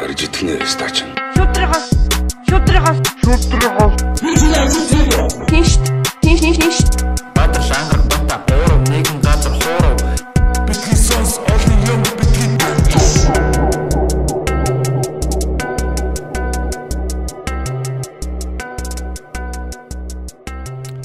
[0.00, 1.04] Арж итгэнэ стач.
[1.36, 1.92] Шүтрихос.
[2.48, 2.98] Шүтрихос.
[3.20, 3.94] Шүтрихос.
[5.44, 5.76] Тинш.
[6.24, 6.78] Тинш тинш тинш.
[7.36, 9.96] Баатар шангар бата буурав нэгэн газар хуурав
[10.64, 12.56] Бидний сонс олон юм бидний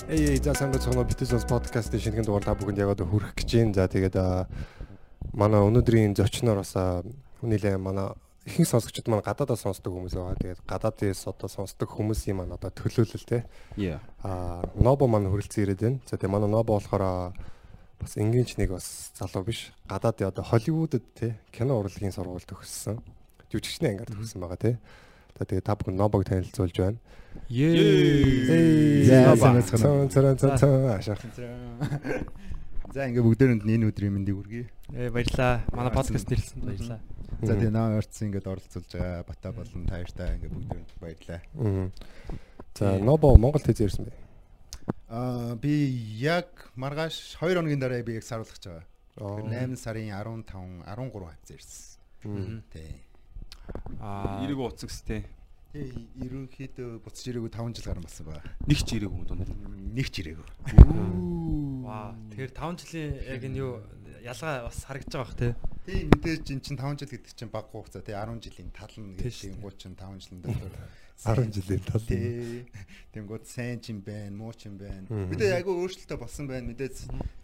[0.08, 3.50] Эй эй за сангад цогно битээс подкастын шинэхэн дугаар та бүхэнд яг одоо хүрэх гэж
[3.60, 3.74] байна.
[3.76, 4.48] За тэгээд аа,
[5.36, 7.04] манай өнөөдрийн зочноор бас аа,
[7.44, 10.38] хүнийлээ манай ихэнх сонсогчид маань гадаадаа сонсдог хүмүүс байгаа.
[10.38, 13.46] Тэгээд гадаадээс одоо сонсдог хүмүүсийн маань одоо төлөөлөл те.
[14.22, 16.00] Аа Нобо маань хүрэлцэн ирээд байна.
[16.06, 17.34] За тэгээд манай Нобо болохоор
[17.98, 19.74] бас энгийнч нэг бас залуу биш.
[19.90, 23.02] Гадаадын одоо Холливуудад те кино урлагийн сургуульд төгссөн.
[23.50, 24.78] Жүжигчний ангиар төгссөн байгаа те.
[25.40, 26.98] За тэгээд та бүхэн Нобог танилцуулж байна.
[27.50, 29.04] Ей.
[29.10, 31.18] За цаа цаа цаа цаа ашаа.
[32.94, 34.75] За ингээ бүгдээрэнд энэ өдрийн мэндийг хүргэе.
[34.94, 35.66] Э баярлаа.
[35.74, 37.00] Манай подкаст нэрлсэнд баярлаа.
[37.42, 41.42] За тэгээ наа орцсон ингээд оролцуулж байгаа бата болон тааштай ингээ бүгдээрэнд баярлаа.
[42.78, 44.14] За Нобо Монгол тэз ирсэн бэ.
[45.10, 45.90] Аа би
[46.22, 48.86] яг маргааш 2 хоногийн дараа би яг саруулах гэж байгаа.
[49.18, 49.42] Аа.
[49.42, 52.62] 8 сарын 15 13 хавц ирсэн.
[52.70, 53.02] Тий.
[53.98, 55.26] Аа Эрэг ууцсан гэс тээ.
[55.74, 58.54] Тэгээ ерөнхийдөө буцаж ирээгүй 5 жил гарсан болсон байгаа.
[58.70, 59.50] Нэг ч юм дунд.
[59.98, 60.46] Нэг ч ирээгүй.
[61.82, 62.14] Ваа.
[62.30, 63.82] Тэгэхээр 5 жилийн яг энэ юу
[64.26, 65.54] ялгаа бас харагдаж байгаа бах тий.
[65.86, 69.62] Тий мэдээж эн чинь 5 жил гэдэг чинь баг хугацаа тий 10 жилийн тална гэдэг
[69.62, 70.74] гоо чинь 5 жилийн дотор
[71.22, 72.02] 10 жилийн тал.
[72.02, 72.66] Тий.
[73.14, 75.06] Тэнгууд сайн ч юм байна, муу ч юм байна.
[75.08, 76.74] Мэдээ айгүй өөрчлөлтөө болсон байна.
[76.74, 76.90] Мэдээ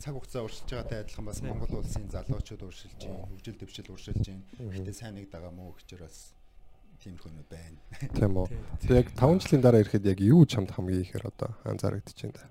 [0.01, 4.43] цаг хугацаа уршилж байгаатай адилхан бас Монгол улсын залуучууд уршилж байна, хөгжил дэвшил уршилж байна.
[4.59, 6.33] Гэхдээ сайн нэг дагаа муу гэчээр бас
[6.99, 7.77] тийм хүмүүс байна.
[8.17, 8.47] Тийм үү.
[8.83, 12.45] Тэг яг 5 жилийн дараа ирэхэд яг юу чамд хамгийн ихээр одоо анзаарэгдэж байна та.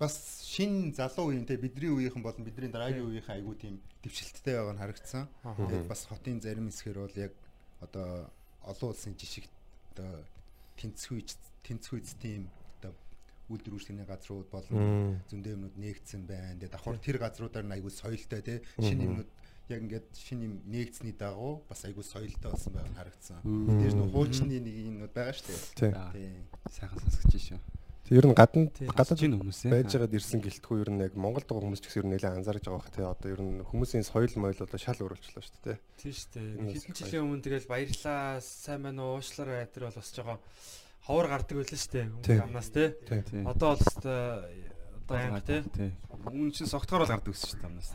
[0.00, 4.72] Бас шин залуу үеийн те бидний үеийнхэн болон бидний дараагийн үеийнхэн айгүй тийм дэвшилттэй байгаа
[4.72, 5.28] нь харагдсан.
[5.44, 7.36] Тэгээд бас хотын зарим хэсгэр бол яг
[7.84, 8.32] одоо
[8.64, 9.44] олон улсын жишг
[9.92, 10.24] одоо
[10.80, 11.36] тэнцвүүц
[11.68, 12.48] тэнцвүүц тийм
[12.80, 12.96] одоо
[13.52, 16.56] үйлдвэр үйлчлэгийн газрууд болон зөндөө юмнууд нээгдсэн байна.
[16.56, 19.30] Тэгээд давхар тэр газруудаар нь айгүй соёлтой те шинэ юмнууд
[19.68, 23.44] яг ингээд шинэ юм нээгдсэний дагуу бас айгүй соёлтой болсон байгаа нь харагдсан.
[23.44, 25.60] Мэдээж нөх хуучны нэг юмнууд байгаа шүү дээ.
[25.76, 25.92] Тий.
[26.16, 26.32] Тий.
[26.72, 27.60] Сайхан сонсгож шүү.
[28.10, 31.78] Ер нь гадна гадаад хүмүүс байж байгаад ирсэн гэлтгүй ер нь яг Монголд байгаа хүмүүс
[31.78, 33.06] ч гэсэн ер нь нэлээд анзаарж байгаа бох тий.
[33.06, 35.78] Одоо ер нь хүмүүсийн соёл моёл одоо шал өөрчлөлөө шүү дээ.
[35.94, 36.74] Тийм шүү дээ.
[36.74, 40.42] Хэдэн жилийн өмнө тэгэл баярлаа, сайн байна уу, уушлаарай гэтэр бол бас жоо
[41.06, 42.06] ховор гардаг байлаа шүү дээ.
[42.10, 42.70] Хүмүүс амнаас.
[42.74, 42.88] Тий.
[43.46, 43.86] Одоо бол
[45.10, 45.62] одоо анги тий.
[45.74, 45.90] Тий.
[46.30, 47.90] Үүн чинь согтгоор л гардаг гэсэн шүү дээ амнаас.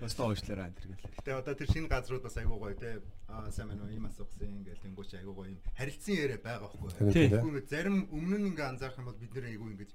[0.00, 0.96] Өстөө уушлаараа энэ гэл.
[1.20, 3.02] Гэтэ одоо тэр шинэ газрууд бас айгуу гоё те.
[3.28, 3.92] Аа сайн байна уу?
[3.92, 5.60] Ийм асуусан ингээл тэнгуүч айгуу гоё юм.
[5.76, 7.12] Харилцан яриа байгаа байхгүй.
[7.12, 7.28] Тий.
[7.28, 7.36] Тий.
[7.36, 9.90] Тэгвэл зарим өмнө нь ингээ анзаарах юм бол бид нэр айгуу ингэж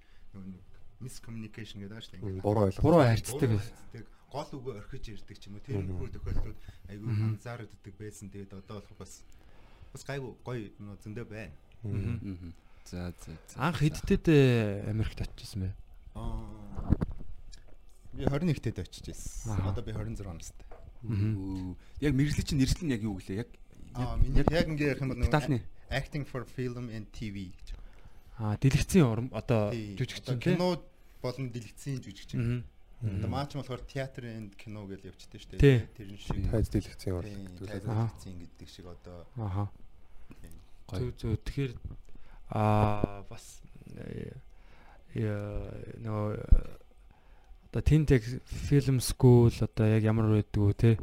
[0.99, 2.21] miscommunication гэдэг ааш тийм.
[2.43, 2.83] Буруу ойлголт.
[2.83, 3.49] Буруу харьцдаг.
[3.49, 4.05] Буруу харьцдаг.
[4.29, 5.63] Гол үгөө орхиж ирдэг ч юм уу.
[5.65, 6.59] Тэр нөхөр тохиолдлууд
[6.91, 8.29] айгуу анзаардаг байсан.
[8.29, 9.23] Тэгээд одоо болох бас
[9.95, 11.55] бас гайгүй гоё юм зөндөө байна.
[11.87, 12.53] Мм.
[12.89, 13.55] За за за.
[13.61, 15.69] Анх хэдтэд э, Америкт очижсэн бэ?
[16.17, 16.41] Аа
[18.13, 19.53] би 21 тэд очиж ирсэн.
[19.53, 19.69] Аха.
[19.69, 20.65] Одоо би 26 настай.
[22.01, 23.45] Яг мэрэглэл чинь нэрсэл нь яг юу гэлээ?
[23.45, 23.49] Яг
[23.93, 25.61] Аа миний яг ингээ ярих юм бол Талны.
[25.93, 27.77] acting for film and TV гэж.
[28.41, 30.81] Аа, дэлгэцийн урам одоо жүжигчин кино
[31.21, 32.65] болон дэлгэцийн жүжигчин.
[33.05, 35.59] Одоо маач нь болохоор театр and кино гэж явчихдээ шүү Тий.
[35.61, 35.87] дээ.
[35.93, 37.37] Тэр шиг Тайз дэлгэцийн урлагт
[37.69, 37.89] тайз төлөө.
[37.89, 38.09] Аа.
[38.09, 39.69] дэлгэцийн гэдэг шиг одоо Аха.
[40.89, 41.71] Зүг зүг тэгэхээр
[42.49, 43.61] аа бас
[43.95, 44.33] э,
[45.15, 46.79] э, нөгөө
[47.69, 50.97] одоо тэнд яг фильм скул одоо яг ямар байдгүй те.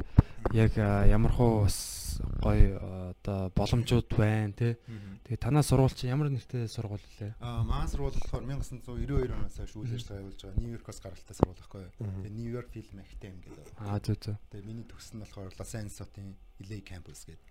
[0.51, 1.97] Яг ямар хуу бас
[2.43, 4.75] гоё а, одоо боломжууд байна те.
[5.23, 7.39] Тэгээ танаа сургууль чи ямар нэртэй сургууль лээ?
[7.39, 10.59] Аа маань сургууль болохоор 1992 оноос хойш үйл ажиллагаа явуулж байгаа.
[10.59, 11.83] Нью-Йоркоос гаралтай сургууль байхгүй?
[12.03, 13.65] Тэгээ Нью-Йорк фильм академи гэдэг.
[13.79, 16.29] аа зүг зүг Тэгээ миний төгсөн нь болохоор Лос Анжелесийн
[16.67, 17.47] LA campus гэдэг.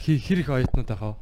[0.00, 1.20] Хэр их оюутнууд ахав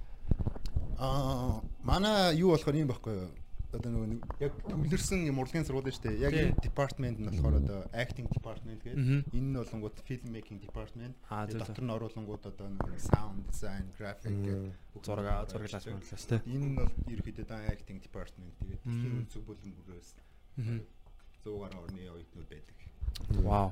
[1.00, 3.30] Аа манай юу болохоор юм байхгүй юу?
[3.70, 6.18] Одоо нөгөө нэг яг төвлөрсөн юм урлагийн сургууль шүү дээ.
[6.26, 9.30] Яг энэ департамент нь болохоор одоо acting department гэдэг.
[9.30, 11.14] Энэ нь болонгууд film making department.
[11.30, 14.74] Дотор нь оруулангууд одоо нэг sound design, graphic гэх
[15.06, 18.52] зураг зураглаас мөнгөлөөс те Энэ нь бол ерөөхдөө дан acting department.
[18.58, 20.08] Тэгээд дэлхийн өнцөг бүлэмбүрээс
[20.58, 20.82] Мгм.
[21.46, 22.76] 100 гаруй орны оюутнууд байдаг.
[23.46, 23.70] вау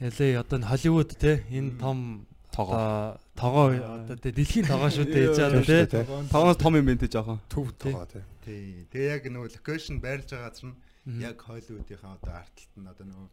[0.00, 3.18] ялээ одоо н Холливуд те энэ том Тогоо.
[3.34, 6.06] тогоо одоо тэ дэлхийн тогоо шүү дээ шүү те дээ.
[6.30, 7.40] Тогоос том юм байна те жоохон.
[7.50, 7.92] Төв Тий.
[7.92, 8.22] тоо тий.
[8.46, 8.86] Тий.
[8.94, 13.28] Тэгээ яг нөгөө location байрлаж байгаа газар нь яг Hollywood-ийн одоо артталт нь одоо нөгөө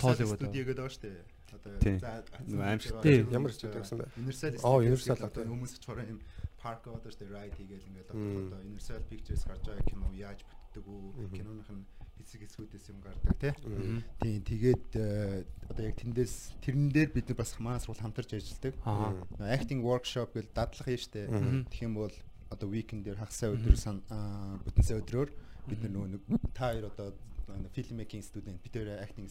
[0.00, 0.40] Hollywood.
[0.40, 1.20] Studio гэдэг байгаа шүү дээ.
[1.52, 1.96] Одоо Тий.
[2.00, 2.10] за
[2.48, 3.02] Нөгөө аимшигт.
[3.04, 3.18] Тий.
[3.30, 4.06] Ямар студио гэсэн бэ?
[4.16, 5.26] Universal гэдэг тий.
[5.28, 6.18] одоо хүмүүс чураа юм
[6.56, 7.32] парк одоо шүү дээ.
[7.36, 8.36] Ride хийгээл ингээд Мм.
[8.48, 11.04] одоо Universal Pictures гарч байгаа кино яаж бүтдэг үү?
[11.36, 11.84] Киноных нь
[12.18, 13.52] хэсэг хэсгүүдээс юм гардаг тий.
[13.64, 14.00] Мм.
[14.20, 16.34] Тийм тэгээд э, одоо яг тэндээс
[16.64, 18.74] тэрэн дээр бид нар бас манай сургууль хамтарч ажилладаг.
[19.40, 21.28] Acting workshop гэж дадлах юм штэ.
[21.70, 22.14] Тэгэх юм бол
[22.50, 25.30] одоо weekend дээр хагасаа өдөр бүтэн сая өдрөөр
[25.66, 26.22] бид нар нөгөө нэг
[26.54, 27.10] та хоёр одоо
[27.72, 29.28] фильм making студент бид хоёр acting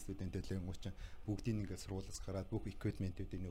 [0.56, 0.94] юм уучаа
[1.28, 3.42] бүгдийг ингээд сургуулиас гараад бүх equipment-үүдийг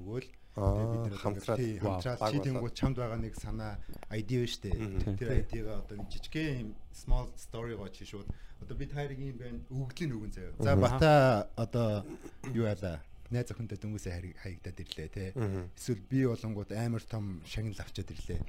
[0.56, 1.58] одоо хамтраад.
[1.58, 3.78] тий, Вау, хамтраад чи тэнгууд чамд байгаа нэг санаа
[4.10, 8.28] idea биш үү тэр idea-га одоо жижигхэн small story-го чи шууд.
[8.62, 9.58] Одоо бид хоёрыг юм байна.
[9.68, 10.52] Өгдөл нөгөн заяа.
[10.62, 11.12] За бата
[11.56, 12.06] одоо
[12.54, 13.78] юу яла найз охинтой
[14.12, 15.32] хаrig- хаягдаад ирлээ те.
[15.76, 18.40] Эсвэл би болонгууд амар том шагнал авчаад ирлээ.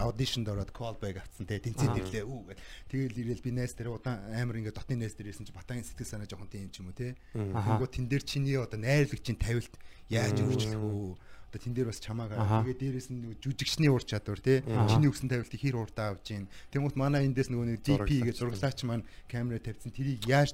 [0.00, 1.58] Аудишнд ороод call back авцсан те.
[1.60, 2.24] Тэнцээд ирлээ.
[2.24, 5.52] Үү гэл тэгэл ирээл би найз дээр удаан амар ингээд дотны найз дээр ирсэн чи
[5.52, 7.14] батагийн сэтгэл санаа жоохон тийм ч юм уу те.
[7.34, 9.74] Тэнгүү тэн дээр чиний одоо найрлагчийн тавилт
[10.08, 11.16] яаж өөрчлөх вэ?
[11.46, 14.60] Одоо тэн дээр бас чамаагаа тэгээд дээрээс нь нөгөө жүжигчний ур чадвар тий.
[14.90, 16.50] Чиний өгсөн тавилтыг хэр уртаа авж гин.
[16.74, 20.52] Тэнгүүт манай эндээс нөгөө нэг DP гэж зураглагч маань камера тавьсан тэрийг яаж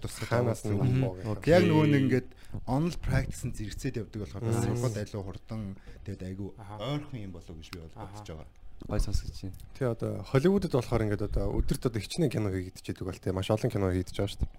[0.85, 1.01] нь Мгм.
[1.01, 1.49] боо гэх.
[1.49, 2.29] Яг нөгөө нэг ингээд
[2.69, 5.61] on practice-ын зэрэгцээд явдаг болохоор сургууль айлуу хурдан
[6.05, 8.47] тэгээд айгүй ойрхон юм болов гэж би бол бодож байгаа.
[8.87, 9.57] Гой сонсож байна.
[9.79, 13.71] Тий одоо Холливуудад болохоор ингээд одоо өдөрт одоо хичнээн кино хийгдчихэд бол тий маш олон
[13.73, 14.53] кино хийгдэж байгаа шүү дээ.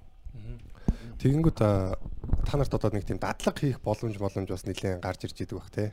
[1.23, 1.95] Тэгэнгүүт та
[2.57, 5.91] нарт одоо нэг тийм дадлаг хийх боломж боломж бас нэлээд гарч ирж идэг бах тий.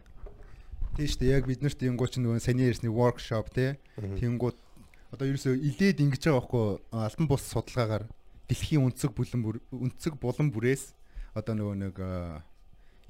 [0.96, 1.34] Тийм шүү дээ.
[1.36, 3.76] Яг бид нарт юм гооч нөгөө саний ярьсны workshop тий.
[3.98, 4.56] Тэнгууд
[5.10, 8.04] одоо ерөөсөө илээд ингэж байгаа байхгүй альбан бус судалгаагаар
[8.46, 10.94] дэлхийн өнцөг бүлэн бүр өнцөг булан бүрээс
[11.34, 11.96] одоо нөгөө нэг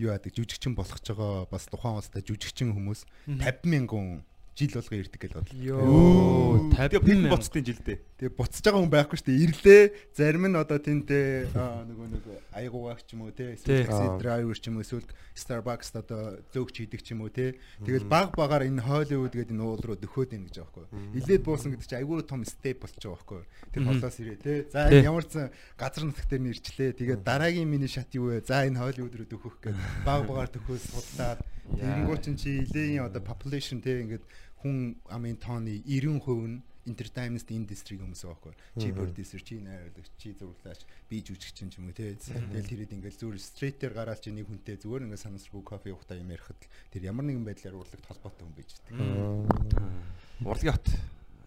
[0.01, 4.25] юу яадаг жүжигчин болгож байгаа бас тухайн улстай жүжигчин хүмүүс 50 мянган
[4.57, 5.57] жил болго ирдэг гэж бодлоо.
[5.57, 7.31] Йоо, 50 50 мянга.
[7.33, 7.99] боцтын жилдээ.
[8.21, 9.43] Тэгээ буцаж байгаа хүн байхгүй шүү дээ.
[9.47, 9.83] Ирлээ.
[10.13, 14.59] Зарим нь одоо тэнтэй аа, нөгөө нэг аягуугаач ч юм уу те эсвэл такси драйвер
[14.61, 17.57] ч юм уу эсвэл Starbucks одоо зөөгч хийдэг ч юм уу те.
[17.81, 21.17] Тэгэл баг багаар энэ Hollywood гэдэг энэ уул руу дөхөөд ийн гэж байгаа байхгүй.
[21.17, 23.43] Илээд буусан гэдэг чинь айгүй том степ болж байгаа байхгүй.
[23.73, 24.55] Тэр холоос ирээ те.
[24.69, 25.33] За ямар ч
[25.81, 26.99] газар нутаг дээр нэрчлээ.
[27.01, 28.45] Тэгээд дараагийн миний шат юу вэ?
[28.45, 31.41] За энэ Hollywood руу дөхөх гэж баг багаар дөхөөс судлаад
[31.79, 34.25] тэгэнгүүт чи илийн одоо population те ингээд
[34.65, 36.59] хүн амын тооны 90% нь
[36.89, 38.55] entertainment industry хүмүүс байхгүй.
[38.81, 42.17] Чи producer, чи найруулагч, чи зурлаач, би жүжигчин ч юм уу те.
[42.17, 46.33] Тэгэл тэрэд ингээл зүгээр street-ээр гараад чи нэг хүнтэй зүгээр ингээд санамсаргүй кофе уухтаа юм
[46.33, 50.01] ярихад тэр ямар нэгэн байдлаар урлагт холбоотой хүн байж байгаа.
[50.41, 50.89] Урлагийн хот.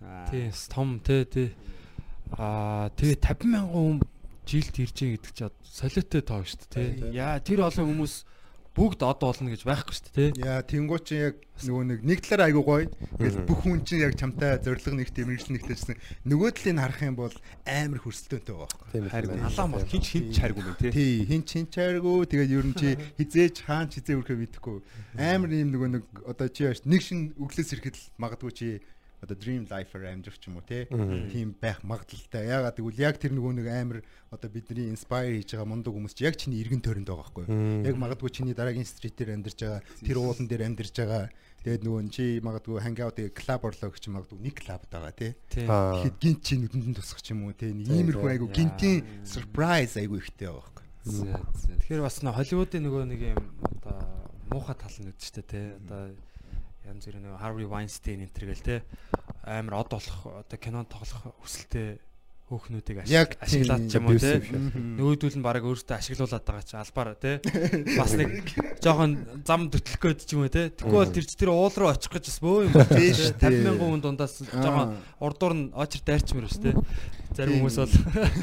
[0.05, 0.27] Аа.
[0.29, 1.49] Тий, том тий, тий.
[2.37, 3.99] Аа, тэгээ 50 мянган хүн
[4.45, 7.17] жилд ирж байгаа гэдэг чинь солиотой тоо шүү дээ, тий.
[7.17, 8.13] Яа, тэр олон хүмүүс
[8.73, 10.43] бүгд од болно гэж байхгүй шүү дээ, тий.
[10.49, 12.89] Яа, тэнгуү чи яг нөгөө нэг нэг талаар айгуу гоё.
[13.21, 16.01] Тэгэл бүх хүн чинь яг чамтай зориг нэгтэй, мэрэгжил нэгтэй гэсэн.
[16.25, 17.35] Нөгөө талыг харах юм бол
[17.69, 18.89] амар хөрсөлтөөнтэй байгаа байхгүй.
[18.89, 19.45] Тийм Харин ээ.
[19.45, 20.89] алаан бол хинч хинч харгүй мэн тий.
[20.89, 22.89] Тий, хин чин чаргу тэгээд ер нь чи
[23.21, 24.77] хизээж хаан хизээ өрхөө мэдэхгүй.
[25.21, 28.67] Амар юм нөгөө нэг одоо чи яаш нэг шин өглөөс ирэхэд л магадгүй чи
[29.23, 30.67] одоо dream life-аар амьдрах ч юм уу.
[30.67, 32.43] Тийм байх магадлалтай.
[32.43, 33.99] Ягаад гэвэл яг тэр нөгөө нэг амар
[34.35, 37.45] одоо бидний inspire хийж байгаа мундаг хүмүүс чи яг чиний эргэн тойронд байгаа байхгүй.
[37.47, 37.87] Мм.
[37.87, 41.31] Яг магадгүй чиний дараагийн стритээр амьдарч байгаа, тэр уулан дээр амьдарч байгаа.
[41.63, 45.31] Тэгээд нөгөө чи магадгүй hangout клуб орлоо гэж магадгүй нэг клуб байгаа тий.
[45.47, 47.71] Тэгэхэд гинт чи нүдэнд нь тусах ч юм уу тий.
[47.71, 50.83] Иймэрхүү айгу гинтийн surprise айгу ихтэй байгаа байхгүй.
[51.07, 51.79] Зэ.
[51.87, 53.43] Тэгэхээр бас нөө Холливуудын нөгөө нэг юм
[53.79, 53.95] одоо
[54.51, 55.71] муухай тал нь чинь тий.
[55.79, 56.11] Одоо
[56.87, 58.79] янз бүрийн нөгөө Harvey Weinstein энэ төр гэл тий.
[59.43, 61.99] Амар од болох одоо кинонд тоглох хүсэлтэй
[62.51, 62.97] хөөхнүүдийг
[63.39, 64.51] ашиглаад ч юм уу abusive.
[64.99, 67.35] Нөгөөдөл нь бараг өөртөө ашиглуулад байгаа чи албаар тий.
[67.99, 68.31] Бас нэг
[68.83, 69.15] жоохон
[69.47, 70.67] зам төтлөх гээд ч юм уу тий.
[70.69, 72.91] Тэгвэл бол тэр чи тэр уул руу очих гэж бас бөө юм байна.
[72.91, 73.15] Тийм тий.
[73.15, 73.63] шүү 50 дээ.
[73.63, 74.89] мянган хүн дундаас жоохон
[75.23, 76.75] урдуур нь очер дайрчмаар шүү тий.
[77.31, 77.95] Зарим хүмүүс бол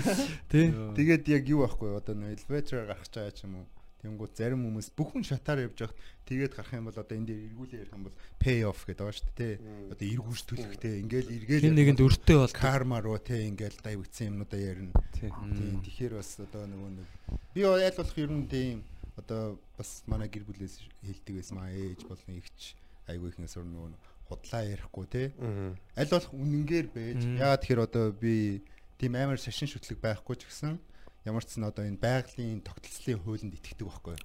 [0.52, 0.66] тий.
[0.97, 3.79] Тэгээд яг юу байхгүй одоо нөө elevator гарах гэж байгаа ч юм уу.
[4.00, 7.80] Тэнгүүд зарим хүмүүс бүхэн шатаар явж байхад тэгээд гарах юм бол одоо энэ дээр эргүүлээ
[7.85, 9.57] ярих юм бол pay off гэдэг байгаа шүү дээ.
[9.61, 9.92] тий.
[9.92, 14.33] Одоо эргүүлж төлөхтэй ингээл эргээл Хин нэгэнд өртөө бол карма руу тий ингээл дай үтсэн
[14.33, 14.97] юмнуудаа ярина.
[15.12, 15.28] Тий.
[15.28, 17.09] Тийм тэгэхээр бас одоо нөгөө нэг
[17.52, 18.76] би аль болох ер нь тийм
[19.21, 23.90] одоо бас манай гэр бүлээс хэлдэг байсан маа ээж болон ихч айгүй ихнээс өөр нөгөө
[24.30, 25.23] худлаа ярихгүй те
[25.99, 28.62] аль болох үнэнгээр байж яагаад тэгэхээр одоо би
[29.00, 30.78] тийм амар шашин шүтлэг байхгүй ч гэсэн
[31.30, 34.16] ямар ч сан одоо энэ байгалийн тогтолцлын хуулинд итгэдэг байхгүй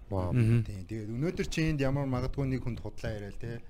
[0.65, 3.61] тийм тэгээд өнөөдөр чи энд ямар магадгүй нэг хүнд худлаа яриад те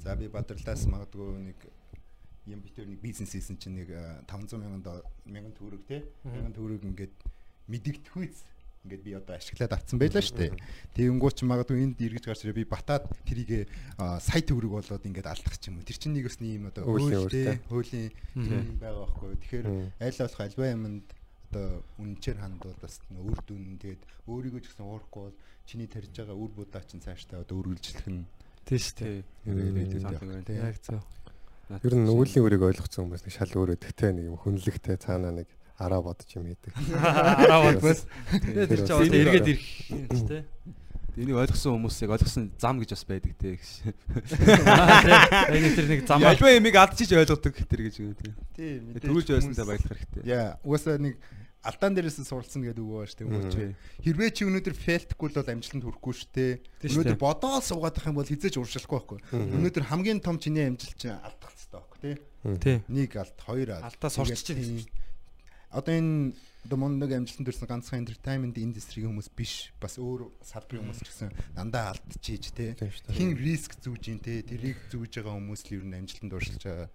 [0.00, 1.58] за би бадрлаас магадгүй нэг
[2.48, 6.56] юм битэр нэг бизнес хийсэн чинь нэг э, 500 мянган дол- мянган төгрөг те мянган
[6.56, 7.12] төгрөг ингээд
[7.68, 8.36] мэдэгдэхүйц
[8.88, 10.52] ингээд би одоо ашиглаад авцсан байлаа шүү дээ.
[10.96, 13.68] Тэгэнгүүт ч магадгүй энд эргэж гарч ирээ би батаад тэрийг
[14.00, 15.82] сая төгрөг болоод ингээд алдах ч юм.
[15.82, 15.84] Уу.
[15.84, 18.08] Тэр чинь нэг өсний юм одоо Хуулийн хуулийн
[18.72, 19.36] юм байгаа байхгүй.
[19.44, 19.66] Тэгэхээр
[20.00, 21.04] аль болох альва юмд
[21.48, 26.36] одоо үнэнчээр хандвал бас үр дүн тэгээд өөрийгөө ч гэсэн уурахгүй бол чиний тарьж байгаа
[26.36, 28.28] үр будаа чинь цаашдаа одоо үргэлжлэх нь
[28.68, 30.44] тий шүү дээ.
[30.44, 30.60] Тийм.
[30.60, 31.00] Яг зөв.
[31.72, 35.48] Ер нь нөгөөлийн үрийг ойлгоцсон хүмүүс нэг шал өөр өдөгтэй нэг юм хүнлэгтэй цаанаа нэг
[35.80, 36.72] араа бодож юм хийдэг.
[37.00, 40.42] Араа бодвол Тэр чинь бас- эргээд ирэх юм ч тий.
[41.18, 43.70] Энийг ойлгосон хүмүүс яг ойлгосон зам гэж бас байдаг те гэж.
[45.50, 48.32] Энэ тэр нэг замаа Альва ямиг алдчих ойлгодог тэр гэж юм те.
[48.54, 48.94] Тийм.
[49.02, 50.22] Төрүүлж байсантай баялах хэрэгтэй.
[50.30, 51.18] Яа, угаасаа нэг
[51.64, 53.74] алдаан дээрээс нь суралцсан гэдэг үг бааш тийм үү чи.
[54.06, 56.52] Хэрвээ чи өнөөдөр фейлтэхгүй бол амжилтанд хүрэхгүй шүү дээ.
[56.86, 57.24] Шүү Өнөөдөр дээ.
[57.26, 59.18] бодоол суугаад байх юм бол хизээж уршилахгүй байхгүй.
[59.58, 61.98] Өнөөдөр хамгийн том чиний амжилт чинь алдах хэрэгтэй байхгүй
[62.62, 62.76] тий.
[62.86, 63.86] Нэг алд, хоёр алд.
[63.90, 64.86] Алдаа сурч чинь Тийм.
[65.68, 66.32] Одоо энэ
[66.70, 69.68] нэг амжилтанд төрсэн ганцхан entertainment industry-ийн хүмүүс биш.
[69.82, 73.12] Бас өөр салбарын хүмүүс ч гэсэн дандаа алдчихийж шүү дээ.
[73.12, 74.40] Хин риск зүүж ин тий.
[74.40, 76.88] Тэрийг зүүж байгаа хүмүүс л ер нь амжилтанд уршилж байгаа.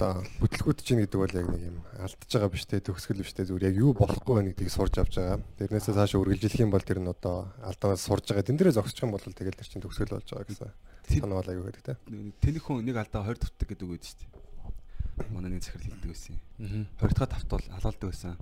[0.00, 3.44] Одоо бүтлгүүд чинь гэдэг бол яг нэг юм алдаж байгаа биш те төгсгөл биш те
[3.44, 5.40] зүгээр яг юу болохгүй байна гэдгийг сурж авч байгаа.
[5.60, 8.46] Тэрнээсээ цаашаа үргэлжлэх юм бол тэр нь одоо алдаанаас сурж байгаа.
[8.48, 10.72] Тэн дээрээ зогсчих юм бол тэгэл тэр чинь төгсгөл болж байгаа гэсэн.
[11.10, 11.94] Санаа бол аюу гэдэг те.
[12.40, 15.28] Тэнэг хүн нэг алдаа хоёр төвтөг гэдэг үг өгдөө шүү дээ.
[15.34, 16.86] Манай нэг захирал хэлдэг байсан юм.
[16.96, 18.36] Хоёр дахь тавтвал халаалдаг байсан.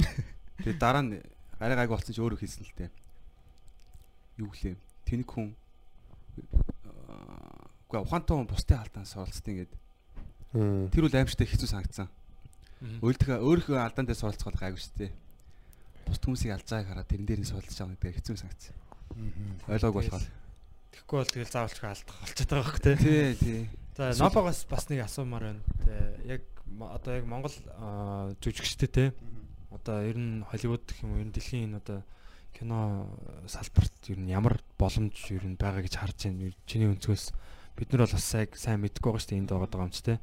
[0.64, 1.20] Тэгээ дараа нь
[1.60, 2.90] арай гайг болсон чи өөрөө хийсэн л дээ.
[4.40, 4.76] Юу гэлээ?
[5.04, 5.52] Тэнэг хүн
[6.36, 9.80] Гэхдээ ухаантай хүн бусдын алдаанаас оролцсон гэдэг.
[10.92, 12.08] Тэр үл аимшигтай хэцүү санагдсан.
[13.04, 15.12] Өөртөө өөрийнхөө алдаан дээр суралцах гайгүй шүү дээ.
[16.06, 18.74] Бусд хүмүүсийг алж байгааг хараад тэрэн дээр нь суралцж байгаа гэдэг хэцүү санагдсан.
[19.68, 20.24] Ойлгоог болохоор.
[20.92, 22.96] Тэгэхгүй бол тэгэл заавалч алдах болчиход байгаа байхгүй тий.
[22.96, 23.60] Тий, тий.
[23.96, 25.62] За Нобогоос бас нэг асуумаар байна.
[25.84, 25.94] Тэ
[26.36, 26.42] яг
[26.80, 27.56] одоо яг Монгол
[28.40, 29.04] жүжигчтэй те.
[29.72, 32.00] Одоо ер нь Холливуд гэх юм уу ер нь дэлхийн энэ одоо
[32.52, 33.08] кино
[33.48, 36.52] салбарт ер нь ямар боломж ер нь байгаа гэж харж байна.
[36.68, 37.32] Чиний өнцгөөс
[37.76, 40.00] бид нар бол бас сайн сайн мэдгүй байгаа шүү дээ энд байгаа даа юм ч
[40.02, 40.14] те.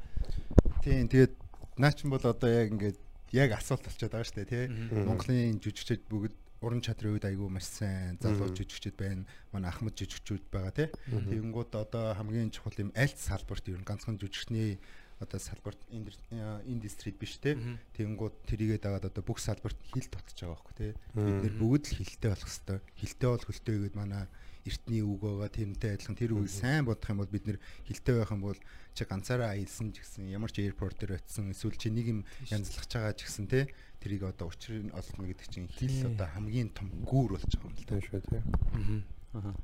[0.83, 1.33] Тийм тэгээд
[1.77, 2.97] наа чин бол одоо яг ингээд
[3.33, 4.65] яг асуулт болчиход байгаа шүү дээ.
[4.69, 5.05] Мгм.
[5.07, 6.33] Монголын жүжигчид бүгд
[6.63, 8.55] уран чадрын үед айгүй маш сайн залуу Мгм.
[8.55, 9.25] жүжигчид байна.
[9.51, 10.87] Манай Ахмад жүжигчүүд байгаа тий.
[11.11, 14.79] Тэгэнгүүт одоо хамгийн чухал юм аль салбарт ер нь ганцхан жүжигчний
[15.19, 17.55] одоо салбарт индустрид биш тий.
[17.55, 17.79] Мгм.
[17.99, 20.91] Тэгэнгүүт тэрийгээ дагаад одоо бүх салбарт хил тотож байгаа байхгүй тий.
[21.15, 22.81] Бид нэр бүгд л хилтэй болох хэвээр.
[22.95, 24.23] Хилтэй бол хөлтэй гэд манай
[24.63, 28.31] эртний үг байгаа тэрнтэй адилхан тэр үгийг сайн бодох юм бол бид нэр хилтэй байх
[28.31, 28.59] юм бол
[28.93, 32.87] чи ганцаараа аялсан ч гэсэн ямар ч airport дээр очисон эсвэл чи нэг юм янзлах
[32.87, 33.67] байгаа ч гэсэн те
[34.03, 37.75] тэрийг одоо учрыг нь олно гэдэг чинь хил одоо хамгийн том гүүр болж байгаа юм
[37.75, 37.87] л.
[37.87, 38.39] Тийм шүү те.
[38.75, 38.99] Мгм.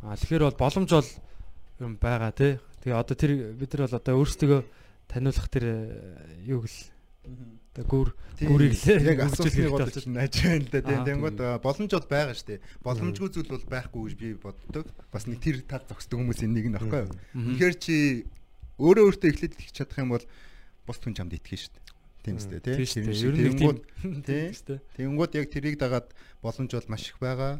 [0.03, 1.11] Аа тэгэхээр бол боломж бол
[1.85, 2.53] нь байгаа тий.
[2.83, 4.59] Тэгээ одоо тэр бид нар бол одоо өөрсдөө
[5.11, 5.77] таниулах тэр э,
[6.47, 6.77] юуг л
[7.29, 9.19] одоо гүр л яг
[9.71, 10.07] бол болчих.
[10.07, 10.79] нааж байна л да.
[10.83, 12.59] Тийм тэнгууд боломж бол байгаа шүү дээ.
[12.83, 14.85] Боломжгүй зүйл бол байхгүй гэж би боддог.
[15.11, 17.11] Бас нэг тэр тал зогсдог хүмүүсийн нэг нь баггүй юу?
[17.35, 17.95] Тэгэхээр чи
[18.79, 20.25] өөрөө өөртөө эхлээд итгэж чадах юм бол
[20.87, 21.87] бус хүн чамд итгэж шүү дээ.
[22.23, 22.75] Тийм үстэй тий.
[22.83, 23.75] Тийм Ер нь тийм
[24.27, 24.45] тий.
[24.55, 24.79] шүү дээ.
[24.99, 26.07] Тэгэнгүүт яг тэрийг дагаад
[26.43, 27.59] боломж бол маш их байгаа.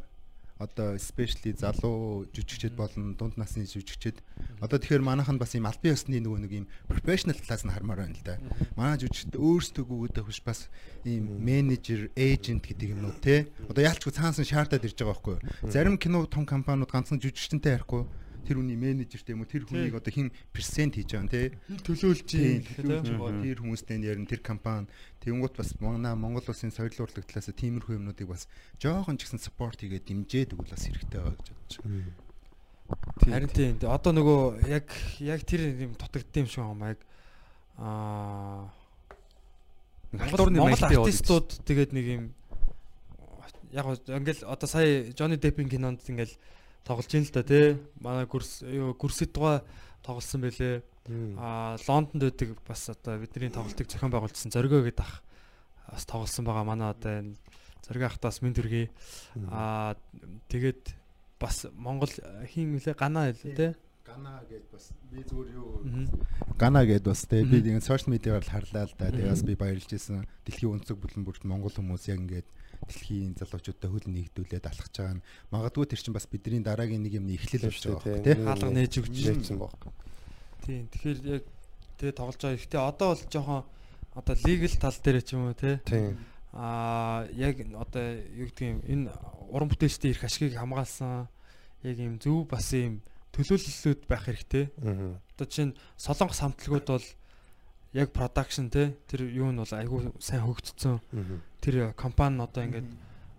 [0.60, 4.20] Одоо especially залуу жүжигчд болон дунд насны жүжигчд
[4.60, 8.20] одоо тэгэхээр манайхан бас ийм албан ёсны нөгөө нэг ийм professional талаас нь хармаар байна
[8.20, 8.36] л да.
[8.76, 10.68] Манай жүжигчд өөрсдөө гүгээд биш бас
[11.08, 13.48] ийм менежер, эйжент гэдэг юмнууд те.
[13.72, 15.72] Одоо яалчгүй цаанаас нь шаардаад ирж байгаа байхгүй юу?
[15.72, 18.04] Зарим кино том компаниуд ганцхан жүжигчтэй ярихгүй
[18.50, 21.54] тэр хүний менежертэй юм уу тэр хүнийг одоо хин персент хийж байгаа юм те?
[21.86, 23.46] Төлөөлж Тийм, төлөөлж байгаа.
[23.46, 24.26] тэр хүмүүстэй ярина.
[24.26, 24.90] Тэр компани.
[25.22, 28.50] Тэгэнгუთ бас манай Монгол улсын соёлын урлаг талаас тиймэрхүү юмнуудыг бас
[28.82, 32.18] жоохон ч гэсэн спорт хийгээд дэмжээд өгвөл бас хэрэгтэй байгаа гэж бодож байна.
[33.22, 33.78] Харин тийм.
[33.86, 34.90] Одоо нөгөө яг
[35.22, 37.00] яг тэр юм дутагдсан юм шиг юм яг
[37.78, 38.74] аа
[40.10, 42.24] Монгол яваад артистууд тэгээд нэг юм
[43.70, 46.34] яг ингээл одоо сая Johnny Depp-ийн кинонд ингээл
[46.84, 47.78] тоглож ийн л да тий.
[48.00, 49.64] Манай гүрс гүрсэд туга
[50.04, 50.82] тоглосон байлээ.
[51.38, 55.24] Аа Лондонд байдаг бас одоо бидний тоглолтыг зохион байгуулсан зоргоо гэдэг ах
[55.90, 56.64] бас тоглосон байгаа.
[56.64, 57.36] Манай одоо энэ
[57.88, 58.88] зоргоо ахтаас мэд төргий.
[59.52, 59.98] Аа
[60.48, 60.94] тэгээд
[61.40, 62.12] бас Монгол
[62.52, 63.72] хин үлээ ганаа хэлээ тий.
[64.20, 65.80] Гана гэж бас би зүгээр юу.
[66.60, 69.08] Гана гэд бас те би ингэ сошиал медиагаар л харлаа л да.
[69.16, 70.28] Тэгээ бас би баярлж ирсэн.
[70.44, 72.48] Дэлхийн өнцөг бүлэн бүрт Монгол хүмүүс яг ингээд
[72.84, 77.40] дэлхийн залуучуудтай хөл нэгдүүлээд алхаж байгаа нь магадгүй тэр чинь бас бидний дараагийн нэг юмны
[77.40, 78.36] эхлэл болж байгаа байхгүй те.
[78.44, 79.16] Хаалга нээж өгч.
[79.40, 79.72] нээсэн баг.
[80.68, 80.84] Тийм.
[80.92, 81.44] Тэгэхээр яг
[81.96, 82.60] тэгээ тоглож байгаа.
[82.60, 83.62] Гэхдээ одоо бол жоохон
[84.20, 85.80] одоо legal тал дээр ч юм уу те.
[85.88, 86.20] Тийм.
[86.52, 88.04] Аа яг одоо
[88.36, 89.16] юу гэдэг юм энэ
[89.48, 91.32] уран бүтээлчдийн эрх ашигыг хамгаалсан
[91.88, 93.00] яг юм зөв бас юм
[93.40, 94.66] төлөөллүүд байх хэрэгтэй.
[94.76, 97.08] Одоо чинь солонгос хамтлагууд бол
[97.96, 101.00] яг production те тэр юу нь бол айгүй сайн хөгжцсөн.
[101.64, 102.90] Тэр компани нь одоо ингээд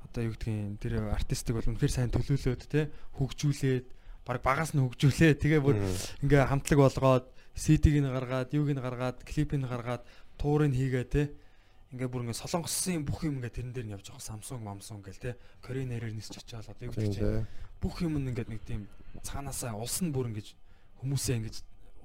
[0.09, 2.89] одоо юу гэдгийг тэр артистик бол үнэхээр сайн төлөөлөөд те
[3.21, 3.87] хөгжүүлээд
[4.25, 5.39] баг багаас нь хөгжүүлээ.
[5.39, 5.77] Тэгээ бүр
[6.25, 10.03] ингээ хамтлаг болгоод CD-г нь гаргаад, юуг нь гаргаад, клипийг нь гаргаад,
[10.41, 11.23] туурыг хийгээ те.
[11.91, 15.19] Ингээ бүр ингээ солонгосын бүх юм ингээ тэрэн дээр нь явж байгаа Samsung, Samsung гэл
[15.19, 15.35] те.
[15.59, 17.47] Корея нэрээр нисч очиад одоо юу гэдэг чинь
[17.83, 18.87] бүх юм нь ингээ нэг тийм
[19.27, 20.55] цаанаасаа улс нь бүр ингэж
[21.03, 21.57] хүмүүсээ ингэж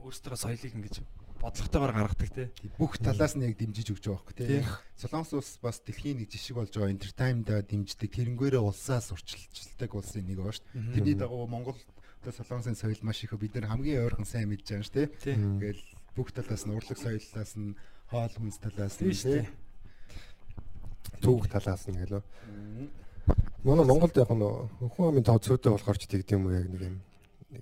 [0.01, 0.95] өөрсдөө соёлыг ингэж
[1.37, 2.47] бодлоготойгоор гаргадаг тий.
[2.81, 4.65] бүх талаас нь яг дэмжиж өгч байгаа байхгүй тий.
[4.97, 10.41] Солонгос улс бас дэлхийн нэг жишг болж байгаа entertainment дэмждэг тэрнгээрээ улсаа сурчилчилдаг улсын нэг
[10.41, 10.93] баа шүү дээ.
[10.97, 11.77] Тэрний дагуу Монгол
[12.25, 15.37] солонгосын соёл маш их бид нар хамгийн ойрхон сайн мэдж байгаа шүү тий.
[15.37, 15.83] Ингээл
[16.17, 17.77] бүх талаас нь урлаг соёлоос нь
[18.09, 19.45] хоол хүнс талаас нь тий.
[21.21, 22.23] Түүх талаас нь гэлөө.
[23.63, 24.45] Манай Монголд яг нь
[24.93, 26.97] хүн амын тоо цөөдөө болохоор ч тэгдэм юм яг нэг юм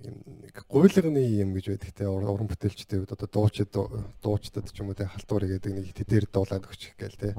[0.02, 4.98] нэг гуйлганы юм гэж байдаг те уран бүтээлчтэй үед одоо дуучид дуучдад ч юм уу
[4.98, 7.30] те халтуурыг гэдэг нэг тэдээр дуулаад өгчих гээл те.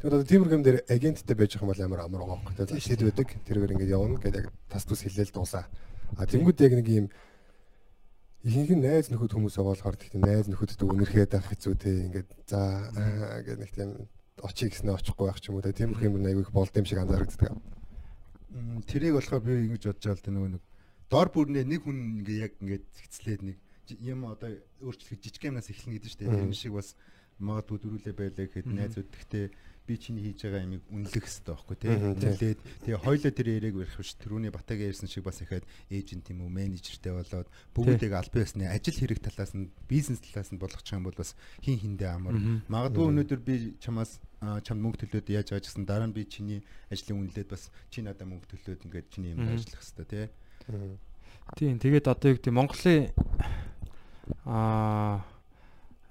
[0.00, 2.80] Тэгээд одоо тиймэрхүү юм дээр агенттай байж байгаа юм амар амар юм те.
[2.80, 5.66] Шид байдаг тэргээр ингээд явна гэдэг тас тус хилээл дуусаа.
[6.16, 7.06] А тэнгууд яг нэг юм
[8.44, 12.60] ихэнх нь найз нөхөд хүмүүс болохоор тэгтээ найз нөхөддөг үнэрхээд авах хэцүү те ингээд за
[13.40, 13.90] гэдэг нэг тийм
[14.44, 15.72] очиг гэснээр очихгүй байх ч юм уу те.
[15.72, 17.50] Тиймэрхүү юм аягүй болд юм шиг анзаарэгддэг.
[18.84, 20.62] Тэрийг болохоор би ингэж бодож байгаа л те нөгөө нэг
[21.08, 23.56] дор бүрнээ нэг хүн ингээ яг ингээд зэгцлээд нэг
[24.00, 24.50] юм одоо
[24.84, 26.96] өөрчлөх жижиг юмнаас эхэлнэ гэдэг чинь тэр шиг бас
[27.40, 29.46] магадгүй дөрүүлээ байлаа гэхэд найзууд гэхдээ
[29.84, 31.92] би чиний хийж байгаа ямиг үнэлэх хэрэгтэй байхгүй тий.
[31.92, 36.44] Үнэлээд тэгээ хоёлоо тэр яриаг барих биш түрүүний батагийн ярьсан шиг бас ихээд эйжент юм
[36.44, 41.04] уу менежертэй болоод бүгдийг аль биесны ажил хэрэг талаас нь бизнес талаас нь болгочих юм
[41.04, 42.34] бол бас хин хиндэ амар.
[42.72, 47.28] Магадгүй өнөөдөр би чамаас чамд мөнгө төлөөд яаж байгаа гэсэн дараа нь би чиний ажлын
[47.28, 50.26] үнэлээд бас чи надад мөнгө төлөөд ингээд чиний юм ажиллах хэрэгтэй тий.
[51.60, 53.12] Тийм тэгээд одоо юу гэдэг Монголын
[54.48, 55.24] аа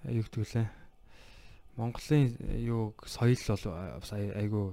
[0.05, 0.82] юу гэдэг лээ.
[1.77, 4.65] Монголын юу соёл бол айгүй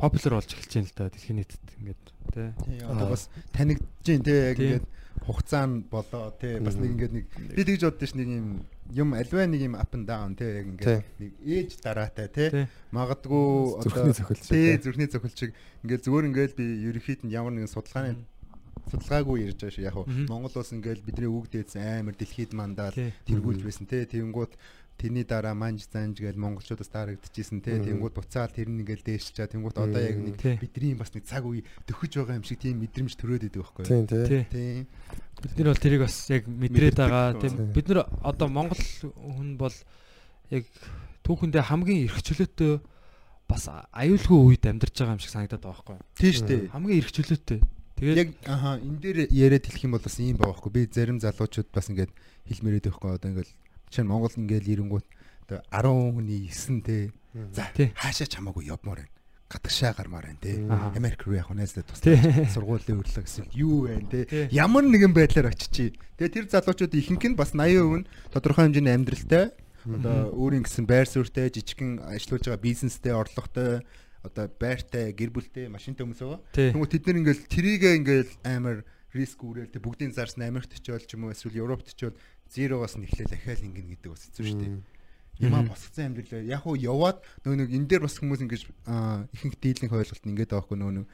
[0.00, 2.02] популяр болж эхэлж байна л да дэлхийн нийтэд ингээд
[2.32, 2.48] тий.
[2.88, 4.86] Одоо бас танигдж дээ яг ингээд
[5.28, 8.48] хугацаа нь болоо тий бас нэг ингээд нэг би тэгж боддоо ш нэг юм
[8.90, 12.48] юм альваа нэг юм up and down тий яг ингээд нэг ээж дараатай тий.
[12.96, 13.46] Магадгүй
[13.84, 15.52] одоо тий зүрхний цохилч
[15.84, 18.24] ингээд зүгээр ингээд би ерөнхийд нь ямар нэгэн судалгааны
[18.90, 19.84] судалгаагүй ярьж байгаа шүү.
[19.84, 22.96] Яг нь Монгол улс ингээл бидний үг дээдсэн амар дэлхийд мандаал
[23.28, 24.08] тэргүүлж байсан те.
[24.08, 24.52] Тэнгүүд
[25.00, 27.80] тэрний дараа манж занж гээл монголчуудаас дарагдчихсэн те.
[27.80, 29.48] Тэнгүүд буцаал тэр нь ингээл дээшч чаа.
[29.48, 33.16] Тэнгүүд одоо яг нэг бидний бас нэг цаг үе төхөж байгаа юм шиг тийм мэдрэмж
[33.16, 34.04] төрөөд идэг байхгүй юу?
[34.04, 34.84] Тийм тийм.
[35.40, 37.40] Бид нар бол тэрийг бас яг мэдрээд байгаа.
[37.40, 38.84] Тийм бид нар одоо монгол
[39.16, 39.76] хүн бол
[40.52, 40.68] яг
[41.24, 42.84] түүхэндээ хамгийн эрх чөлөөтэй
[43.48, 46.06] бас аюулгүй үед амьдарч байгаа юм шиг санагдаад байгаа байхгүй юу?
[46.20, 46.60] Тийм шүү дээ.
[46.76, 47.60] Хамгийн эрх чөлөөтэй.
[48.00, 50.72] Тэгээд яг аха энэ дээр яриад хэлэх юм бол бас ийм байгаа байхгүй.
[50.72, 52.12] Би зарим залуучууд бас ингээд
[52.48, 53.10] хэлмээрээд байхгүй.
[53.10, 53.50] Одоо ингээд
[53.90, 55.06] Жишээ нь Монгол ингээл ирэнгүүт
[55.50, 57.10] одоо 10 хүний 9 те.
[57.50, 59.14] За хаашаа чамаагүй явмаар байна.
[59.50, 60.62] Гадагшаа гармаар байна те.
[60.94, 62.14] Америк руу явах нэзлээ тусдаа
[62.54, 64.46] сургуулийн өрлөг гэсэн юу байна те?
[64.54, 69.50] Ямар нэгэн байдлаар очичи тэгээ тэр залуучууд ихэнх нь бас 80% нь тодорхой хэмжээний амьдралтай
[69.82, 73.82] одоо өөрийн гэсэн байр суурьтай жижигэн ажиллаж байгаа бизнестэй орлоготой
[74.22, 78.84] одоо байртай гэр бүлтэй машинтай хүмүүс байгаа тэгмээ тэд нар ингээл трийгээ ингээл амар
[79.16, 82.16] риск үүрэл тэг бүгдийн зарсан Америкт ч болж юм уу эсвэл Европт ч бол
[82.50, 84.74] 0-оос нь эхлээл ахаал ингэнэ гэдэг бас хэцүү шүү дээ.
[85.40, 89.94] Ямаа босгоцсан амьдрал яг уу яваад нөгөө нэг энэ дээр бас хүмүүс ингэж ихэнх дийлэнх
[89.94, 91.06] ойлголт нь ингэдэг байхгүй нөгөө нэг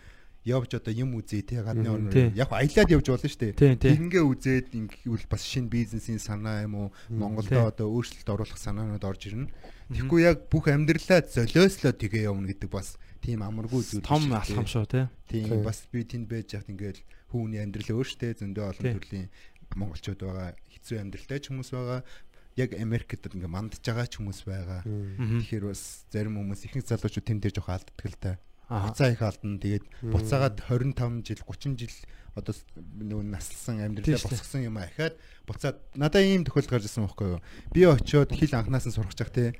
[0.46, 2.31] явж одоо юм үзээ те гадны орноор.
[2.35, 3.83] Яг аялаад явж болно шүү дээ.
[3.83, 6.88] Ингээ үзээд ингэвэл бас шинэ бизнесийн санаа юм уу?
[7.11, 9.51] Монголдо одоо өөрчлөлт оруулах санаанууд орж ирнэ.
[9.90, 14.87] Тэгэхгүй яг бүх амьдралаа золиослоо тгээ явна гэдэг бас тийм амаргүй зүйл том алхам шүү
[14.87, 15.11] те.
[15.27, 17.03] Тийм бас би тэнд байж хат ингээл
[17.35, 19.27] хүүний амьдрал өөртөө зөндөө олон төрлийн
[19.75, 20.55] монголчууд байгаа
[20.87, 22.07] хэцүү амьдралтай ч хүмүүс байгаа
[22.55, 24.87] яг Америкт ингээ мандж байгаа ч хүмүүс байгаа.
[24.87, 29.59] Тэгэхээр бас зарим хүмүүс ихэнх залуучууд тэн дээр жоох алддаг л та хуцаа их алдна.
[29.59, 31.96] Тэгээд буцаагаад 25 жил 30 жил
[32.35, 35.14] одоо нөгөө наслсан амьдралаа босгосон юм ахаад
[35.46, 37.40] буцаад надаа ийм тохиолдол гарч ирсэн байхгүй юу.
[37.72, 39.55] Би очиод хэл анханаас нь сурах чах те.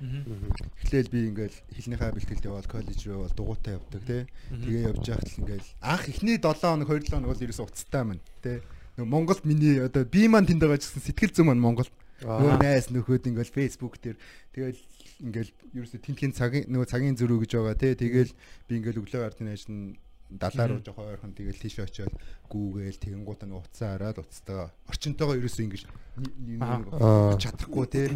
[0.83, 4.19] Эхлээл би ингээл хэлнийхаа бэлтгэлд яваад коллеж руу бол дугуйтай явдаг те.
[4.51, 8.03] Тэгээ явж байхад л ингээл анх эхний 7 хоног 2 7 хоног бол ерөөс уцтай
[8.05, 8.61] маань те.
[8.97, 11.93] Нөгөө Монголд миний одоо би маань тэнд байгаа гэсэн сэтгэл зүйн маань Монголд.
[12.25, 14.17] Нөгөө найс нөхөд ингээл Facebook дээр.
[14.57, 14.81] Тэгэл
[15.21, 17.93] ингээл ерөөсө тентхийн цагийн нөгөө цагийн зөрүү гэж байгаа тий.
[17.93, 18.33] Тэгэл
[18.69, 20.01] би ингээл өглөө ардын ажил нь
[20.33, 22.11] далаа руу жоохон ойрхон тэгэл тийш очиод
[22.51, 25.83] гүүгээл тэгэнгуутаа нэг уцаа хараад уцтайгаа орчинтойгоо ерөөсө ингэж
[27.39, 28.09] чадахгүй тий.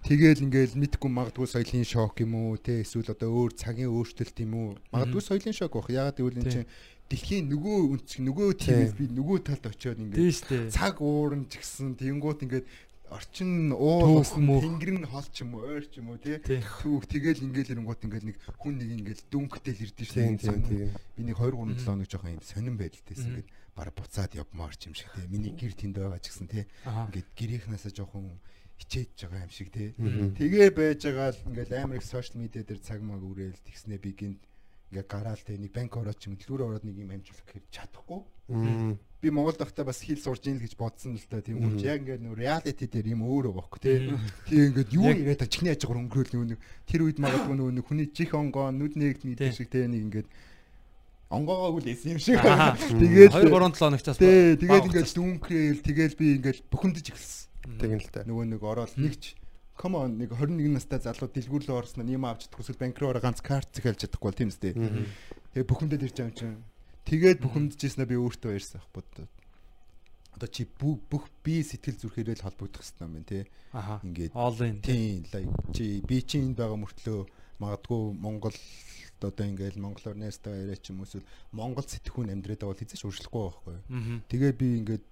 [0.00, 2.80] Тэгэл ингээл мэдхгүй магадгүй соёлын шок юм уу те.
[2.80, 4.68] Эсвэл одоо өөр цагийн өөрчлөлт юм уу.
[4.92, 5.92] Магадгүй соёлын шок байх.
[5.92, 6.68] Ягаад гэвэл энэ чинь
[7.10, 12.46] дэлхийн нөгөө үнцэг нөгөө тийм би нөгөө талд очиод ингээд цаг уурн ч гэсэн тэгэнгუут
[12.46, 12.66] ингээд
[13.10, 16.38] орчин уул тэнгэр нь хол ч юм уу ойр ч юм уу тий.
[16.38, 21.34] Түүх тэгэл ингээл ирэнгуут ингээл нэг хүн нэг ингээл дүнхтэл ирдэ шүү дээ би нэг
[21.34, 22.46] 2 3 7 хоног жоохон юм.
[22.46, 25.26] Сонирн байдалтэйс ингээд баг буцаад явмаар ч юм шиг тий.
[25.26, 26.64] Миний гэр тэнд байгаа ч гэсэн тий.
[26.86, 28.38] Ингээд гэрийнхнаасаа жоохон
[28.78, 29.90] хичээж байгаа юм шиг тий.
[29.98, 34.14] Тэгээ байж байгаа л ингээл амар их сошиал медиа дээр цаг маг үрээл тэгснэ би
[34.14, 34.40] гинт
[34.90, 38.20] ингээ гараал те нэг банк ороод ч юм дэлгүүр ороод нэг юм амжуулах гэж чадахгүй.
[39.20, 41.78] Би Монгол дахтаа бас хэл сурж ийн л гэж бодсон л та тийм үү.
[41.86, 44.10] Яг ингээ нөө реалити дээр юм өөрөө баггүй те.
[44.50, 48.34] Тийм ингээд юу яриад чихний ажгаар өнгөрөөл нэг тэр үед магадгүй нөгөө нэг хүний чих
[48.34, 50.28] онгоо нүд нэгт мэддэг шиг те нэг ингээд
[51.30, 52.42] онгоогоо үлээсэн юм шиг.
[52.42, 57.78] Тэгээд 2 3 7 хоногтоос Тий, тэгээд ингээд дүүнкрээл тэгээд би ингээд бухимдаж эхэлсэн.
[57.78, 58.26] Тэгин л та.
[58.26, 59.38] Нөгөө нэг ороод нэгч
[59.80, 63.24] come on нэг 21 настай залуу дэлгүүрлөө орсноо нэм авч чадахгүй эсвэл банк руу ороо
[63.24, 64.76] ганц карт захиалж чадахгүй бол тийм үстэй.
[65.56, 66.60] Тэгээд бухимдаад ирж байгаа юм чинь.
[67.08, 69.08] Тэгээд бухимдажсэн би өөртөө ярьсан ах бод.
[70.36, 73.44] Одоо чи бүх би сэтгэл зүрхээрээ л холбогдох хэрэгтэй юм байна тий.
[74.04, 74.32] Ингээд.
[74.84, 77.20] Тийм like чи би чи энд байгаа мөртлөө
[77.56, 78.56] магадгүй Монгол
[79.20, 83.00] одоо ингээл монголоор найстаа яриа ч юм уу эсвэл монгол сэтгхүүн амьдраад байгаа бол хэзээ
[83.00, 83.76] ч өөрчлөхгүй байхгүй.
[84.32, 85.06] Тэгээ би ингээд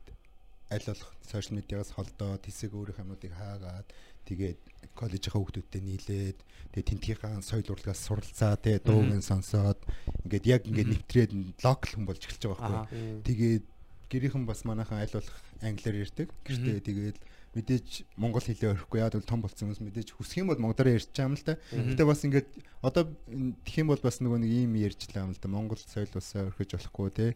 [0.72, 3.88] аль болох сошиал медиагаас холдоод хэсэг өөрийнх юмнуудыг хаагаад
[4.28, 4.58] тэгээд
[4.98, 6.38] коллежийнхаа хүүхдүүдтэй нийлээд
[6.74, 9.80] тэгээд тентгийнхаа соёл урлагаас суралцаа тэгээд дуугийн сонсоод
[10.26, 11.32] ингээд яг ингээд нэвтрээд
[11.64, 13.22] локал хүн болж эхэлж байгаа байхгүй.
[13.24, 13.64] Тэгээд
[14.08, 16.28] гэрийнхэн бас манайхан аль болох англиар ярьдаг.
[16.44, 17.18] Гэртээ тэгээд
[17.56, 21.08] мэдээж монгол хэлээ өрөхгүй яад бол том болсон хүмүүс мэдээж хүсэх юм бол монголоор ярьж
[21.10, 21.54] байгаа юм л та.
[21.72, 22.48] Гэтэ бас ингээд
[22.84, 23.02] одоо
[23.64, 25.48] тэх юм бол бас нөгөө нэг ийм ярьжлаа юм л да.
[25.48, 27.26] Монгол соёл усаа өрхөж болохгүй те.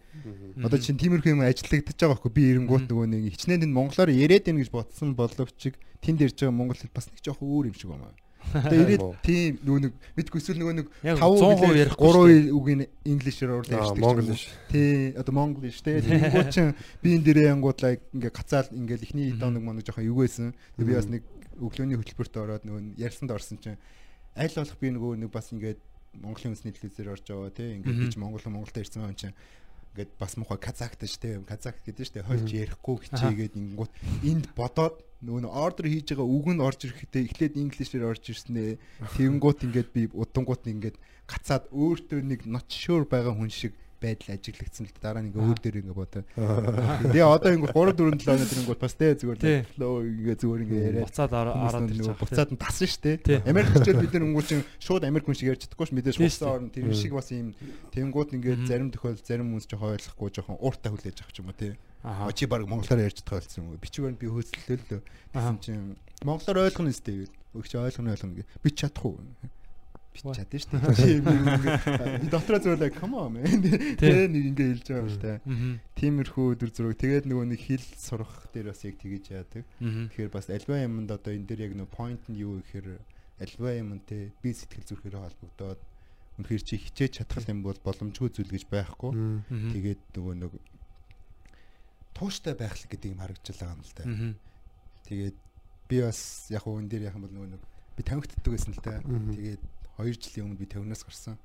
[0.61, 4.44] Одоо чинь тиймэрхүү юм ажиглагдаж байгаа байхгүй би эренгуут нөгөө нэг хичнээн энэ монголоор яриад
[4.46, 5.61] байна гэж бодсон боловч
[6.04, 8.12] тэнд ярьж байгаа монгол хэл бас нэг жоох өөр юм шиг байна.
[8.52, 12.57] Тэгээ ирээд тийм нөгөө нэг мэдгүй эсвэл нөгөө нэг Яг 5 100% ярихгүй шүү 3
[12.59, 14.02] үгийн инглишээр Аа, ярьдаг.
[14.02, 14.42] Монголиш.
[14.68, 15.96] Тий, одоо монголиш тий.
[16.02, 20.52] Тэнгууд чинь би энэ дээрээ янгуудлаа ингээ гацаал ингээл ихний доног моног жоохон юу байсан.
[20.76, 21.22] Тэгээ би бас нэг
[21.57, 23.81] өглөөний хөтөлбөрт ороод нөгөө ярьсанд орсон чинь
[24.37, 25.81] аль болох би нөгөө нэг бас ингээд
[26.12, 27.81] Монголын үндэсний телевизээр орж байгаа тий.
[27.81, 29.33] Ингээд би ч монгол монголтой ирсэн юм чинь
[29.92, 33.92] ингээд бас муухай казахтай штэ казах гэдэг штэ хольж ярихгүй хичээгээд ингэнгүүт
[34.24, 38.81] энд бодоод нөгөө ордер хийж байгаа үг нь орж ирэхдээ эхлээд инглишээр орж ирснээ
[39.20, 40.96] тэгэнгүүт ингээд би удангууд ингээд
[41.28, 45.76] гацаад өөртөө нэг not sure байгаа хүн шиг байдал ажиглагдсан л дараа ингээ өөр дээр
[45.86, 46.22] ингээ бодоо.
[47.06, 49.38] Тэгээ одоо ингээ 3 4 7 өнөдөр ингээ бас тэ зүгээр
[49.78, 51.30] лөө ингээ зүгээр ингээ яриад Буцаад
[51.94, 52.22] нөгөө байгаа.
[52.22, 52.90] буцаад нь тасан Тий.
[52.90, 53.46] штэ.
[53.46, 56.74] Америкчууд бид нар өнгөө чин шууд Америк хүн шиг ярьж чадахгүй ш мэдээж хуцаа орно
[56.74, 57.54] тэр шиг бас ийм
[57.94, 61.72] тэнгууд ингээ зарим тохиол зарим хүмүүс жоохон ойлгохгүй жоохон ууртаа хүлээж авах юм уу тий.
[62.02, 62.26] Аха.
[62.26, 63.78] Очи баг монголоор ярьж байгаа болсон юм уу?
[63.78, 65.94] Бичвэр нь би хөөцлөлөө л гэсэн чинь
[66.26, 68.44] монголоор ойлгоно өстэй гэвэл өгч ойлгоно ойлгоно гэ.
[68.58, 69.14] Би чадахгүй.
[70.12, 70.37] Би What?
[70.37, 72.20] чадсан шүү дээ.
[72.20, 73.48] Би дотроо зөвлөө come on man.
[73.96, 75.33] Тэгээ нэг ингээ хэлж байгаа юм л та.
[75.96, 79.64] Тиймэрхүү өдөр зураг тэгээд нөгөө нэг хэл сурах дээр бас яг тэгэж яадаг.
[79.81, 83.01] Тэгэхээр бас альва юмд одоо энэ дээр яг нөө point нь юу гэхээр
[83.40, 85.81] альва юм те би сэтгэл зүрхээр холбогдоод
[86.44, 89.12] үнэхээр чи хичээж чадах юм бол боломжгүй зүйл гэж байхгүй.
[89.48, 90.53] Тэгээд нөгөө нэг
[92.12, 94.05] тууштай байх л гэдэг юм харагдаж байгаа юм л та.
[95.09, 95.37] Тэгээд
[95.88, 96.20] би бас
[96.53, 97.62] яг уу энэ дээр яхан бол нөгөө нэг
[97.96, 99.01] би 50-т төгдөг байсан л та.
[99.01, 99.62] Тэгээд
[99.98, 101.37] 2 жилийн өмнө би 50-наас гарсан.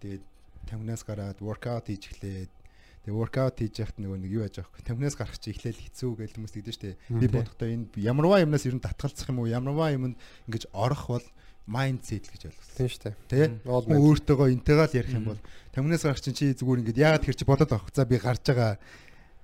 [0.00, 0.24] Тэгээд
[0.70, 2.52] 50-наас гараад workout хийж эхлээд
[3.00, 4.84] Тэгээ workout хийж яхад нөгөө нэг юу яаж вэ?
[4.84, 7.00] 50-наас гарах чи эхлээл хэцүү гэж хүмүүс тэгдэж штэ.
[7.08, 9.48] Би бодохдоо энэ ямарваа юмнаас ер нь татгалзах юм уу?
[9.48, 11.26] Ямарваа юмд ингэж орох бол
[11.64, 12.76] mindset гэж ойлгосон.
[12.76, 13.16] Тийм шүү дээ.
[13.32, 13.40] Тэ?
[13.64, 15.40] Өөртөөгөө интегаал ярих юм бол
[15.72, 17.88] 50-наас гарах чинь чи зүгээр ингэж яагаад тэр чи бодоод авах.
[17.96, 18.76] За би гарч байгаа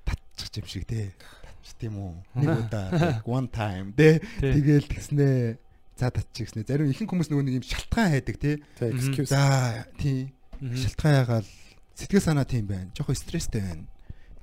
[0.04, 1.16] татчих юм шиг те.
[1.40, 2.12] Татчих тийм үү?
[2.36, 2.88] Нэг удаа
[3.24, 3.96] one time.
[3.96, 4.20] Тий.
[4.44, 5.56] Тэгээл тэгснээ
[5.96, 6.68] за татчих гэснээ.
[6.68, 8.36] Зарим ихэнх хүмүүс нөгөө нэг юм шалтгаан хайдаг
[8.92, 9.32] excuse.
[9.32, 10.32] За тий.
[10.60, 11.46] Шалтгаан ягаал
[11.96, 12.92] сэтгэл санаа тийм байна.
[12.92, 13.88] Жохо стресстэй байна.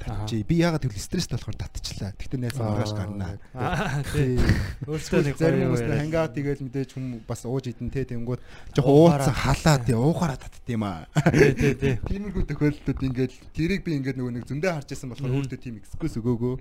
[0.03, 0.45] Татчих.
[0.47, 2.11] Би яагаад тэгвэл стресстэй болохоор татчихлаа.
[2.19, 3.39] Тэгтээ найз маргааш гарнаа.
[3.55, 4.35] Аа, тий.
[4.35, 4.55] Тий.
[4.83, 8.41] Өөртөө нэг Зарим хүмүүс хангаа тэгэл мэдээж хүм бас ууж идэн те тэнгууд
[8.83, 11.07] Уухаараа ууцсан халаа тий уухаараа татд юм аа.
[11.31, 11.95] Тий, тий, тий.
[12.03, 16.19] Тиймэрхүү тохиолдлууд ингээд тэрийг би ингээд нөгөө нэг зөндөө харж байсан болохоор өөртөө тийм экскьюз
[16.19, 16.55] өгөөгөө.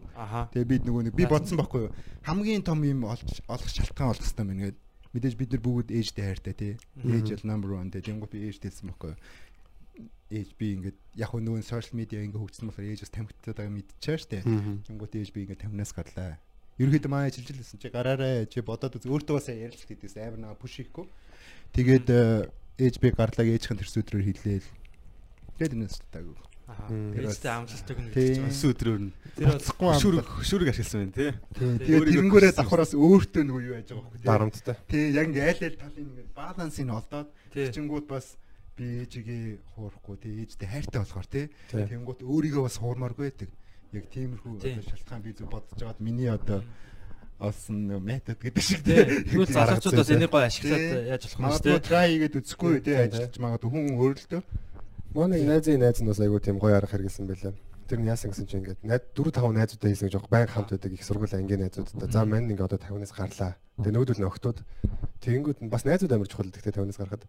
[0.55, 1.95] Тэгээ би нөгөө нэг би бодсон байхгүй юу.
[2.23, 4.81] Хамгийн том юм олж олох шалтгаан олох хэрэгтэй байна гэдэг.
[5.13, 6.73] Мэдээж бид нар бүгд ээжтэй хайртай тий.
[7.05, 8.01] Ээж бол number 1 тий.
[8.01, 9.21] Тэнгууд би ээжтэйсэн байхгүй юу.
[10.33, 13.75] Ээж би ингээд яг хөө нөгөө сошиал медиа ингээд хөгжсөн болохоор ээж бас тамхитаад байгаа
[13.77, 14.41] мэдчихэе штэ.
[14.89, 16.41] Тэнгууд ээж би ингээд тамнаас гарлаа.
[16.81, 20.57] Ерөнхийдөө манай ажиллаж лсэн чи гараарай чи бодоод үз өөртөө бас ярилцах гэдэгс амар нэг
[20.57, 21.05] пуш хийхгүй.
[21.77, 22.09] Тэгээд
[22.81, 24.69] ээж би гарлаг ээжийн төрсөдрөөр хилээл.
[25.61, 26.33] Тэгээд энэс таагүй.
[26.73, 26.89] Аха.
[26.89, 27.13] Мм.
[27.21, 28.57] Ээжтэй амжилттай гэнэ гэж байна.
[28.73, 31.31] Өдрөөр нь Тэр бол хөшүүрэг хөшүүрэг ашигласан байна тий.
[31.59, 32.57] Тэгээд хүссэн.
[32.57, 34.29] давхраас өөртөө нөгөө юу яаж байгаа байхгүй.
[34.29, 34.77] Дарамттай.
[34.89, 38.27] Тий яг ингээ айл айл талын ингээ балансыг олдоод чингүүд бас
[38.77, 39.43] би ээжигээ
[39.77, 41.85] хуурахгүй тий ээжтэй хайртай болохоор тий Тий.
[41.87, 43.51] тэнгууд өөрийгөө бас хуурмааргүй байдаг.
[43.93, 44.73] Яг тиймэрхүү Тий.
[44.81, 46.61] одоо шалтгаан би зүг бодож байгаад миний одоо
[47.43, 49.03] олсон метод гэдэг шиг тий.
[49.29, 51.11] Тэгвэл залуучууд бас энийг гоё ашиглаад Тий.
[51.11, 51.89] яаж болох юм бэ Магадгүй тий.
[51.91, 54.43] try хийгээд үзэхгүй тий Тий, ажиллаж магадгүй хүн өөрлөлтөө.
[55.13, 57.53] Манай найзын найз нь бас айгүй тийм гоё арга хэрэгэлсэн байлаа.
[57.91, 60.93] Тэр нь яасан гэсэн чинь ингээд найз 4 5 найзуудаа хийсэн гэж баг хамт байдаг
[60.97, 62.09] их сургууль ангийн найзуудтай.
[62.09, 63.53] За мань ингээд одоо 50-наас гарлаа.
[63.77, 64.59] Тэгээ нөгөөдөл нь октод
[65.21, 67.27] тэгэнгүүт нь бас найзууд амар чухал гэхдээ 50-наас гарахад.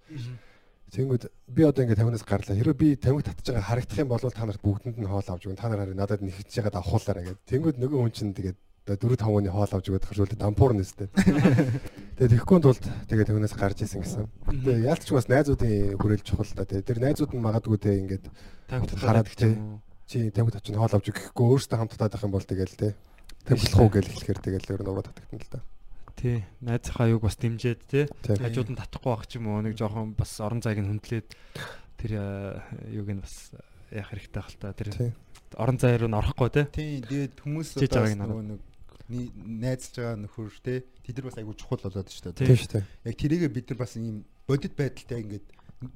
[0.93, 2.53] Тэнгүүд би одоо ингээд тамхинаас гарлаа.
[2.53, 5.57] Хэрэв би тамхи татж байгаа харагдах юм бол та нарт бүгдэнд нь хоол авч өгнө.
[5.57, 7.49] Та нар хараа надад нэгж ягаад авахуулаарай гэдэг.
[7.49, 11.09] Тэнгүүд нөгөө хүн чинь тэгээд 4 5 оны хоол авч өгöd гарчулаа дампуур нэстэй.
[12.13, 14.27] Тэгээд тэгэхгүй тулд тэгээд тамхинаас гарч исэн гэсэн.
[14.45, 16.67] Тэгээд яалтч бас найзуудын хүрээлж чухал та.
[16.67, 18.29] Тэгээд тэр найзууд нь магадгүй те ингээд
[19.01, 19.57] хараад чи
[20.05, 22.93] чи тамхи татчих нь хоол авч өгөхгүй өөрөөсөө хамт татаад байх юм бол тэгэл те.
[23.47, 25.59] Тамхилах уу гэж хэлэхээр тэгэл өөр нөгөө татагтана л да.
[26.23, 26.39] Тий.
[26.63, 28.07] Найзынхаа юг бас дэмжиэд тий.
[28.23, 31.27] Хажууд нь татахгүй байх ч юм уу нэг жоохон бас орон зайг нь хүндлээд
[31.99, 32.63] тэр э,
[32.95, 33.51] юг нь бас
[33.91, 34.71] яах хэрэгтэй байх л та.
[34.71, 35.11] Тэр
[35.59, 36.65] орон зай руу н орохгүй тий.
[36.71, 38.43] Тийм тэгээд хүмүүс одоо нөгөө
[39.11, 42.39] нэг найзалж байгаа нөхөр те тэд нар бас айгүй чухал болоод шүү дээ.
[42.39, 42.85] Тийм шүү дээ.
[43.03, 45.47] Яг тэрийгэ бид нар бас ийм бодит байдалтай ингээд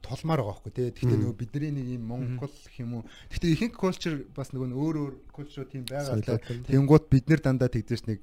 [0.04, 0.92] толмаар байгаа байхгүй те.
[0.92, 3.08] Гэхдээ нөгөө бидний нэг ийм Монгол гэх юм уу.
[3.32, 6.44] Гэхдээ ихэнх culture бас нөгөө өөр өөр culture тийм байгаа л да.
[6.68, 8.20] Тэнгууд бид нар дандаа тэгдэж нэг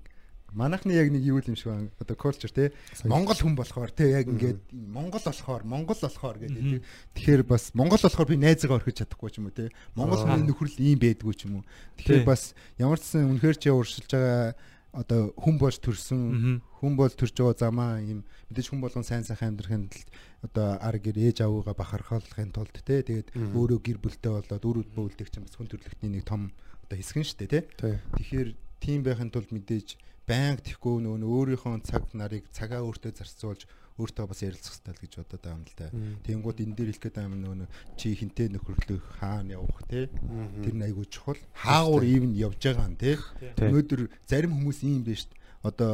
[0.55, 1.91] манайхны яг нэг юу юм шиг байна.
[1.99, 2.73] Одоо culture те.
[3.05, 6.83] Монгол хүн болохоор те яг ингээд Монгол болохоор Монгол болохоор гэдэг.
[7.15, 9.75] Тэгэхээр бас Монгол болохоор би найзгаа орхиж чадахгүй ч юм уу те.
[9.99, 11.65] Монгол хүний нөхрөл ийм байдгүй ч юм уу.
[11.99, 14.55] Тэгэхээр бас ямар ч сан үнэхээр чи уршилж байгаа
[14.95, 19.59] одоо хүн болж төрсөн хүн бол төрж байгаа замаа ийм мэдээж хүн болгон сайн сайхан
[19.59, 20.09] амьдрахын тулд
[20.47, 25.03] одоо ар гэр ээж аваагаа бахархалахын тулд те тэгээд өөрөө гэр бүлтэй болоод үр өдбө
[25.11, 26.55] үлдэх чинь бас хүн төрлөختний нэг том
[26.87, 31.29] одоо хэсэг нь шүү дээ те тэгэхээр тийм байхын тулд мэдээж байнга тэхгүй нөгөө нь
[31.29, 35.75] өөрийнхөө цаг нарыг цагаа өөртөө зарцуулж өөртөө бас ярилцах хэрэгтэй гэж бодоод байгаа юм л
[35.79, 35.87] да.
[36.27, 40.75] Тэнгууд энэ дээр хэлэх гэдэг юм нөгөө нь чи хинтээ нөхөрлөх хаана явах те тэр
[40.75, 41.39] нь айгүй чухал.
[41.55, 43.23] Хаагур ивэн явж байгаа нь те.
[43.63, 45.43] Өнөөдөр зарим хүмүүс ийм биш шүү дээ.
[45.63, 45.93] Одоо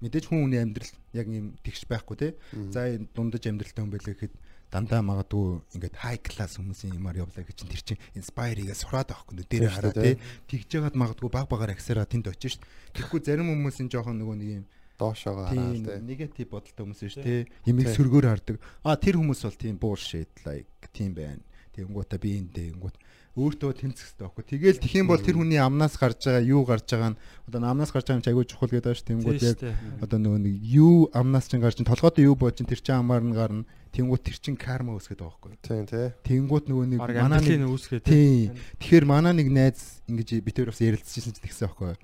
[0.00, 2.28] мэдээж хүн хүний амьдрал яг ийм тэгш байхгүй те.
[2.72, 4.34] За энэ дундаж амьдралтай хүн байлаа гэхэд
[4.70, 9.38] дандаа магадгүй ингээд хай класс хүмүүсийн юмар явлаа гэж чинь тэр чинь инспайригээ сураад авахгүй
[9.38, 10.18] нэ дээр Тийм шүү хараа те.
[10.50, 12.66] Тэгж яагаад магадгүй баг багаар аксараа тэнд очиж шүү.
[12.98, 14.64] Тэгэхгүй зарим хүмүүсийн жоохон нөгөө нэг юм
[14.98, 16.00] доошоогоо хараад тийм те.
[16.02, 17.46] негатив бодолтой хүмүүс шүү те.
[17.62, 18.56] Ямиг сөргөөр хардаг.
[18.82, 21.42] А тэр хүмүүс бол тийм bullshit like тийм байна.
[21.76, 22.96] Тэнгуута би энэ тэнгуут
[23.36, 24.44] өөртөө тэнцэх хэрэгтэй байхгүй.
[24.48, 27.92] Тэгэл тэх юм бол тэр хүний амнаас гарч байгаа юу гарч байгаа нь одоо амнаас
[27.92, 29.08] гарч байгаа юм чи айгүй чухал гэдэг байна шүү.
[29.12, 29.60] Тэнгуут яг
[30.00, 33.20] одоо нөгөө нэг юу амнаас чинь гарч чинь толгойд юу бооч чинь тэр чинь амаар
[33.20, 33.68] нь гарна.
[33.92, 35.60] Тэнгуут тэр чинь карма үүсгээд байгаа байхгүй.
[35.60, 36.08] Тийм тий.
[36.24, 38.56] Тэнгуут нөгөө нэг манай нэг амьдралын үүсгээ Тийм.
[38.80, 42.00] Тэгэхээр манай нэг найз ингэж битээр бас ярилцчихсан чинь тэгсэн байхгүй.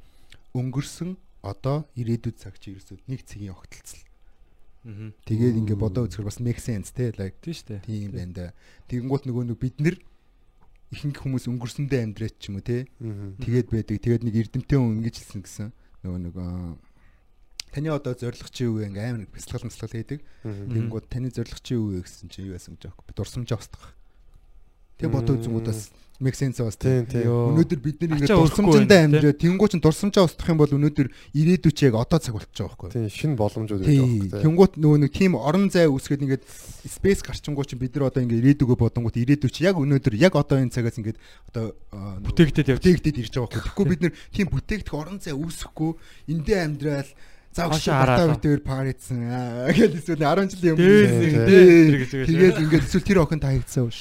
[0.53, 4.05] Өнгөрсөн одоо ирээдүйд цаг чи ерөөсөө нэг цагийн огтлцол.
[4.83, 5.11] Аа.
[5.27, 7.81] Тэгээд ингээ бодоо үзэхэр бас make sense те like Тийм шүү дээ.
[7.87, 8.47] тийм байна да.
[8.90, 9.97] Тэгэнгუთ нөгөө нэг бид нэр
[10.92, 12.85] ихэнх хүмүүс өнгөрсөндөө амьдраад ч юм уу те.
[13.40, 13.96] Тэгээд байдаг.
[13.96, 15.68] Тэгээд нэг эрдэмтэн хүн ингэж хэлсэн гэсэн.
[16.05, 16.76] Нөгөө аа,
[17.72, 18.92] таны одоо зориг чи юу вэ?
[18.92, 20.20] Ингээ амар бяцлал мэслэл хийдэг.
[20.44, 23.16] Тэгэнгუთ таны зориг чи юу вэ гэсэн чи юу яасан гэж аахгүй.
[23.16, 23.96] Дурсамжаа устгах.
[25.00, 25.88] Тэгээд бодоо үзэнгүүд бас
[26.22, 27.04] make sense бас Тийм.
[27.11, 30.76] Өнөөдөр бид нар Ачаа ингээд өрөхгүй дурсамжиндаа байна, амьдраа тэнгуү чин дурсамжаа устгах юм бол
[30.78, 32.90] өнөөдөр ирээдүйд чи яг одоо цаг болчихж байгаа байхгүй?
[32.94, 33.98] Тийм шин боломжууд Тий.
[33.98, 34.40] байдаг.
[34.46, 36.44] Тэнгуут нөгөө нэг тийм орон зай үсгээд ингээд
[36.87, 40.62] спейс гарчингуу чи бид нар одоо ингээд ирээдүгөө бодонгууд ирээдүй чи яг өнөөдөр яг одоо
[40.62, 41.18] энэ цагаас ингээд
[41.50, 43.62] одоо Бүтээгдэд явж бүтээгдэд ирж байгаа байхгүй.
[43.68, 45.90] Тэгэхгүй бид нар тийм бүтээгдэх орон зай үүсэхгүй
[46.32, 47.11] эндээ амьдрал
[47.53, 50.88] За хараад батаа битээр парицсан аа гэж эсвэл 10 жилийн өмнө
[51.45, 52.25] тийм, тийм.
[52.33, 53.93] Тэгээд ингээд эсвэл тэр охин таагдсан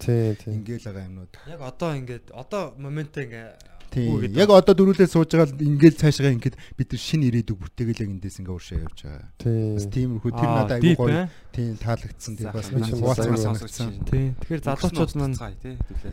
[0.00, 0.52] Тийм тийм.
[0.64, 3.48] ингээл байгаа юмнууд Яг одоо ингээд одоо моментаа ингээ
[3.92, 4.32] Тийм.
[4.32, 8.10] Яг одоо дөрүлээ сууж байгаа л ингээл цаашгаа ингээд бид нар шинэ ирээдүг бүтээгээл яг
[8.16, 9.24] эндээс ингээ уушаа явж байгаа.
[9.44, 9.92] Бас Тийм.
[9.92, 11.12] тиймэрхүү тэр надад айгүй гоё.
[11.16, 11.28] э?
[11.52, 12.32] Тийм таалагдсан.
[12.36, 13.88] Тийм бас бас хуваалцсан санагдсан.
[14.08, 14.28] Тийм.
[14.40, 16.12] Тэгэхээр залуучууд маань тий төлөө.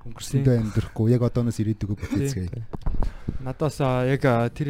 [0.00, 2.62] Өнгөрсөндөө амьдрахгүй яг одооноос ирээдүгөө бүтээцгээе.
[3.44, 4.24] надаас аа, яг
[4.56, 4.68] тэр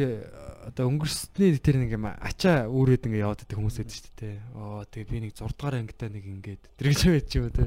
[0.67, 4.35] одоо өнгөрсний тэр нэг юм ачаа үүрээд ингээ яваад байдаг хүмүүс байдаг шүү дээ.
[4.53, 7.65] Оо тэгээ би нэг 6 дугаар ангитай нэг ингээд тэр гэж байж юм те.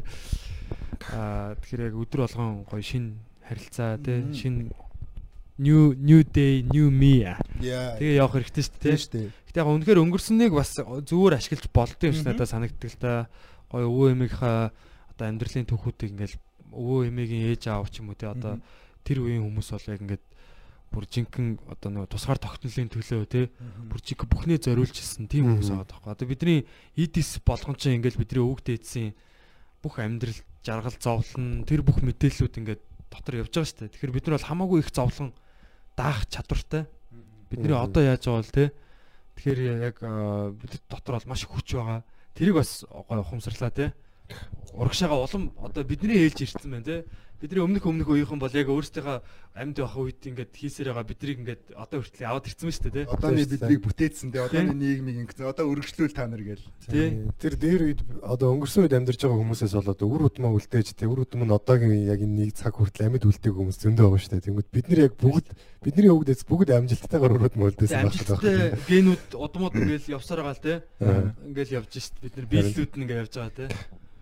[1.11, 4.70] Аа тэгэхээр яг өдөр болгон гоё шин харилцаа те шин
[5.59, 7.22] new new day new me.
[7.98, 8.90] Тэгээ явах хэрэгтэй шүү дээ.
[8.90, 9.28] Тийм шүү дээ.
[9.50, 13.12] Гэтэ яг үнэхээр өнгөрснийг бас зүгээр ашиглаж болдсон юм шиг надад санагддаг л та.
[13.70, 14.74] Гоё өвөө эмийнхаа
[15.14, 16.37] одоо амьдралын түүхүүдийг ингээл
[16.74, 18.59] өвөө эмээгийн ээж аав ч юм уу те одоо
[19.07, 20.24] тэр үеийн хүмүүс бол яг ингээд
[20.94, 23.50] бүр жинхэнэ одоо нөгөө тусгаар тогтнолын төлөө те
[23.90, 26.12] бүр чиг бүхнээ зориулж ирсэн тийм хүмүүс байгаа байхгүй.
[26.14, 26.59] Одоо бидний
[26.94, 29.11] EDS болгон чинь ингээл бидний өвөг дээдсийн
[29.83, 33.92] бүх амьдрал жаргал зовлон тэр бүх мэдээллүүд ингээд дотор явж байгаа шүү дээ.
[33.98, 35.35] Тэгэхээр бид нар бол хамаагүй их зовлон
[35.98, 36.87] даах чадвартай.
[37.50, 38.64] Бидний одоо яаж байгаа бол те
[39.35, 39.96] тэгэхээр яг
[40.62, 42.07] бид дотор бол маш хүч байгаа.
[42.38, 43.92] Тэрийг бас гой ухамсарлаа те.
[44.72, 46.96] Урагшаага улам одоо бидний ээлж ирсэн байна те.
[47.44, 49.20] Бидний өмнөх өмнөх үеийнхэн бол яг өөрсдийнхөө
[49.52, 53.04] амьд байх үед ингээд хийсээр байгаа бидрийг ингээд одоо хүртэл аваад ирсэн мэт шүү дээ.
[53.04, 54.46] Одооны бидрийг бүтээсэн дээ.
[54.48, 55.52] Одооны нийгмийг ингэсэн.
[55.52, 56.64] Одоо өргөжлүүл та нар гээл.
[57.37, 61.20] Тэр дээр үед одоо өнгөрсөн үед амьдарч байгаа хүмүүсээс болоод үр удмаа үлдээж тэ үр
[61.28, 64.46] удам нь одоогийн яг энэ нэг цаг хүртэл амьд үлдээг хүмүүс зөндөө байгаа шүү дээ.
[64.48, 65.46] Тэнгүүд бид нар яг бүгд
[65.85, 68.88] бидний өвгдөөс бүгд амжилттайгаар үр удмаа үлдээсэн байх гэдэг.
[68.88, 70.74] генүүд удмууд ингээл явсаар байгаа л те.
[71.44, 73.66] Ингээл явж шít бид нар биеллүүд нь ингээл явж байгаа те.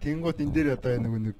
[0.02, 1.36] Тэнгууд энэ дээр одоо нөгөө нэг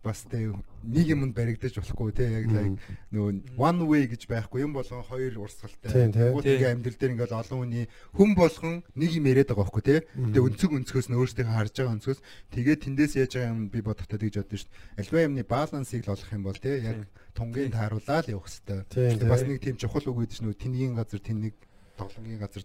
[0.00, 0.48] бас тэ
[0.80, 2.80] нэг юмд баригдаж болохгүй те яг like
[3.12, 6.08] нөгөө one way гэж байхгүй юм болгон хоёр урсгалтай.
[6.08, 7.84] Ингээ амьдрал дээр ингээл олон хүний
[8.16, 9.96] хүн болгон нэг юм яриад байгаа байхгүй те.
[10.16, 14.18] Тэгээ өнцөг өнцгөөс нь өөрсдийнхөө харж байгаа өнцгөөс тэгээ тэндээс яаж байгаа юм би бодохдоо
[14.18, 15.00] тэгж бодсон шүү дээ.
[15.04, 16.98] Альва юмны балансыг л олох юм бол те яг
[17.36, 19.28] тунгийн тааруулаад явах хэрэгтэй.
[19.28, 21.54] Бас нэг тийм чухал үг гэдэг чинь нөгөө тэнгийн газар тэнэг
[22.00, 22.64] тоглонгийн газар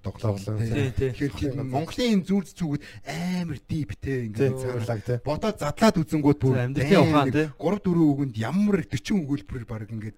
[0.96, 1.12] тий.
[1.12, 5.18] Тэгэхээр тийм Монголын зүрд зүгүүд амар дип те Тийм ингээ цаарлаг тий.
[5.20, 7.48] бодоод задлаад үзэнгүүт бүр За, амьдралын ухаан, тий.
[7.60, 10.18] 3 4 үгэнд ямар 40 өгүүлбэрээр баг ингээд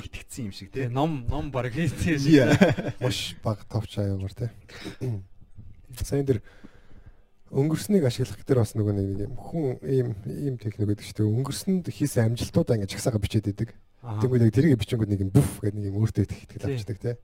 [0.00, 0.88] нэгтгэцсэн юм шиг Тий.
[0.88, 2.32] Ном ном баг хийсэн шиг.
[2.32, 2.56] Yeah.
[3.00, 4.50] Маш бага товч аягаар тий.
[6.00, 6.40] Сайн дээр
[7.54, 12.34] өнгөрснийг ашиглах гэдэг бас нөгөө нэг юм хүн ийм ийм техник гэдэг чинь өнгөрсөнд хийсэн
[12.34, 13.70] амжилтуудаа ингэж чагсаага бичээд идэг.
[14.04, 16.74] Яг тэрийг бичингүүд нэг юм бүф гэдэг нэг юм өөртөө итгэл Тий.
[16.74, 17.14] авчдаг тий.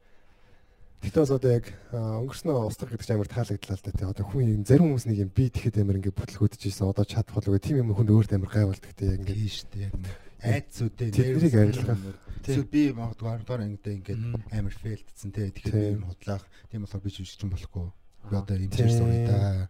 [1.01, 4.05] Тэгтээ бас одоо яг өнгөрснөө устгах гэдэг чинь амар таалагдлаа л да тий.
[4.05, 7.35] Одоо хүн юм зарим хүмүүс нэг юм би тэгэхэд амар ингээд бүтлгүүдэж ийсэн одоо чадах
[7.41, 9.09] болов тийм юм хүнд өөрт амар гайвалдаг тий.
[9.09, 9.89] Яг ингээд Тийм шүү дээ.
[9.89, 9.95] Яг
[10.41, 12.01] айцуудын Тэднийг арилгах.
[12.45, 14.43] Эсвэл би магадгүй 10 дахь ангидаа ингээд Мгм.
[14.53, 15.49] амар фейлдсэн тий.
[15.57, 16.45] Тэгэхээр би нь худлаах.
[16.69, 17.87] Тийм болохоор би жишгч юм болохгүй.
[18.29, 19.69] Би одоо юм сурна да.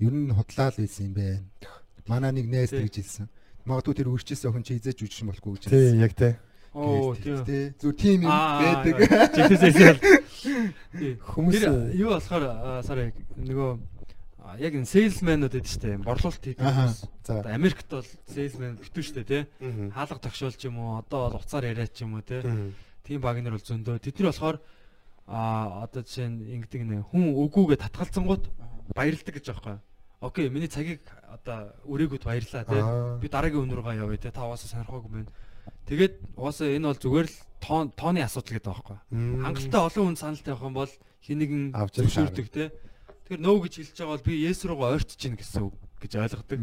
[0.00, 1.44] Ер нь худлаа л хэлсэн юм байна.
[2.08, 3.28] Манай нэг найз тэгж хэлсэн.
[3.68, 6.32] Магадгүй тэр үрчээс охин чи хизээж үжих юм болохгүй гэж тий яг тий.
[6.72, 7.44] Оо тийм.
[7.44, 7.74] тий.
[7.80, 8.94] Зүр тийм юм байдаг.
[9.34, 9.98] Жигтэйсээс.
[11.20, 12.44] Хүмүүс Тэр юу болохоор
[12.86, 13.70] сарай нөгөө
[14.58, 16.98] яг энэ сейлсмэнүүд гэдэг чинь борлуулалт хийдэг хүмүүс.
[17.26, 19.42] за Америкт бол сейлсмен битүү штэ тий.
[19.94, 22.42] Хаалга тогшоолч юм уу одоо бол уцаар яриач юм уу тий.
[23.04, 23.98] Тийм баг нар бол зөндөө.
[23.98, 24.56] Тэд нар болохоор
[25.30, 28.50] аа одоо жишээ нь ингэдэг нэ хүн үгүйгээ татгалзангууд
[28.94, 29.78] баярлдаг гэж юм.
[30.20, 32.82] Окей, миний цагийг одоо өрөөгөөд баярлаа тий.
[33.22, 34.30] Би дараагийн өн рүүгээ явъя тий.
[34.34, 35.30] Та угаасаа сонирхоогүй байна.
[35.90, 38.98] Тэгээд угаасаа энэ бол зүгээр л тоон тооны асуудал гэдэг байхгүй.
[39.10, 40.92] Хангалттай олон хүн санал тавих юм бол
[41.26, 42.68] ирэх зөвшөөрдөг тий.
[43.26, 46.60] Тэгэхээр нөө гэж хэлж байгаа бол би Есүс руугаа ойртож гин гэсэн үг гэж ойлгодог.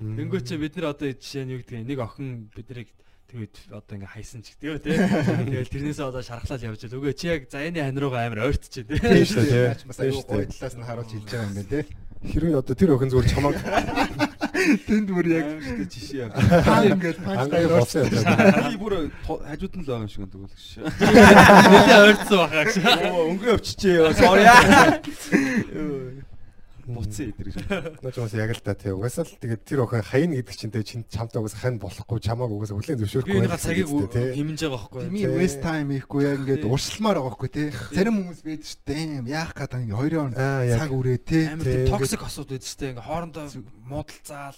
[0.00, 2.88] Тэнгөө чи бид нар одоо жишээ нь юу гэдэг нэг охин биднийг
[3.28, 4.96] тэр үед одоо ингээ хайсан ч гэдэг тий.
[5.52, 6.98] Тэгэл тэрнээсээ одоо шархлал явж байгаа.
[6.98, 8.88] Үгүй чи яг заяаны хань руугаа амар ойртож тий.
[8.88, 11.84] Тийм шүү дээ, бас аюу гой талаас нь харуулж хэлж байгаа юм байна тий.
[12.18, 13.56] Хэрвээ одоо тэр охин зүгээр чамаг
[14.88, 15.46] Тэнд бүр яг
[15.88, 16.32] жишээ яг.
[16.68, 18.68] пан ингээд панч ангаа болсон юм байна.
[18.68, 18.92] Би бүр
[19.24, 20.84] хажууд нь л байгаа юм шиг байна тэгвэл шээ.
[21.72, 22.76] Нэлээ ойртсон байхаа гэж.
[23.08, 24.12] Оо өнгөө өвччихээ.
[24.18, 24.44] Sorry.
[26.88, 27.56] Буцсан эдэр гэж.
[28.00, 28.92] Наач бас яг л та тий.
[28.96, 32.50] Угаасаа л тэгээд тэр охин хаян гэдэг чинь тий чин чамтай угаасаа хань болохгүй чамааг
[32.52, 34.28] угаасаа хүлэн Би зөвшөөрөхгүй энэ цагийг тий.
[34.40, 35.02] хэмнэж байгаа байхгүй.
[35.08, 36.70] Тими waste time ихгүй яг ингээд Тий.
[36.72, 37.68] уршилмаар байгаа хгүй тий.
[37.92, 39.28] Зарим хүмүүс байдаг шүү дээ.
[39.28, 41.44] Яах гэдэг юм хоёрын цаг үрээ тий.
[41.48, 42.90] Амар токсик асуудал байдаг шүү дээ.
[42.96, 43.44] Ингээ хоорондоо
[43.84, 44.56] муудалцаал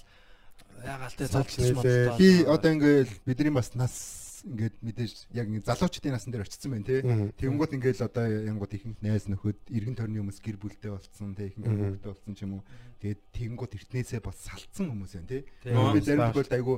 [0.81, 1.75] ягаал те Залж залж нэлээ.
[1.77, 2.19] муудалцаал.
[2.19, 3.95] Би одоо ингээд бидний бас нас
[4.45, 7.01] ингээд мэдээж яг ингээд залуучдын насн дээр очсон байна тий.
[7.01, 7.33] Мгм.
[7.37, 11.53] Тэнгууд ингээд л одоо янгууд ихэнх найз нөхөд эргэн тойрны хүмүүс гэр бүлтэй болсон тий
[11.53, 11.67] ихэнх
[12.01, 12.65] хүүхдтэй болсон ч юм уу.
[13.01, 15.43] Тэгээд тэнгууд эртнээсээ бас салцсан хүмүүс байна тий.
[15.65, 16.75] Би зарим тохиолдолд айгу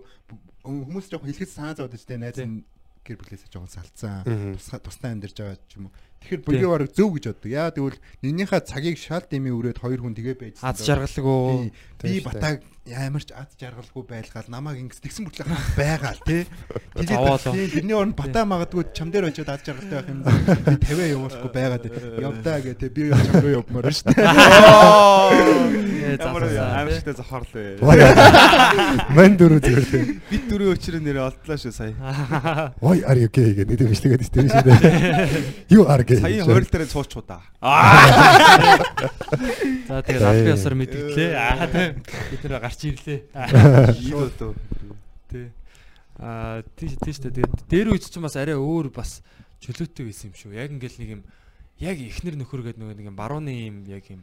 [0.62, 2.46] хүмүүс жоохон хэлэхэд санаа найз Тий.
[2.46, 2.64] нь
[3.02, 4.22] гэр бүлээсээ жоохон салцсан.
[4.58, 5.94] Тустай амьдарч байгаа ч юм уу.
[6.22, 7.50] Тэгэхээр бүлгээ бараг зөв гэж боддог.
[7.50, 10.56] Яа тэгвэл нэгнийхээ цагийг шал дэмий өрөөд хоёр хүн тэгээ байж.
[10.62, 11.74] Аз жаргалгүй.
[11.98, 16.42] Би батаг ямар ч аз жаргалгүй байлгаал намайг ингэс тэгсэн мөртлөө хаа байгаа л тий.
[16.98, 20.26] Тэгээд тий, тэрний оронд батаа магадгүй чам дээр очиод аз жаргалтай байх юм.
[20.26, 21.86] Би 50 явуулахгүй байгаад
[22.18, 25.92] явдаа гэдэг би чам руу явмаар шүү дээ.
[27.22, 27.78] Зохиорл вэ.
[29.14, 30.18] Ман дөрөв зүгээр тий.
[30.26, 31.94] Бид дөрөв өчрөө нэрээ олдлоо шүү сая.
[32.82, 34.82] Ой are you gay гэдэг нэг бичлэгээд тийм шүү дээ.
[35.72, 36.20] You are gay.
[36.20, 37.40] Саяын хойрол дээр цуучуу да.
[39.88, 41.30] За тэгээд албан ёсоор мэдгэлээ.
[41.32, 42.04] Аа тийм.
[42.04, 43.20] бид нэр гарч ирлээ.
[43.96, 44.54] Шууд үү.
[45.32, 45.46] Тий.
[46.20, 49.24] Аа тийш тийш тэгээд дээр үйд ч бас арай өөр бас
[49.64, 50.52] чөлөөтэй байсан юм шүү.
[50.58, 51.22] Яг ингээл нэг юм
[51.80, 54.22] яг ихнэр нөхөр гэдэг нөгөө нэг юм барууны юм яг юм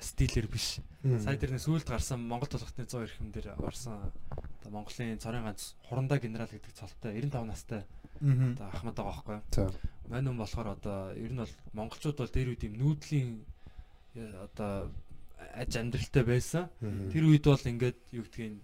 [0.00, 0.78] стилэр биш.
[1.02, 4.12] Сая тэр нэг сүүлд гарсан Монгол толготны 100 эрхэм дээр орсон
[4.62, 7.82] одоо Монголын цорын ганц хурандаа генерал гэдэг цолтой 95 настай
[8.22, 9.38] одоо ахмад байгаа байхгүй.
[10.12, 13.40] Мань хүн болохоор одоо ер нь бол монголчууд бол дээр үед юм нүүдлийн
[14.20, 14.92] э, одоо
[15.56, 16.68] аж амьдралтай байсан.
[17.08, 18.60] Тэр үед бол ингээд юу гэдгийг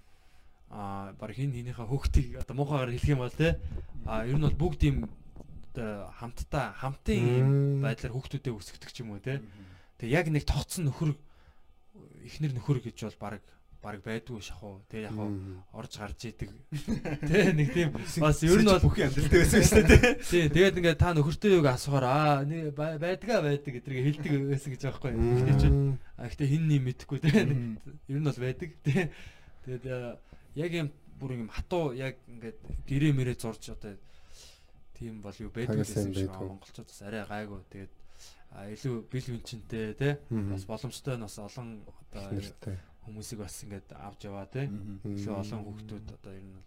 [0.68, 3.56] аа баг хин хинийхээ хөөхтийг одоо муухайгаар хэлэх юм бол те
[4.04, 5.08] аа ер нь бол бүгд юм
[5.72, 9.40] одоо хамтдаа хамтын юм байдлаар хөөхтүүдэд өсгдөг ч юм уу те.
[9.96, 11.16] Тэг яг нэг тогтсон нөхөр
[12.28, 13.40] ихнэр нөхөр гэж бол баг
[13.88, 14.84] баг байдгүй шахуу.
[14.92, 15.16] Тэгээ яг
[15.72, 16.52] орж гарч идэг.
[17.28, 20.14] Тэ нэг тийм бас ер нь бол бүхий амьдралтай байсан шүү дээ.
[20.20, 22.44] тий тэгээд ингээд та нөхөртэй юг асуухаар аа
[22.76, 25.12] байдгаа байдаг гэдгийг хэлдэг байсан гэж байхгүй.
[25.16, 25.96] Гэтэ Мм.
[26.20, 27.32] а гэтээ хин нэм мэдэхгүй тий.
[28.12, 29.08] Ер нь бол байдаг тий.
[29.64, 30.16] Тэгээд э,
[30.60, 33.96] яг юм бүр юм хатуу яг ингээд гэрээ мэрээ зурж одоо
[35.00, 37.64] тийм бол юу юм гэсэн юм шиг монголчууд бас арай гайгүй.
[37.72, 37.92] Тэгээд
[38.52, 40.12] илүү бил винчэнтэй тий.
[40.28, 42.76] Бас боломжтой нь бас олон одоо.
[43.08, 44.46] Хүмүүсийг бас ингээд авч яваа.
[44.52, 45.00] Мгм.
[45.16, 46.62] Илүү олон хүүхдүүд одоо ер нь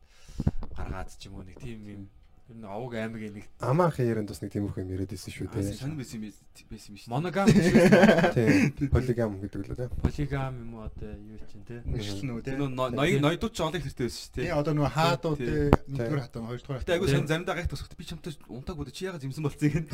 [0.75, 2.03] гаргаад ч юм уу нэг тийм юм
[2.49, 5.71] ер нь овог аймгийн нэг Амаахан ярен бас нэг тиймэрхүү юм яриад байсан шүү дээ.
[5.77, 7.09] Сонир байсан юм биш байсан юм шүү.
[7.13, 7.85] моногам биш үү?
[8.35, 8.89] Тийм.
[8.91, 9.87] Полигам гэдэг л үү?
[10.01, 11.79] полигам юм уу одоо юу чинь тий.
[11.87, 12.51] Нэшлэн үү те.
[12.51, 14.59] Тэр нөө ноёг ноёдууд ч олон хэрэгтэй байсан шүү Тий дээ.
[14.59, 15.47] одоо нөгөө хаадуу Тий.
[15.47, 15.55] те
[15.95, 19.23] нэгдүгээр хатан хоёрдугаар Гэтэ айгуу сайн заримдаа гайх тусахт би чамтай унтааг бодож чи ягаад
[19.23, 19.85] зэмсэн болцгийг гэн.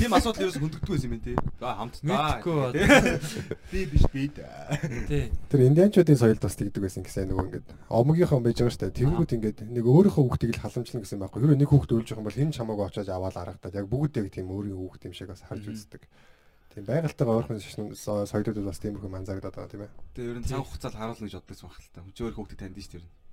[0.00, 1.36] Тийм асуудал ерөөс хөндөгдөг байсан юм байна тий.
[1.60, 2.40] Аа хамтдаа.
[3.72, 4.48] Би биш би да.
[5.10, 5.28] тий.
[5.50, 8.96] Тэр индианчуудын соёлд бас тэгдэг байсан гэсэн нөгөө ингээд омгийнхоо байж байгаа шүү дээ.
[8.96, 11.40] Тэнгүүд ингээд нэг өөрийнхөө хүүхдийг л халамжлана гэсэн байхгүй.
[11.42, 14.30] Хэрэв нэг хүүхд ölж байгаа юм бол хэн чамаагүй очиж аваад аргадаад яг бүгд яг
[14.30, 16.06] тийм өөрийн хүүхд юм шиг бас харж үздэг.
[16.70, 19.90] Тийм байгальтайгаа ойрхон соёлууд бас тиймэрхүү манзагдаад байгаа тийм ээ.
[20.14, 22.06] Тэгээ ер нь цаг хугацаанд харуулна гэж боддог юм байна л та.
[22.06, 23.26] Хөчөөр хүүхдээ танд шүү дээ.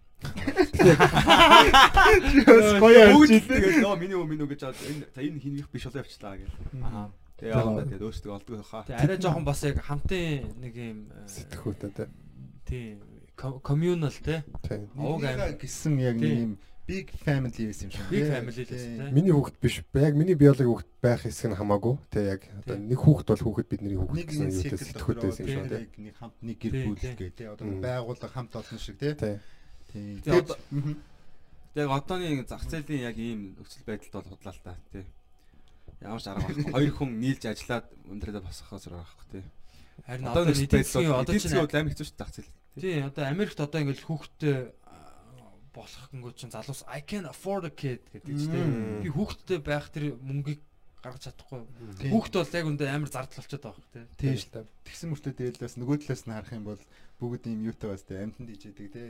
[2.80, 6.02] Гоё Бүгд ярьж тэгээд нөө миний үү гэж аваад энэ за энэ хинийх биш болоо
[6.02, 6.54] явчлаа гэх.
[6.82, 7.12] Аа.
[7.38, 8.88] Тэгээ яваа тэгээд өөрсдөө олдгоо хаа.
[8.88, 12.10] Тий арай жоохон бас яг хамтын нэг юм э, Сэтгхүүтэй тийм.
[12.64, 12.86] тий
[13.36, 14.40] communal тий.
[14.64, 14.88] Тийм.
[14.96, 15.60] Овог Овга аим.
[15.60, 16.40] гэсэн яг нэг Тий.
[16.48, 16.52] юм
[16.88, 18.06] big family байсан юм шиг.
[18.12, 19.12] Big family л байсан, тий.
[19.16, 19.76] Миний хүүхд биш.
[19.94, 21.96] Яг миний биологи хүүхд байх хэсэг нь хамаагүй.
[22.12, 22.88] Тэг яг одоо Тийм.
[22.92, 25.86] нэг хүүхд бол хүүхэд бидний хүүхд нэг гэсэн юутай цикл сэтгхүүтэй байсан юм шиг тий.
[25.88, 26.04] тийм.
[26.04, 27.14] Нэг хамт нэг гэр бүл тий.
[27.16, 27.48] гээ тий.
[27.48, 29.14] Одоо байгууллага хамт олон шиг тий.
[29.16, 29.40] Тийм.
[29.88, 30.04] Тий.
[30.20, 30.96] Тэгээ Тэгээд- одоо- Мгм.
[31.74, 35.06] Яг одооний зах зээлийн яг ийм нөхцөл байдалд бол худлаа л та тий.
[36.04, 36.72] Ямар ч арга байхгүй.
[36.74, 39.44] Хоёр хүн нийлж ажиллаад өндрөөдөө босгохоос байгаа байхгүй тий.
[40.04, 42.52] Харин Одоо эдийн засгийн байдал одоо хувьд амар хэцүү шүү дээ зах зээл.
[42.82, 44.58] тий одоо Америкт одоо ингээл хүүхдтэй
[45.74, 48.64] болох гингүү чинь залуус I can afford a kid гэдэг чинь тий.
[48.64, 49.02] Мм.
[49.04, 50.62] Би хүүхдтэй байх тэр мөнгийг
[51.04, 51.68] гаргаж чадахгүй.
[52.08, 54.06] Хүүхд бол яг үндэ амар зардал болчиход байгаа хэрэг тий.
[54.24, 54.66] Тийм шүү дээ.
[54.88, 56.82] Тэгсэн мөртөө дээлээс нөгөө талаас нь харах юм бол
[57.24, 58.20] бүгд ийм юутай бас тий.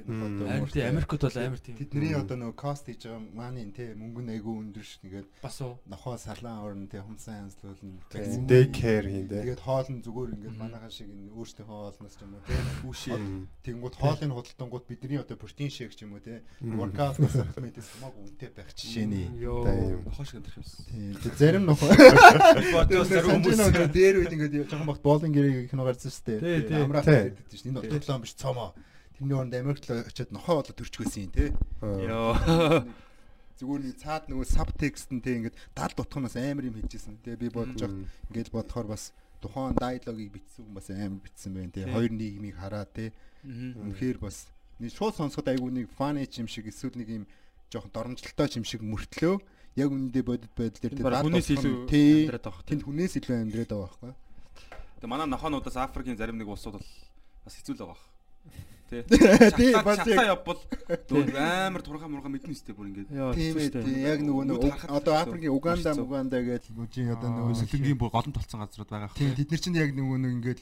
[0.05, 0.21] Мм.
[0.23, 0.89] Одоо Харин тий мууртай.
[0.93, 4.53] Америкт бол амар тийм Тэдний одоо нөгөө кост хийж байгаа мааны тий мөнгө нь айгүй
[4.61, 5.01] өндөр ш.
[5.01, 5.81] Тэгээд бас уу.
[5.89, 7.97] нохоо сарлан орно тий хумсан янзлуулна.
[8.13, 8.47] Тийм.
[8.47, 9.41] Day care хийндэ.
[9.43, 12.61] Тэгээд хоол нь зүгээр ингээд манайхан шиг энэ өөрсдийнхөө хоолноос ч юм уу тий.
[12.85, 13.17] Үүшээ.
[13.17, 13.47] Мм.
[13.65, 16.21] Тэнгүүд хоолыг худалдангууд бидний одоо протеин шейк ч юм уу.
[16.23, 16.77] Мм.
[16.77, 19.27] Воркаут supplement-с хамаагүй үнэтэй байх жишээний.
[19.33, 20.85] Нохоо шиг амьдрах юмсан.
[20.87, 21.17] Тийм.
[21.37, 21.89] Зарим нохоо
[22.73, 26.39] Бодоос зарим хүмүүс дээр үед ингээд жоохон бахт боолын гэрээ кино гарсан шүү дээ.
[26.43, 26.77] Тий, тий.
[26.83, 27.33] Амраа Тий.
[27.33, 28.73] гэдэг чинь энэ утгатлаа биш цомоо.
[29.17, 31.49] Тэрний оронд Америкт л очиод нохоо болоод төрчихвэсэн юм тий.
[31.79, 32.03] Аа.
[32.03, 32.83] Йоо.
[33.59, 37.23] Зүгээр нэг цаад нөгөө сабтекст нь тий ингээд дал дутханаас амар юм хийжсэн.
[37.23, 41.85] Тэгээ би бодож байгаа ингээд бодохоор бас тухайн диалогийг бичсэн хүн бас амар бичсэн тий.
[41.85, 41.93] Тий.
[41.93, 43.13] Хоёр нийгмийг хараа тий.
[43.47, 43.93] Мгм.
[43.93, 44.51] Үнэхээр бас
[44.81, 47.25] нэг шууд сонсоход айгүй нэг фаны юм шиг эсвэл нэг юм
[47.71, 49.37] жоохон доромжлолтой юм шиг мөртлөө
[49.77, 53.89] яг үнэндээ бодит байдал дээр Тэр хүнээс илүү амьдраад байгаа тэнд хүнээс илүү амьдраад байгаа
[53.89, 54.13] байхгүй
[55.03, 56.87] Тэгээ манай нохоонуудаас Африкийн зарим нэг улсууд бол
[57.45, 57.99] бас хэцүү л байгаа.
[58.93, 59.01] Тий.
[59.09, 60.59] Тий, Шатаа бас яг- явбал
[61.09, 63.09] дөө амар турхаа мурхаа мэднэ үстэй бүр ингээд.
[63.09, 65.13] Тийм ээ тий яг нөгөө харахад одоо.
[65.17, 65.95] Африкийн Уганда.
[65.97, 69.09] Уганда гэж үгүй одоо нөгөө Өсөлтөнгийн бүр голон толцсон газрууд байгаа.
[69.17, 70.61] тий тэд нар чинь яг нөгөө нэг ингээд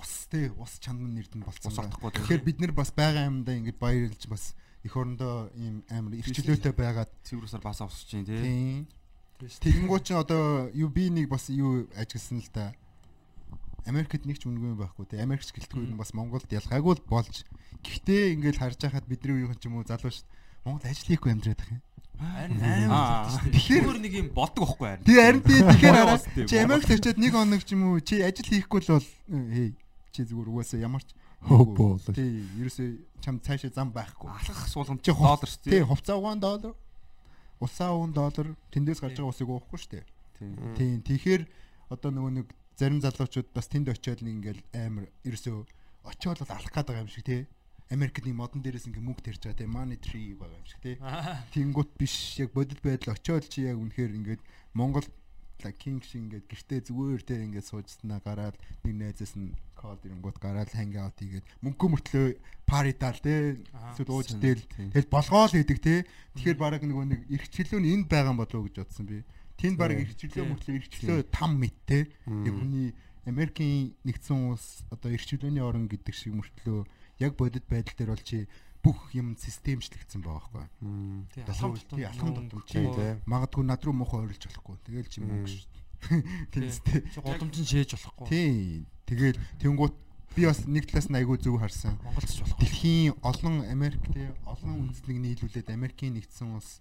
[0.00, 1.94] ус тий ус чандан нэрдэн болцсон байна.
[1.94, 7.10] Тэгэхээр бид нар бас байгаа юмдаа ингээд баярлж бас эх орондоо ийм амар эрхчлөөтэй байгаад
[7.28, 8.88] цэврүүсээр бас авсч чинь тий.
[9.38, 12.72] тий Тэгэнгүүт чинь одоо юу би нэг бас юу ажигласан л да.
[13.86, 15.20] Америкт нэг ч үнгүй байхгүй тий.
[15.22, 17.44] Америкч гэлтгүй юм бас Монголд ялгаагүй л болж.
[17.84, 20.26] Гэхдээ ингээл харж байхад бидний үеийн ч юм уу залуу шүү.
[20.64, 21.80] Монгол ажил хийхгүй амьдраад байх юм.
[22.20, 24.00] Тэгэхээр- шүү.
[24.04, 25.04] нэг юм Болдог байхгүй харин.
[25.08, 25.96] Тэгээ харин тий тэгэхээр
[26.36, 26.56] тий, чи.
[26.60, 29.08] Америкт очиод нэг хоног ч юм уу чи ажил хийхгүй л бол
[29.56, 29.68] хей
[30.12, 32.12] чи зүгээр угаасаа ямар ч Хөөбөө.
[32.12, 32.88] тий ерөөсөө
[33.24, 34.28] чам цаашаа зам байхгүй.
[34.28, 35.80] Алхах суулгамж Чи доллар Тий тий.
[35.80, 36.74] хувцас угаан доллар.
[37.56, 40.04] Усаа угаан доллар тэндээс гарч байгаа усыг уухгүй шүү дээ.
[40.76, 41.00] Тий.
[41.00, 41.42] Тэгэхээр
[41.88, 42.46] одоо нөгөө нэг
[42.80, 45.56] зарим залуучууд бас тэнд очиод нэг ингээл амар ерөөсөө
[46.08, 47.44] очиод бол алах гээд байгаа юм шиг тий.
[47.92, 49.68] Америкт нэг модон дээрээс ингээ мөнгө тарьж байгаа тий.
[49.68, 50.96] Money tree байгаа юм шиг тий.
[51.52, 55.04] Тэнгүүт биш яг бодит байдал очиод чи яг үнэхээр ингээд Монгол
[55.60, 60.38] like king шиг ингээд гэртээ зүгээр тий ингээд суужснаа гараад нэг найзаас нь call ирэнгүүт
[60.40, 62.26] гараад hang out хийгээд мөнгө мөртлөө
[62.68, 63.60] таал тий.
[63.76, 63.92] Аа.
[63.92, 64.88] Эсвэл ууж дээл Тий.
[64.92, 65.98] тэгэл болгоол хийдэг тий.
[66.36, 69.24] Тэгэхээр баг нөгөө нэг эрхчлөө нь энд байгаа юм болов уу гэж бодсон би.
[69.60, 70.42] Тэнд баг Тий.
[70.42, 72.02] мөртлөө эрхчлөө там мэд тий.
[72.26, 72.44] Мм.
[72.48, 72.88] Яг хүний
[73.28, 76.88] Америкийн нэгдсэн улс одоо эрхчлөөний орн гэдэг шиг мөртлөө
[77.20, 78.48] яг бодит байдал дээр бол чи
[78.80, 81.44] бүх юм системчлэгдсэн байгаа байхгүй.
[81.44, 83.12] Алхам алхам чи Тийм тий.
[83.28, 84.76] магадгүй над руу муухай ойрлж болохгүй.
[84.88, 85.68] Тэгэл чи мөнгө шүү.
[86.56, 87.04] Тэнцтэй.
[87.12, 88.26] Чи голомжин шээж болохгүй.
[88.32, 88.88] Тий.
[89.04, 89.92] Тэгэл тэнгуут
[90.32, 92.00] би бас нэг талаас нь айгүй зөв харсан.
[92.00, 92.56] Монголч болох.
[92.56, 96.80] Дэлхийн олон Америк те олон үндэстнийг нийлүүлээд Америкийн нэгдсэн улс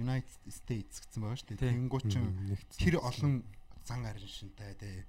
[0.00, 1.70] United States гэсэн байгаа шүү дээ.
[1.76, 2.80] Тэнгуучин нэгдсэн.
[2.80, 3.44] тэр олон
[3.84, 5.04] зан арин шинтэй те.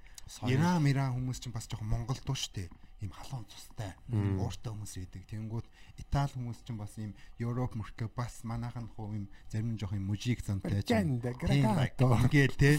[0.47, 2.69] Иран Иран хүмүүс чинь бас жоохон Монгол дуу шүү дээ.
[3.01, 5.23] Им халуун цустай, ууртай хүмүүс байдаг.
[5.25, 5.65] Тэнгүүт
[5.97, 10.45] Итали хүмүүс чинь бас им Европ мөртөө бас манайхан хуу им зарим жоохон им мужик
[10.45, 10.93] зантай ч.
[10.93, 12.77] Ингээл те.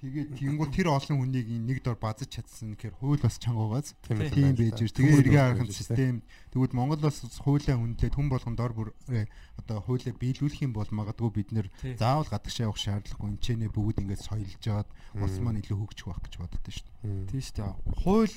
[0.00, 4.80] Тэгээд тэнгүүт тэр олон хүнийг нэг дор базаж чадсан гэхээр хууль бас чангуугаас Тийм байж
[4.80, 4.96] ш.
[4.96, 6.24] Тэгээ эргээ харахын систем.
[6.48, 9.28] тэгвэл Монгол бас хуулиа хүндлээд хүн болгон дор бүр э,
[9.60, 11.68] одоо хуулиа биелүүлэх юм бол магадгүй бид нэр
[12.00, 14.88] заавал гадагшаа явах шаардлагагүй энэ ч нэ бүгд ингээд соёлж жаад
[15.20, 16.80] улс маань илүү хөгжих байх гэж боддоо ш.
[17.04, 17.72] Тийм шүү дээ.
[18.00, 18.36] Хууль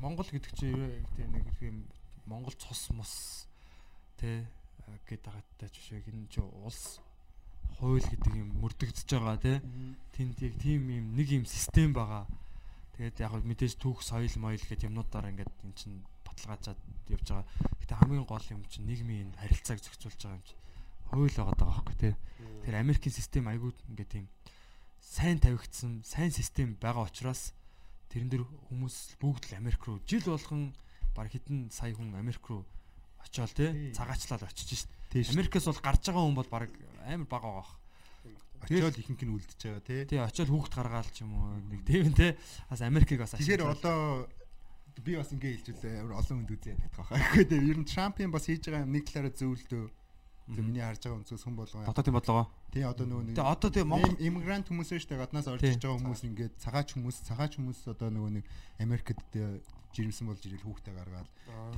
[0.00, 1.84] Монгол гэдэг чинь нэг юм
[2.24, 3.44] Монгол цус мус
[4.16, 4.48] тий
[5.04, 6.96] гэдэг агаттай ч биш энэ чи улс
[7.82, 9.58] хууль гэдэг юм мөрдөгдөж байгаа тий.
[10.14, 12.30] Тэнд яг тийм юм нэг юм систем байгаа.
[12.94, 16.78] Тэгээд яг мэдээж түүх соёл моёл гэдэг юмнуудаар ингээд эн чин баталгаажаад
[17.10, 17.46] явж байгаа.
[17.82, 20.54] Гэтэ хамгийн гол юм чинь нийгмийн энэ харилцааг зохицуулж байгаа юм чи
[21.10, 22.14] хууль байгаа даа байхгүй тий.
[22.64, 24.26] Тэр Америкийн систем айгүй ингээд тийм
[25.02, 27.52] сайн тавигдсан, сайн систем байгаа учраас
[28.14, 30.72] тэрэн дээр хүмүүс бүгд л Америк руу жил болгон
[31.12, 32.64] баг хэдэн сая хүн Америк руу
[33.20, 34.90] очиод тий цагаачлаад очиж шít.
[35.12, 36.70] Америкээс бол гарч байгаа хүн бол баг
[37.06, 37.72] амар бага байгаа бах.
[38.62, 40.00] очиод ихэнх нь үлдчихэж байгаа тий.
[40.06, 42.32] Тий очиод хүүхд гаргаал ч юм уу нэг тийм тий.
[42.70, 43.78] Бас Америкийг бас Тэгэхээр ашиглаад.
[43.82, 43.98] одоо
[45.02, 47.18] би бас ингэ хэлжүүлээ амар олон хүнд үзээ гэдэг байгаа.
[47.34, 49.84] Гэхдээ дээ ер нь Трампын бас хийж байгаа юм нэг талаараа зөвлөдөө.
[50.52, 51.82] Тэг миний харж байгаа өнцгөөс хүн болгоо.
[51.86, 52.44] дотоодын бодлого.
[52.74, 55.62] Тий одоо нөгөө нэг Тэгээ одоо тэгээ Монгол Им- иммигрант хүмүүс шүү дээ гаднаас орж
[55.62, 58.44] ирж байгаа хүмүүс ингээд цагаач хүмүүс цагаач хүмүүс одоо нөгөө нэг
[58.82, 59.18] Америкт
[59.92, 61.28] жирэмсэн болж ирэл хүүхдээ гаргаад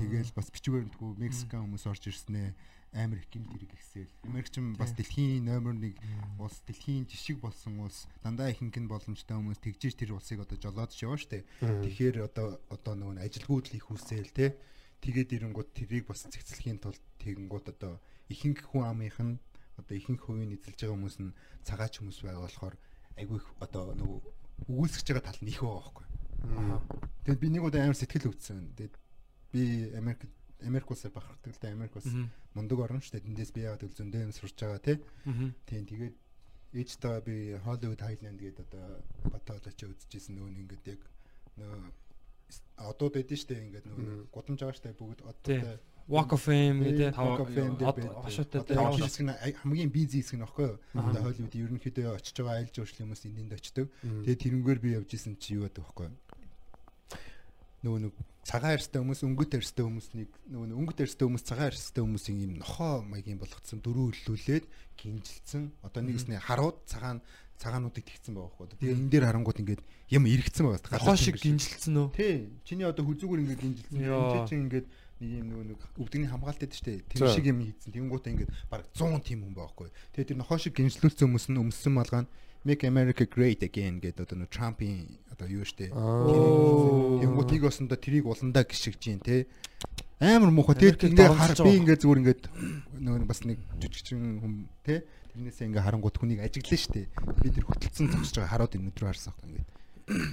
[0.01, 2.49] тэгэл бас бичгээр нэггүй Мексикан хүмүүс орж ирснээ
[2.95, 8.07] амар их гэмт хэрэг ихсээл Америкч бас дэлхийн номер 1 улс дэлхийн жишг болсон улс
[8.23, 11.43] дандаа ихэнх нь боломжтой хүмүүс тэгжиж тэр улсыг одоо жолоод яваа штэ.
[11.59, 14.55] Тэгэхээр одоо одоо нөгөө нэг ажилгүйд л их үсээл те
[15.03, 17.99] тэгээд ирэнгууд тэрийг бас зэгцлэхийн тулд тэгэнгүүт одоо
[18.31, 19.35] ихэнх хүн амынх нь
[19.75, 21.35] одоо ихэнх хувийн эзэлж байгаа хүмүүс нь
[21.67, 22.75] цагаач хүмүүс байгаа болохоор
[23.19, 24.19] айгүй их одоо нөгөө
[24.71, 26.05] өгүүлсэж байгаа тал нь их байгаа байхгүй.
[27.27, 28.73] Тэгэд би нэг удаа амар сэтгэл өвдсөн.
[28.79, 28.95] Тэгэд
[29.51, 29.61] би
[29.99, 30.23] Америк
[30.63, 32.07] Америк улсаар бахархдаг л да Америк улс
[32.55, 33.25] мундаг орн шүү дээ.
[33.27, 34.97] Тэндээс би яагаад гэвэл зөндөө юм сурч байгаа тий.
[35.67, 36.15] Тийм тэгээд
[36.75, 37.35] ээжтэй би
[37.65, 38.85] Hollywood Highland гэдэг одоо
[39.31, 41.01] баталгач үзчихсэн нөгөө нэг ингээд яг
[41.59, 41.91] нөгөө
[42.77, 46.77] одууд байдэн шүү дээ ингээд нөгөө гудамж байгаа шүү дээ бүгд одууд Walk of Fame
[46.85, 48.13] гэдэг Walk of Fame дээр байдаг.
[48.21, 50.77] хошоотой Одоо яг хэсэг нь ай- хамгийн бизи хэсэг нь аахгүй юу?
[50.93, 53.87] Одоо Hollywood ерөнхийдөө очиж байгаа айл жуулчлалын хүмүүс энд очдог.
[54.21, 56.15] Тэгээд тэрнгээр би явж исэн чи юу байхгүй юу?
[57.85, 62.01] Нөгөө нэг цагаан арьстай хүмүүс өнгөт арьстай хүмүүснийг нөгөө нэг өнгөт арьстай хүмүүс цагаан арьстай
[62.01, 64.65] хүмүүсийн юм нохоо маягийн болгоцсон дөрөв өллүүлээд
[64.97, 65.69] гинжилсэн.
[65.85, 67.21] Одоо нэгэсний харууд цагаан
[67.61, 68.77] цагаануудыг тэгсэн байгаа байхгүй?
[68.81, 69.81] Тэгээ энэ дээр харангууд ингээд
[70.11, 70.99] юм эргэцсэн байгаа.
[70.99, 72.07] хоо шиг гинжилсэн үү?
[72.17, 72.35] Тий.
[72.67, 74.01] Чиний одоо хүзүүгээр ингээд гинжилсэн.
[74.01, 74.87] Энд чинь ингээд
[75.21, 77.05] нэг юм нөгөө нэг өвдөгний хамгаалт гэдэг штэ.
[77.07, 77.95] Тэр шиг юм хийцэн.
[77.95, 79.87] Тэнгуутаа ингээд баг 100 тим хүн байхгүй.
[80.11, 82.29] Тэгээ тэр нохоо шиг гинжлүүлсэн хүмүүс нь өмссөн малгай нь
[82.65, 85.93] Make America Great Again гэдэг одоо нөгөө Трампын одоо юу штэ.
[85.93, 89.45] Тэнгуут нэг осондоо тэрийг уландаа гიშгэж гин те.
[90.17, 92.43] Амар муухай ингээд дорнолж хар би ингээд зүгээр ингээд
[93.05, 95.05] нөгөө бас нэг жүжигчин хүм те.
[95.37, 97.05] Тэрнээсээ ингээд харангууд хүнийг ажиглаа штэ.
[97.45, 99.69] Би тэр хөтөлцөн зогсож байгаа харууд энэ өдрөө харсан хэрэг ингээд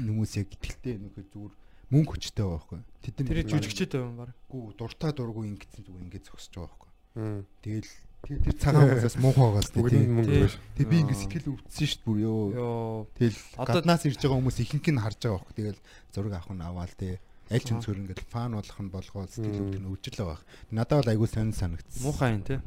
[0.09, 1.55] хүмүүс яг итгэлтэй нөхөр зүгээр
[1.93, 2.81] мөнгө хүчтэй байхгүй.
[3.05, 4.33] Тэд нар Тэр жүжигчтэй юм баг.
[4.49, 7.45] гүү дуртай дургу ингэсэн зүгээр ингээд зогсож байгаа байхгүй.
[7.61, 7.91] Тэгэл
[8.23, 10.43] тэр тэр цагаан хүмүүсээс муухай байгаас Бүгд нь мөнгө Тий.
[10.47, 10.55] биш.
[10.79, 13.07] тэг би ингээд сэтгэл өвдсөн шүү дээ бүр ёо.
[13.19, 15.55] Тэгэл гаднаас ирж байгаа хүмүүс ихэнх нь харж байгаа байхгүй.
[15.59, 15.81] Тэгэл
[16.15, 17.11] зураг авах нь аваал те.
[17.51, 20.41] Аль ч өнцгөр ингээд фан болох нь болгоо сэтгэл өвдөн өвжил байгаа.
[20.71, 22.01] Надад бол айгүй сонир санагдсан.
[22.07, 22.63] Муухай юм те.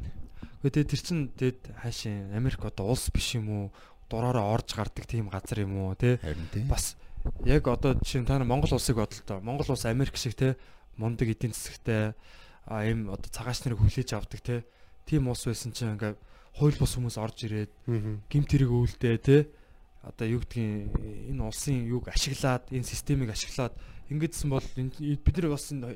[0.62, 3.66] Гэхдээ тэр чин тэгэд хаашаа Америк одоо улс биш юм уу?
[4.12, 6.20] Дураараа орж гардаг тийм газар юм уу те?
[6.22, 6.62] Харин те.
[6.68, 6.94] Бас
[7.48, 9.40] яг одоо жишээ нь та нар Монгол улсыг бодлоо.
[9.42, 10.54] Монгол улс Америк шиг те
[11.00, 12.14] мундаг эдийн засагтай
[12.66, 14.56] а ийм одоо цагаач нарыг хүлээж авдаг те.
[15.06, 16.18] Тийм улс байсан чинь ингээ
[16.58, 17.72] хууль бус хүмүүс орж ирээд
[18.28, 19.46] гимт хэрэг өвөлдөө те
[20.02, 23.74] одоо юу гэдгийг энэ улсын юг ашиглаад энэ системийг ашиглаад
[24.10, 25.94] ингэдсэн бол бид нар бас энэ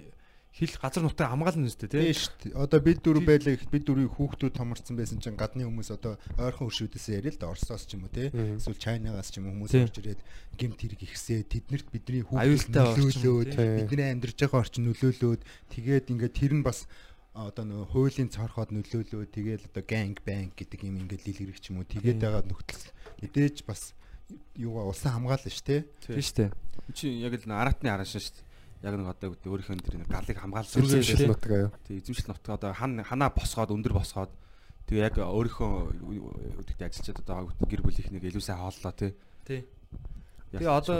[0.50, 2.58] хил газар нутаг хамгаална үстэй те Тийм шүү дээ.
[2.58, 6.66] Одоо бид дөрөв байлаа их бид дөрвийг хүүхдүүд томорцсон байсан чинь гадны хүмүүс одоо ойрхон
[6.66, 8.34] өршүүдээс яриа л да Оросоос ч юм уу те.
[8.34, 8.58] Мм.
[8.58, 9.86] Эсвэл Чайнагаас ч юм уу хүмүүс Тийм.
[9.86, 10.20] орж ирээд
[10.58, 13.78] гемт хэрэг ихсээ тэднэрт бидний хүүхдүүд нөлөөлөөд тийм.
[13.78, 15.40] бидний амьдарч байгаа орчин нөлөөлөөд
[15.70, 16.90] тэгээд ингээд тэр нь бас
[17.34, 21.70] одоо нөгөө хуулийн цорхоод нөлөөлөө тэгээд одоо gang bank гэдэг юм ингээд лил хэрэг ч
[21.70, 22.24] юм уу тэгээд Тийм.
[22.26, 22.86] байгаа нөхцөл
[23.22, 23.94] мэдээж бас
[24.58, 25.76] юугаа улсын хамгаална шүү те.
[26.02, 26.50] тийм шүү дээ
[26.94, 28.46] Чи яг л аратны арааш шүү дээ.
[28.82, 31.02] Яг нэг одоо гэдэг өөрийнхөө тэр нэг галыг хамгаалсан дээ.
[31.06, 31.28] шүү.
[31.30, 31.70] нутаг аяа.
[31.86, 34.32] Тэг эзэмшил нутгаа одоо хан ханаа босгоод өндөр босгоод
[34.88, 35.70] тэгээ яг өөрийнхөө
[36.66, 39.12] үгтэй ажилчид одоо гэр бүлийнхнийг илүү сайн хооллоо тий.
[39.46, 39.60] тий
[40.50, 40.98] Яг Тэгээ одоо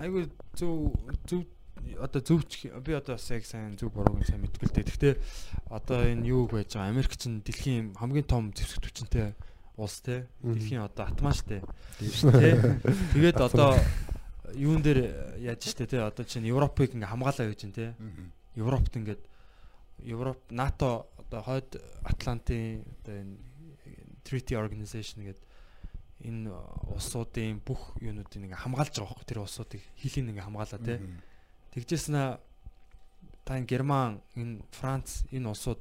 [0.00, 0.22] айгүй
[0.56, 0.96] зөв
[1.28, 1.46] зөв
[2.00, 4.86] одоо зөвч би одоо бас яг сайн зөв бурууг сайн мэдгүй л дээ.
[4.86, 5.14] Гэхдээ
[5.70, 9.34] одоо энэ юу байж байгаа Америк чинь дэлхийн хамгийн том зэвсэг түвшинтэй
[9.76, 10.26] улс те.
[10.42, 11.62] Дэлхийн одоо атман штэ.
[11.62, 12.82] Тэ.
[13.14, 13.78] Тэгээд одоо
[14.54, 16.02] юун дээр яаж штэ те.
[16.02, 17.94] Одоо чинь Европыг ингээ хамгаалаа гэж чинь те.
[18.54, 19.22] Европт ингээд
[20.04, 23.36] Европ НАТО одоо хойд Атлантын одоо энэ
[24.22, 25.46] Treaty Organization гэдэг
[26.22, 26.50] энэ
[26.94, 30.98] улсуудын бүх юунуудыг ингээ хамгаалж байгаа хөөе тэр улсуудыг хилийн ингээ хамгаалаа тий.
[31.72, 32.36] Тэгжсэн
[33.44, 35.80] та энэ Герман, энэ Франц энэ улсууд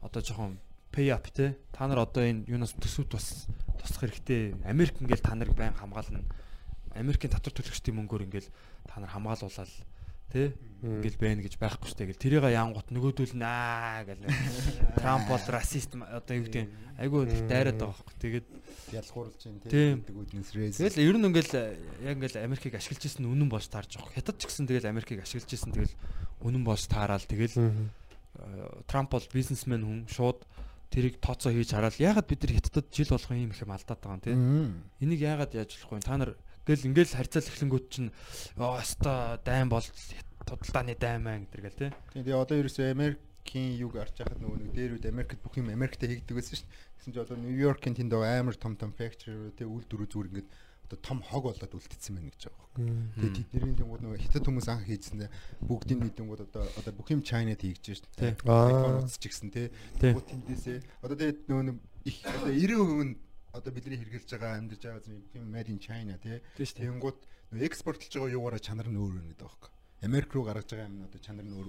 [0.00, 0.58] одоо жоохон
[0.92, 1.54] pay up тий.
[1.72, 3.46] Та нар одоо энэ юунаас төсөвт бас
[3.78, 4.56] туслах хэрэгтэй.
[4.64, 6.24] Америк ингээл та нарыг байн хамгаална.
[6.96, 8.48] Америкийн татвар төлөгчдийн мөнгөөр ингээл
[8.88, 9.68] та нар хамгаалуулаад
[10.32, 12.44] тий ингээл байна гэж байхгүй штэ гэл тэрийг
[13.34, 14.22] нь аа гэл.
[15.02, 16.70] Трамп бол расист одоо юу гэдэг
[17.02, 18.46] айгүй дайраад байгаа байхгүй тэгээд
[18.94, 21.52] ялгуурлж байна тий гэдэг үднэс рэз тэгэл ер нь ингээл
[22.06, 24.14] яг ингээл Америкийг ашиглаж ирсэн үнэн болж таарж байгаа.
[24.14, 25.94] Хятад ч гэсэн тэгэл Америкийг ашиглаж ирсэн тэгэл
[26.46, 27.58] үнэн болж таараал тэгэл
[28.86, 30.00] Трамп бол бизнесмен хүн.
[30.06, 30.46] Шууд
[30.94, 34.16] тэрийг тооцоо хийж хараад ягаад бид нар хятадд жил болгоо юм их юм алдаад байгаа
[34.16, 34.36] юм тий
[35.04, 36.32] энийг ягаад яаж болохгүй та нар
[36.68, 38.12] Тэгэл ингээл харьцаал эхлэнгүүд чинь
[38.60, 39.88] оста дайм бол
[40.44, 41.90] тодалдааны даймаа гэдэг гэл тий.
[42.12, 46.20] Тэгээ одоо ерөөсөө Америкийн юг арч яхад нөгөө нэг дээр үед Америкт бүх юм Америктэй
[46.20, 46.76] хийгдэг байсан шүү дээ.
[47.00, 50.48] Гэсэн чинь одоо Нью-Йоркийн тэнд амар том том factory тий үйлдвэрүүд зүгээр ингээд
[50.88, 52.84] одоо том хог болоод үлдсэн байна гэж байгаа байхгүй.
[53.16, 55.30] Тэгээ тэдний тэнгууд нөгөө хятад хүмүүс анх хийжсэндээ
[55.68, 58.36] бүгдийн нийтэнгууд одоо одоо бүх юм China-д хийж шээ.
[58.44, 59.68] iPhone ч гэсэн тий.
[60.00, 61.76] Тэндээсээ одоо тэгээ нөгөө
[62.08, 63.16] их одоо 90% нь
[63.52, 66.40] одоо бидний хэрэгжилж байгаа амьдарч байгаа зүйл юм made in China тий.
[66.58, 67.18] Тэнгууд
[67.52, 69.72] нөө экспортлж байгаа юугаараа чанар нь өөр өнөд байгаа байхгүй.
[69.98, 71.68] Америк руу гаргаж байгаа юм одоо чанар нь өөр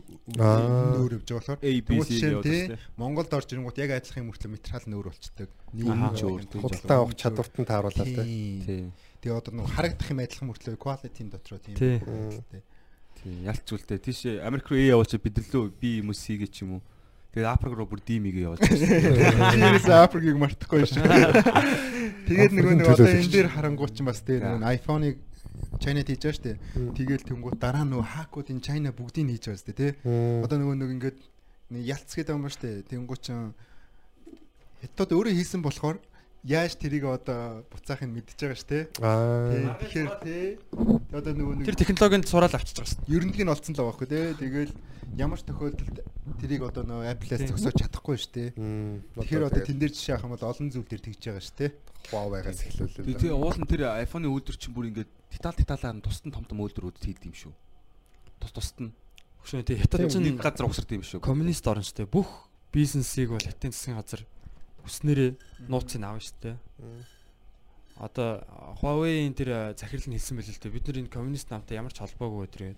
[1.01, 2.09] өөр явж байгаа болохоор ABC
[2.45, 2.61] тий
[2.99, 5.49] Монголд орж ирэнгүүт яг адилхан юм хүртэл материал нь өөр болчдөг.
[5.73, 8.93] Нийгэм ч өөр худалдаа авах чадварт нь тааруулаад тий.
[9.23, 12.61] Тэгээ одоо нэг харагдах юм адилхан хүртэл quality-ийн дотроо тийм тий.
[13.17, 16.79] Тий ялц зүйлтэй тийш Америк руу ээ явуулчих бид лөө би хүмүүс хийгээ ч юм
[16.79, 16.81] уу
[17.29, 19.53] Тэгээд Африк руу бүр димигээ явуулж байна.
[19.53, 21.05] Тиймээс Африкийг мартахгүй шүү.
[22.25, 25.17] Тэгээд нөгөө нэг одоо энэ дээр харангуут ч бас тэгээд нөгөө iPhone-ыг
[25.77, 26.57] China хийж байгаа шүү дээ.
[26.97, 29.91] Тэгээл тэнгуут дараа нөгөө хакуудын China бүгдийг хийж байгаа шүү дээ, тий.
[30.41, 31.17] Одоо нөгөө нэг ингээд
[31.85, 32.75] ялц гэдэг юм ба шүү дээ.
[32.89, 33.29] Тэнгуут ч
[34.81, 36.01] хятад өөрөө хийсэн болохоор
[36.47, 38.83] яаж тэрийг одоо буцаахыг мэдчихэж байгаа ш тий.
[39.03, 39.75] Аа.
[39.83, 40.45] Тэгэхээр тий.
[41.11, 42.97] Одоо нөгөө нэг тэр технологинд сураал авчиж байгаа ш.
[43.11, 44.33] Ерөнхий нь олцсон л байгаа хгүй тий.
[44.39, 44.71] Тэгэл
[45.17, 46.03] ямар ч тохиолдолд
[46.37, 48.49] тэрийг одоо нөгөө Apple-аас зөксөж чадахгүй ш тий.
[48.53, 51.69] Тэгэхээр одоо тэн дээр жишээ авах юм бол олон зүйл дээр тэгж байгаа ш тий.
[52.13, 53.17] Huawei-гаас эхлүүлээ.
[53.17, 56.59] Тэгээ уул нь тэр iPhone-ы үйлдвэр чинь бүр ингээд деталь деталаар нь тусдан том том
[56.61, 57.53] үйлдвэрүүд хийдэг юм шүү.
[58.39, 58.91] Тус тусад нь.
[59.43, 61.23] Хөшөө тий хятад чинь газар угсард юм шүү.
[61.23, 62.13] Коммунист орн шүү дээ.
[62.13, 64.21] Бүх бизнесийг бол хятадын засгийн газар
[64.85, 65.29] өснөрөө
[65.67, 66.55] нууцыг авна шүү дээ.
[67.99, 68.43] Одоо
[68.79, 70.71] Huawei-ийн тэр захирал нь хэлсэн байл л дээ.
[70.71, 72.73] Бид нар энэ коммунист намтай ямар ч холбоогүй өдрөө.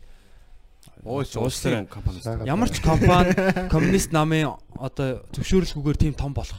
[1.03, 2.21] Ууш улсын компани.
[2.45, 3.33] Ямар ч компани
[3.73, 6.57] коммунист намын одоо зөвшөөрлгүйгээр тийм том болох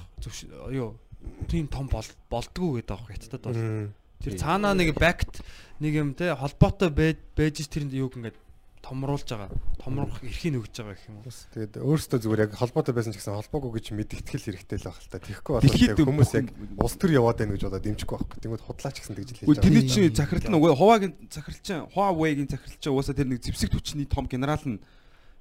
[0.71, 0.99] юу
[1.47, 3.91] тийм том болдгоо гэдэг аах хятадд бол.
[4.23, 5.43] Тэр цаанаа нэг backed
[5.83, 7.19] нэг юм те холбоотой байж
[7.67, 8.39] тэр юуг ингээд
[8.83, 9.51] томруулж байгаа.
[9.79, 11.31] Томруулах эрхийг өгж байгаа гэх юм уу.
[11.31, 15.07] Тэгээд өөрөөсөө зүгээр яг холбоотой байсан ч гэсэн холбоогүй гэж мэдгэтгэл хэрэгтэй л байх л
[15.07, 15.23] та.
[15.23, 16.47] Тэгэхгүй бол хүмүүс яг
[16.83, 18.39] улс төр яваад байна гэж бодоод дэмжихгүй байхгүй.
[18.43, 19.63] Тэнгүүд худлаач гэсэн тэгж хэлж байгаа.
[19.63, 24.11] Тэний чинь захирал нь Хуваагийн захирал чинь Huawei-гийн захирал чинь угаасаа тэр нэг зэвсэг түвшний
[24.11, 24.83] том генерал нь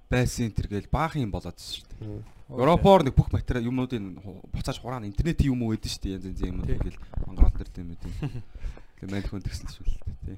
[0.06, 2.22] байсан тэр гээл баахан юм болоод шүү дээ.
[2.52, 4.22] Европоор нэг бүх материал юмнуудыг
[4.54, 6.14] буцааж хураана интернет юм уу гэдэг шүү дээ.
[6.20, 8.00] Янз янз юм ингээл Монголд төр тийм үү.
[9.02, 9.88] Тэгээ мань хүн тэгсэн шүү
[10.28, 10.38] дээ.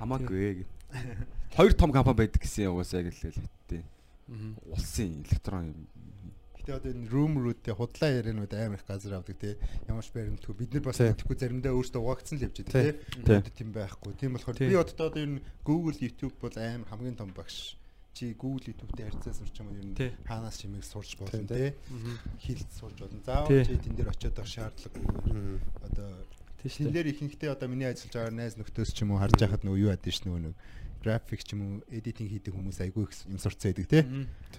[0.00, 0.64] Хамаагүй
[1.56, 3.84] хоёр том компани байдаг гэсэн угаасаа яг л хэлээ.
[4.70, 5.80] Улсын электрон юм.
[6.60, 9.56] Гэтэ одоо энэ rumor-үүдтэй худлаа ярианууд амар их газар авдаг тий.
[9.88, 13.52] Ямар ч баримтгүй бид нар бас мэдхгүй заримдаа өөрсдөө угаагцсан л явж байгаа тий.
[13.56, 14.12] Тийм байхгүй.
[14.20, 17.80] Тийм болохоор би одоо одоо энэ Google, YouTube бол амар хамгийн том багш
[18.14, 19.96] чи Google YouTube-тэй харьцаа сурч юм ер нь
[20.28, 21.72] хаанаас чимээг сурч болно тий.
[22.44, 23.18] Хилд сурч болно.
[23.24, 25.58] Заавал чи тэн дээр очиод авах шаардлагагүй.
[25.80, 26.10] Одоо
[26.60, 29.80] тэн дээр ихэнхдээ одоо миний ажиллаж байгаа найз нөхдөс ч юм уу харж байхад нөгөө
[29.80, 30.52] юу ядэн ш нөгөө
[31.00, 34.02] график ч юм уу эдитинг хийдэг хүмүүс айгүй их юм сурцсан байдаг тий.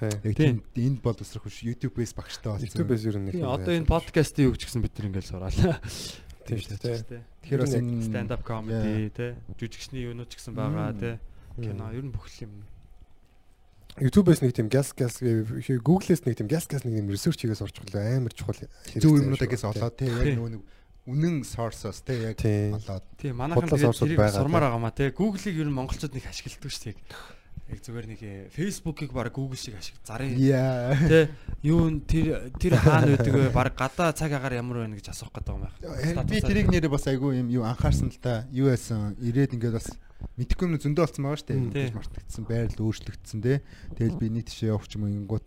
[0.01, 2.67] Яг тийм энд бол тусрах биш YouTube-ээс багштай болсон.
[2.67, 3.41] YouTube-ээс ер нь нэг.
[3.45, 5.77] Одоо энэ подкастын юу ч гэсэн бид нар ингээл сураалаа.
[6.45, 7.21] Тийм шүү дээ.
[7.45, 9.31] Тэгэхээр бас энэ stand up comedy тий.
[9.55, 11.15] Жүжигчний юунууд ч гэсэн байгаа тий.
[11.61, 12.65] Кино ер нь бүх юм
[13.99, 17.83] YouTube-ээс нэг тийм gas gas Google-ээс нэг тийм gas gas нэг юм research хийгээс орчих
[17.91, 20.63] амар чухал зөв юмнуудаас олоод тий яг нөгөө нэг
[21.09, 23.05] үнэн source-оос те яг болоод.
[23.17, 25.09] Тийм манайхан тэгээд тэрийг сурмаар байгаа маа те.
[25.09, 26.97] Google-ыг ер нь монголчууд нэг ашигладаг шүү дээ.
[27.71, 30.35] Яг зүгээр нэг э, Facebook-ыг баг Google шиг ашиг зарын.
[30.35, 31.31] Тэ
[31.63, 33.49] юу тэр тэр хаана байдаг вэ?
[33.49, 36.27] Баг гадаа цаг агаар ямар байна гэж асуух гэдэг юм байна.
[36.27, 38.45] Би тэрийг нэрээ бас айгүй юм юу анхаарсан л та.
[38.51, 39.15] Юу яасан?
[39.23, 39.89] Ирээд ингээд бас
[40.37, 41.93] Мэдхгүй юм зөндөө болсон байгаа шүү дээ.
[41.97, 43.61] Мартагдсан, байрал өөрчлөгдсөн те.
[43.97, 45.45] Тэгэл би нийт тишээ явах юм ингууд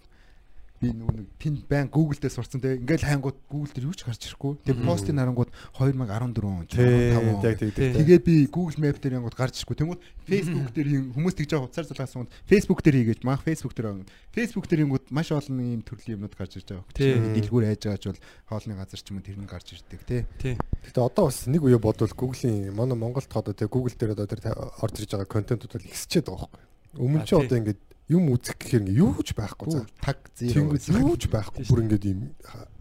[0.85, 2.77] би нөгөө нэг тэнд байн Google дээр сурцсан те.
[2.77, 4.53] Ингээл хайнгууд Google дээр юу ч гарч ирэхгүй.
[4.69, 6.85] Тэгээ постын харангууд 2014 он, Тий,
[7.17, 7.41] 15 он.
[7.41, 7.97] яг тэг тэг.
[7.97, 9.77] Тэгээд би Google Map дээр янгууд гарч ирэхгүй.
[9.81, 13.73] Тэнгүүд Facebook дээр юм хүмүүс тэгж байгаа хуцаар залгаасан гот Facebook дээр хийгээч маах Facebook
[13.73, 14.05] дээр.
[14.37, 16.85] Facebook дээр ингүүд маш олон ийм төрлийн юмнууд гарч ирж байгаа.
[16.93, 17.17] Тий.
[17.17, 18.21] Дэлгүүр хайж байгаач бол
[18.53, 20.01] хоолны газар ч юм уу тэр нь гарч ирдэг.
[20.05, 20.55] Тий.
[20.85, 24.43] Гэтэ одоо бас нэг үе бодвол Google-ийн манай Монголд одоо тэг Google дээр одоо тэр
[24.83, 26.63] орж ирж байгаа контентууд бол ихсчээд байгаа байхгүй.
[26.99, 29.89] Өмнө чи одоо ингээд юм үзэх гэхээр ингээ юу ч байхгүй за.
[30.05, 30.21] Таг.
[30.37, 32.21] Тэнгүүд юу ч байхгүй бүр ингээд ийм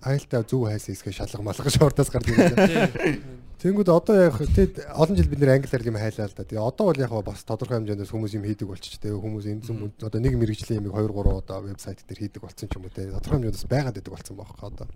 [0.04, 3.24] айлтаа зөв хайс хэсгээ шалга малгаж шортоос гардаг юм.
[3.64, 6.44] Тэнгүүд одоо яг тэгэд олон жил бид нэр англиар юм хайлаа л да.
[6.44, 9.00] Тэгээ одоо бол яг бас тодорхой хэмжээндээс хүмүүс юм хийдэг болчих.
[9.00, 12.68] Тэгээ хүмүүс энэ зам одоо нэг мэрэгжлийн юм 2 3 удаа вебсайт дээр хийдэг болсон
[12.68, 13.08] ч юм уу те.
[13.08, 14.88] Тодорхой хэмжээндээс байгаад байдаг болсон байхгүй одоо.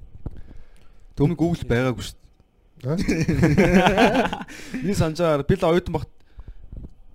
[1.16, 2.28] Төмөг Google байгаагүй шүү
[2.86, 2.94] А?
[2.98, 4.84] дээ.
[4.84, 6.12] Би санджаар би л оюутан багт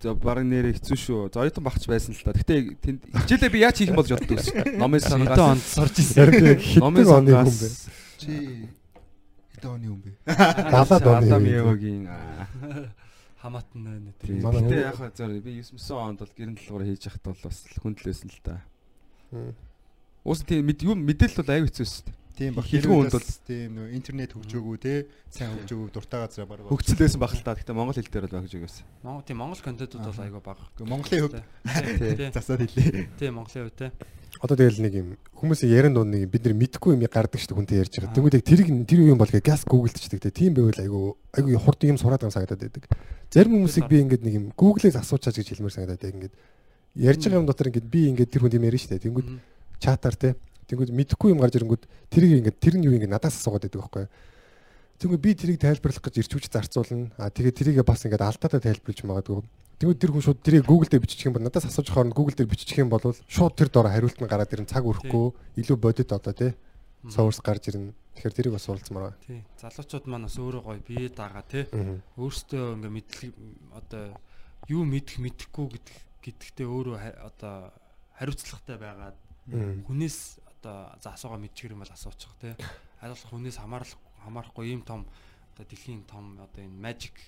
[0.03, 1.21] за бараг нэрээ хэцүү шүү.
[1.31, 2.35] За оюутан багч байсан л та.
[2.35, 4.51] Гэтэ тэнд хичээлээ би яаж хийх юм болж боддог ус.
[4.51, 6.83] Номын Хэдэн сангаас онд сурж ирсэн.
[6.83, 7.69] Номын хэдэн оны хүн бэ?
[7.71, 7.87] сангаас
[8.19, 8.33] Чи
[9.55, 10.11] хэдэн оны юм бэ?
[10.27, 11.55] 70-аад оны Адам хүн.
[11.55, 12.03] Евогийн
[13.43, 14.43] Хамаатан байна тийм.
[14.43, 18.31] Гэтэ яг хаа зөөр би 9 онд бол гэрэн талгуур хийж яхад бол бас хүндлээсэн
[18.31, 18.63] л та.
[20.23, 22.22] Уус тийм мэд юм мэдээлэл бол аюу хэцүү шүү дээ.
[22.33, 22.65] Тийм баг.
[22.65, 24.95] Хэлгүй хүнд бол- тийм нөө интернет хөгжөөгөө те.
[25.29, 26.65] Сайн хөгжөөгөө дуртай газараа баг.
[26.73, 27.53] Хөгцлөөсөн баг л та.
[27.53, 28.77] Гэтэ монгол хэл дээр бол багж өгөөс.
[29.05, 30.65] Монгол тийм Монгол контентууд бол айгүй бага.
[30.81, 32.17] Монголын хөв Тий.
[32.17, 32.31] Тий.
[32.37, 33.09] засаад хэлээ.
[33.21, 33.93] Тий Монголын хувьд те.
[34.41, 37.59] Одоо тэгэл нэг юм хүмүүсийн ярин дунд нэг бид нар мэдхгүй юм гардаг шүү дээ
[37.61, 38.17] хүнтэй ярьж байгаа.
[38.17, 40.33] Тэнгүүд яг тэрийг тэр юм бол гээ газ гуглдчихдаг те.
[40.33, 41.01] Тийм байвал айгу
[41.37, 42.89] айгу хурд юм сураад байгаа санагдаад байдаг.
[43.29, 46.35] Зарим хүмүүсийг би ингээд нэг юм Google-ээс асуучаач гэж хэлмээр санагдаад яг ингээд
[46.97, 49.05] ярьж байгаа юм дотор ингээд би ингээд тэр хүнд юм ярина шүү дээ.
[49.05, 49.29] Тэнгүүд
[49.85, 50.29] чатаар те.
[50.73, 54.07] Тэнгүүд мэдхгүй юм гарч ирэнгүүд тэрийг ингээд тэр нь юу ингээд надаас асуугаад байдаг байхгүй.
[55.05, 57.13] Тэнгүүд би тэрийг тайлбарлах гэж ирчүүч зарцуулна.
[57.21, 59.45] А тэгээд тэрийг бас ингээд алдаатай тайлбарлаж магадгүй.
[59.85, 62.49] Тэнгүүд тэр хүн шууд тэрийг Google дээр бичих юм бол надаас асууж хооронд Google дээр
[62.49, 66.33] бичих юм бол шууд тэр доор хариулт нь гараад ирэн цаг өрөхгүй илүү бодит одоо
[66.33, 66.57] те
[67.11, 67.93] source гарч ирнэ.
[68.15, 69.19] Тэгэхээр тэрийг бас суралцмаар байна.
[69.27, 69.43] Тий.
[69.59, 71.67] Залуучууд маань бас өөрөө гоё бие дагаа те.
[71.75, 71.99] Аа.
[72.17, 73.33] Өөртөө ингээ мэдлэг
[73.75, 74.15] одоо
[74.71, 76.97] юу мэдэх мэдэхгүй гэдэг гэдэгтээ өөрөө
[77.27, 77.75] одоо
[78.23, 79.19] хариуцлагатай байгаад
[79.51, 82.55] хүнээс одоо за асуугаа мэдчихэр юм бол асуучих те.
[83.03, 83.91] Хариулах хүнээс хамаарах
[84.23, 85.11] хамаарахгүй ийм том
[85.59, 87.19] одоо дэлхийн том одоо энэ magic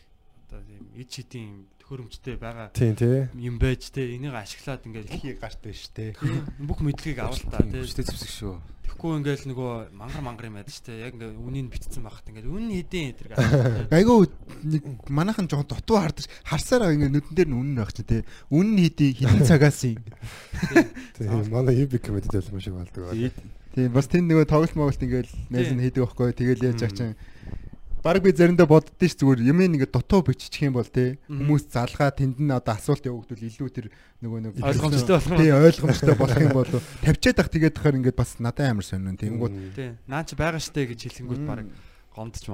[0.46, 3.26] одоо тийм эд шидийн төхөөрөмжтэй байгаа тий.
[3.34, 6.14] юм байж те энийг ашиглаад ингээд Хий гарт байж те.
[6.62, 7.82] бүх мэдлэгийг авал та те.
[7.82, 8.54] Хүчтэй зэвсэг шүү.
[8.84, 11.00] Тэгэхгүй ингээл нөгөө мангар мангар юм байдаг штэ.
[11.00, 13.88] Яг ингээ үнийг битцсэн байхад ингээд үн хэдэн эдэр гэх.
[13.90, 14.28] Айгу
[14.62, 18.22] нэг манайхан жоохон дутуу хардаж харсаар ингээ нүдэн дээр нь үнэн байх чи те.
[18.52, 20.04] Үнэн хийдий хитэн цагаас юм.
[21.14, 23.06] Тийм манай юби комеди дэлгэр шиг болдог.
[23.74, 26.34] Тийм бас тэнд нөгөө тоглолт моголт ингээл найз нь хийдэг байхгүй.
[26.34, 27.14] Тэгэл яаж яах чинь
[28.04, 32.12] Бараг би заримдаа боддоо ш зүгээр юм ингээ дутуу биччих юм бол те хүмүүс залгаа
[32.12, 33.88] тэнд нь одоо асуулт явагдвал илүү тэр
[34.20, 35.40] нөгөө нэг Ойлгомжтой болох юм.
[35.40, 36.68] тий ойлгомжтой болох юм бол
[37.00, 39.96] тавьчаад ах тэгээд тахаар ингээд бас надад амар сонирн тэнгууд Тий.
[40.04, 41.64] Наа чи байгаа штэ гэж хэлэнгүүт баг
[42.14, 42.46] гомдч.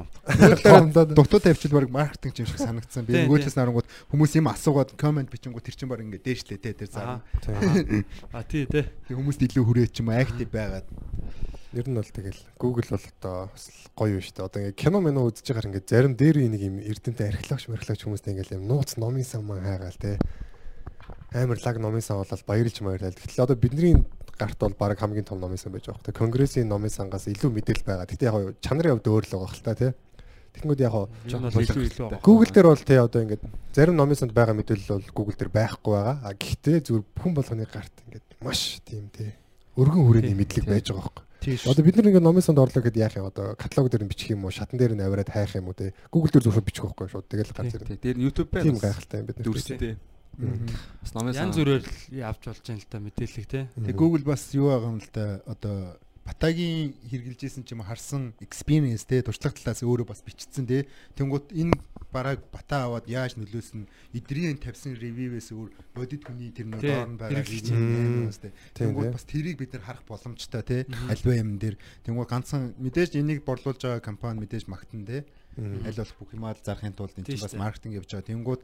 [0.65, 1.15] Гомдоод.
[1.15, 3.05] дутуу тавьчил баг маркетинг юм шиг санагдсан.
[3.05, 6.89] Би нөгөөдлөөс нарангууд хүмүүс юм асуугаад комент бичингууд тэр чинь баг ингээд дээшлээ те тэр
[6.89, 7.21] заа.
[7.45, 8.05] Тийм.
[8.33, 8.89] А тий тий.
[9.05, 10.89] Тэг хүмүүст илүү хүрээч юм актив байгаад.
[11.77, 14.49] Ер нь бол тэгэл Google бол одоо бас гоё юм шүү дээ.
[14.49, 18.33] Одоо ингээ кино минь үзэж байхаар ингээ зарим дээр нэг юм эрдэнтэй археологч мэрхлэгч хүмүүстэй
[18.35, 20.19] ингээл юм нууц номын сан маань хайгаал те.
[21.31, 23.15] Амар лаг номын сан болол баярлж баярлал.
[23.15, 24.03] Гэтэл одоо бидний
[24.41, 26.01] гарт бол баг хамгийн том номын сан байж байгаа.
[26.01, 28.09] Тэ конгрессийн номын сангаас илүү мэдээлэл байгаа.
[28.09, 29.89] Гэтэ яг чанарын хувьд өөр л байгаа хэл та те.
[30.57, 32.19] Тэнгүүд яг нь.
[32.25, 33.45] Google дээр бол те одоо ингээд
[33.77, 36.17] зарим номын санд байгаа мэдээлэл бол Google дээр байхгүй байгаа.
[36.25, 39.37] А гэхдээ зүгээр хүн болгоны гарт ингээд маш тийм те
[39.79, 41.23] өргөн хүрээний мэдлэг байж байгаа.
[41.41, 41.65] Тийш.
[41.65, 44.35] Одоо бид нар ингээд номын санд орлоо гэдээ яах юм одоо каталог дээр нь бичих
[44.35, 47.09] юм уу шатан дээр нь аваад хайх юм уу те Google дээр зөвхөн бичих байхгүй
[47.09, 47.97] шүү тэгэл гарч ирнэ.
[47.97, 48.85] Тэр YouTube Тийм байна.
[48.85, 49.47] гайхалтай юм бид нар.
[49.49, 49.97] Дүрстэй.
[50.41, 51.85] Бас номын Янз бүрээр
[52.17, 53.61] явж болж байгаа л та мэдээлэл те.
[53.77, 59.05] Тэг Google бас юу байгаа юм л да одоо батагийн хэрглэжсэн ч юм харсан experience
[59.05, 60.87] те туршлага талаас өөрөө бас бичсэн те.
[61.19, 61.75] Тэнгууд энэ
[62.13, 67.19] бараг бата аваад яаж нөлөөсөн эдрийн тавьсан ревивээс өөр бодит хүний тэр нэг доор нь
[67.19, 68.31] байгаа байна.
[68.31, 68.31] юм
[68.75, 69.15] Тэнгууд тий.
[69.15, 70.79] бас тэрийг бид нар харах боломжтой те.
[71.11, 71.77] Альва юм дээр.
[72.07, 75.27] Тэнгууд ганцхан мэдээж энийг борлуулж байгаа компани мэдээж магтан те.
[75.59, 78.31] Аль болох бүх юмаа л зарахын тулд энэ чинь бас маркетинг явж байгаа.
[78.31, 78.63] Тэнгууд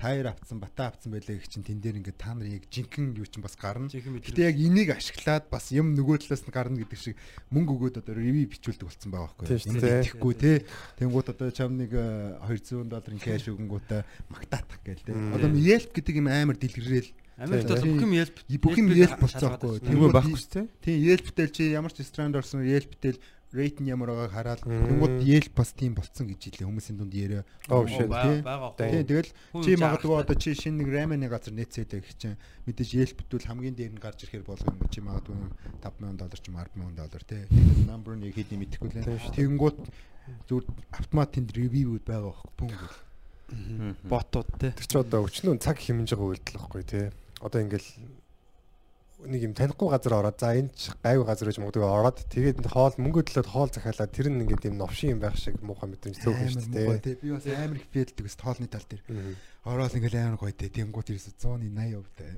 [0.00, 3.28] таяр авцсан, бата авцсан байлаа гэх чинь тэн дээр ингээд та нар яг жинхэнэ юу
[3.28, 3.92] чинь бас гарна.
[3.92, 7.20] Гэтэ яг энийг ашиглаад бас юм нөгөө талаас нь гарна гэдэг шиг
[7.52, 10.00] мөнгө өгөөд одоо ревю бичүүлдэг болсон байгаа байхгүй дээ.
[10.08, 10.52] итгэхгүй те.
[10.96, 15.12] Тэнгууд одоо чам нэг э, 200 долларын кэш өгөнгүүтээ магтаатах гээл те.
[15.12, 17.12] Одоо Yelp гэдэг юм амар дэлгэрэл.
[17.40, 19.80] Америкт бол бүх юм ялп Бүх юм Yelp болцсон байхгүй.
[19.88, 20.66] Нөгөө байхгүй шүү дээ.
[20.84, 23.16] Тийм Yelp-тэл чи ямар ч ресторанд орсон Yelp-тэл
[23.50, 27.42] рейт нь ямар байгааг хараад тэнгууд Yelp бас тийм болцсон гэж хэлээ хүмүүсийн дунд яриа.
[27.66, 28.06] Oh, shit.
[28.06, 28.46] Тий.
[28.46, 29.30] Тийм тэгэл
[29.66, 32.38] чи магадгүй одоо чи шинэ нэг раманы газар нээцээд байх чинь
[32.70, 35.34] мэдээж Yelp битүүл хамгийн дээр нь гарч ирэхээр болох юм чи магадгүй
[35.82, 37.42] 5000 доллар ч юм 10000 доллар тий.
[37.90, 39.34] Number нь яг хэдний мэдэхгүй лээ.
[39.34, 39.78] Тэгэнгүүт
[40.46, 42.98] зүгээр автомат тэнд ревюуд байгаа байхгүй пүн гэл.
[44.06, 44.70] ботууд те.
[44.78, 47.10] Тэр чи одоо өчнөө цаг хэмнэж байгаа үйлдэл байхгүй тий.
[47.42, 47.88] Одоо ингээл
[49.26, 52.94] нэг юм танихгүй газар ороод за энэ ч гайвуу газар гэж магадгүй ороод тэгээд хоол
[52.96, 56.40] мөнгө төлөөд хоол захиалаад тэр нь ингээд юм новшин юм байх шиг муухай мэдрэмж зөөх
[56.40, 57.20] юм шүү дээ.
[57.20, 59.02] Би бас амар их фэлдэг ус тоолны тал дээр.
[59.68, 60.70] Ороод ингээл амар гоё тий.
[60.72, 62.32] Тэнгүүт ерөөсө 180 хувьтай.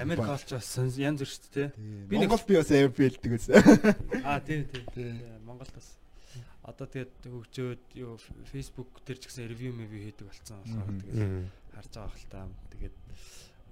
[0.00, 1.76] Америк олч бас янз бүр шүү дээ те.
[2.08, 3.46] Би нэг- Монгол би бас амар фэлдэг ус.
[4.24, 4.82] Аа тий тий.
[4.94, 5.12] Тий.
[5.44, 5.88] Монголд бас
[6.64, 8.16] одоо тэгээд хөгжөөд юу
[8.48, 11.32] Facebook дээр ч гэсэн ревю мэви хийдэг болсон болохоор тэгээд
[11.76, 12.40] харж байгаа хэл та.
[12.72, 12.96] Тэгээд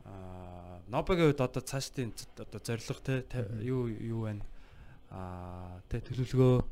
[0.04, 3.24] аа Нобагийн үед одоо цаашдын одоо зорилго те
[3.62, 4.44] юу юу байна?
[5.10, 6.64] Аа тэ төлөвлөгөө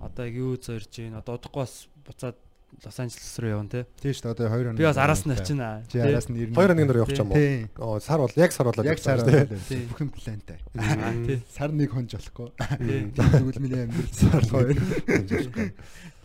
[0.00, 2.36] одоо яг юу зорж гин одоо удахгүй бас буцаад
[2.84, 3.80] Лос Анжелес руу явна те.
[3.96, 4.76] Тий шүү дээ одоо 2 хоног.
[4.76, 5.80] Би бас араас нь очино.
[5.88, 6.52] Чи араас нь ирнэ.
[6.54, 7.64] Хоёр хоногийн дараа явчих юм уу?
[7.80, 9.48] Оо сар бол яг сар болоод Яг сар шүү дээ.
[9.48, 9.88] болоо.
[9.88, 10.58] Бүх юм плантай.
[10.76, 11.40] Аа тий.
[11.48, 12.48] Сар нэг хонж болохгүй.
[12.84, 13.00] Тий.
[13.16, 14.76] Тэгвэл миний амьдрал сар хоёр.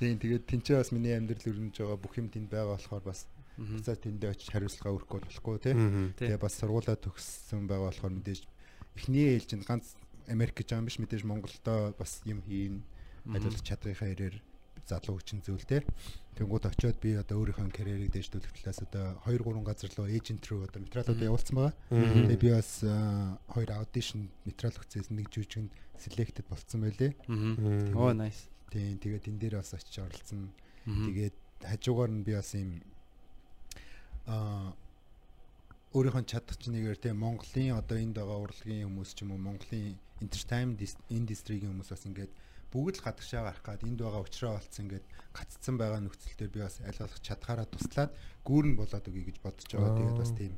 [0.03, 3.23] Тийм тэгээд тэнцээ бас миний амьдрал өрнөж байгаа бүх юм тэнд байгаа болохоор бас
[3.57, 3.77] Мгм.
[3.77, 5.73] буцаад тэндээ очиж хариуцлага өргөх болохгүй тий.
[6.17, 8.41] Тэгээ бас сургуулаа төгссөн байгаа болохоор мэдээж
[8.97, 9.93] эхний ээлжинд ганц
[10.27, 12.81] Америк гэж байгаа юм биш мэдээж Монголдо бас юм хийн
[13.29, 14.41] ажиллах чадрынхаа ирээр
[14.87, 15.83] залуу хүчин зүйл те.
[16.35, 20.65] Тэнгууд очиод би одоо өөрийнхөө карьерийг дэвшүүлэх талаас одоо 2 3 газар руу эйжент рүү
[20.67, 21.73] одоо материалуудаа явуулсан байгаа.
[21.87, 22.71] Тэгээ би бас
[23.53, 27.11] хоёр аудишн материал өгцөөс нэг жүжигэнд selected болцсон байлээ.
[27.95, 28.49] Оо nice.
[28.73, 30.51] Тийм тэгээд энэ дээр бас очиж оролцсон.
[30.83, 32.81] Тэгээд хажуугаар нь би бас юм
[34.27, 34.71] аа
[35.93, 39.93] өөрийнхөө чадчихныгээр тийм Монголын одоо энд байгаа урлагийн хүмүүс ч юм уу Монголын
[40.23, 42.33] entertainment industry-ийн хүмүүс бас ингээд
[42.73, 45.05] бүгд л гадагшаа гарах гад энд байгаа уучраа болцсон ингээд
[45.37, 48.11] гаццсан байгаа нөхцөл дээр би бас аль болох чадхаараа туслаад
[48.41, 49.93] гүүрэн болоод өгье гэж бодож байгаа.
[49.93, 50.53] Тэгээд бас тийм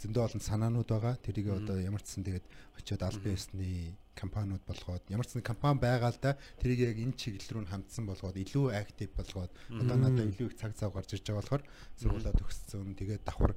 [0.00, 1.14] зөндөө олон санаанууд байгаа.
[1.20, 2.46] Тэрийг одоо ямар ч сан тэгээд
[2.78, 7.18] очиод албан ёсны компаниуд болгоод ямар ч сан компани байгаа л да тэрийг яг энэ
[7.18, 11.14] чиглэл рүү нь хандсан болгоод илүү актив болгоод одоо надад илүү их цаг зав гарч
[11.14, 11.62] ирж байгаа болохоор
[11.98, 12.94] сургуулаа төгссөн.
[12.98, 13.52] Тэгээд давхар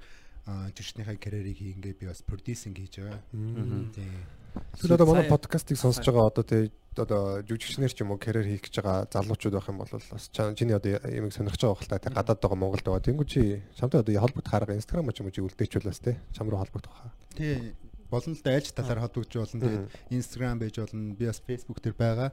[0.47, 3.21] жүжигчнийхаа карьерийг хийнгээ би бас продюсинг хийж байгаа.
[3.91, 4.36] Тийм.
[4.77, 8.65] Тэгэхээр одоо манай подкастыг сонсож байгаа одоо тий одоо жүжигчнэр ч юм уу карьер хийх
[8.65, 12.11] гэж байгаа залуучууд байх юм бол бас чиний одоо ямиг сонирхож байгаа хэл та тий
[12.13, 13.05] гадаад байгаа Монголд байгаа.
[13.05, 13.41] Тэнгүү чи
[13.77, 17.13] чамтай одоо холбогдох арга Instagram ч юм уу чи үлдээчүүлээс тий чам руу холбогдох хаа.
[17.37, 17.75] Тий.
[18.09, 19.61] Болно л да айлч талаар холбогдож болно.
[19.61, 19.85] Тэгээд
[20.15, 21.13] Instagram байж болно.
[21.13, 22.29] Би бас Facebook дээр байгаа.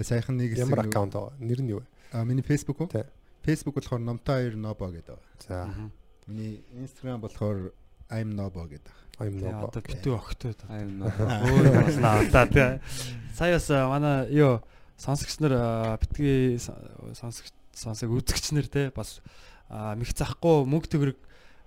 [0.00, 1.34] Саяхан нэг хэсэг Ямар аккаунт аа?
[1.42, 1.86] Нэр нь юу вэ?
[2.12, 2.88] А миний Facebook уу?
[2.88, 3.04] Тий.
[3.42, 5.42] Facebook болохоор Номтой 2 Nobo гэдэг байгаа.
[5.42, 5.90] За.
[6.26, 7.74] Миний Instagram болохоор
[8.10, 9.05] I'm Nobo гэдэг.
[9.18, 9.64] I'm Тий, no.
[9.64, 10.52] одоо битүү огтой.
[10.68, 12.80] I'm Өө болснаа удаа тий.
[13.36, 14.60] Сая бас а, манай юу
[15.00, 16.76] сонсогч нар а, битгий со-
[17.16, 19.20] сонсогч сонсог үзэгч нар тий бас
[19.68, 21.16] а, мэх захгүй мөнгө төгрөг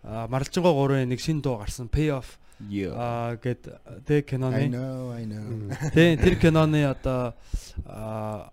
[0.04, 2.92] а, марлжингоо 3-ын нэг шин дуу гарсан Pay Off Yeah.
[2.92, 3.72] а гэд
[4.04, 4.68] тий I киноны
[5.96, 7.32] тий тэр киноны одоо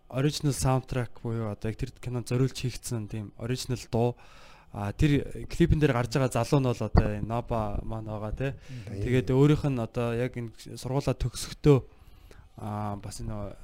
[0.09, 4.15] original soundtrack буюу одоо тэр кинонд зориулж хийгдсэн тийм original дуу
[4.77, 8.53] а тэр клипэн дээр гарч байгаа залуу нь бол одоо энэ Ноба маань байгаа тий
[8.93, 11.79] Тэгээд өөрийнх нь одоо яг энэ сургуулаа төгсөхдөө
[12.61, 13.57] аа бас энэ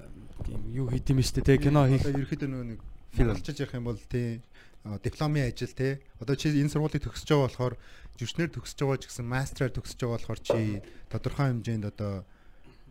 [0.49, 2.09] тийм юу хийд юм шүү дээ те кино хийх.
[2.09, 2.81] Ерөөхдөө нөгөө нэг
[3.13, 4.41] филмчж явах юм бол тий
[4.89, 7.75] а, дипломын ажил тий одоо чи энэ сургуулийг төгсөж байгаа болохоор
[8.17, 10.81] жүжигчнэр төгсөж байгаа ч гэсэн мастраар төгсөж байгаа болохоор чи
[11.13, 12.25] тодорхой хэмжээнд одоо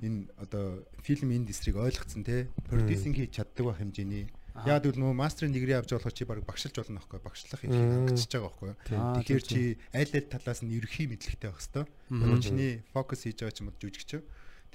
[0.05, 4.29] энэ одоо фильм индустрийг ойлгоцсон тий продюсинг хийж чаддаг байх хэмжээний
[4.67, 8.11] Яг тэгвэл нөгөө мастрын дигри авч болохоор чи баг багшилж болно аахгүй багшлах их Мм.
[8.11, 8.71] хангачиж байгаа байхгүй.
[8.91, 9.61] Аа, Тэгэхээр чи
[9.95, 11.87] аль аль талаас нь ерөхийн мэдлэгтэй байх хэвээр.
[12.11, 14.11] Одоо чиний фокус хийж байгаа ч юм уу жүжигч.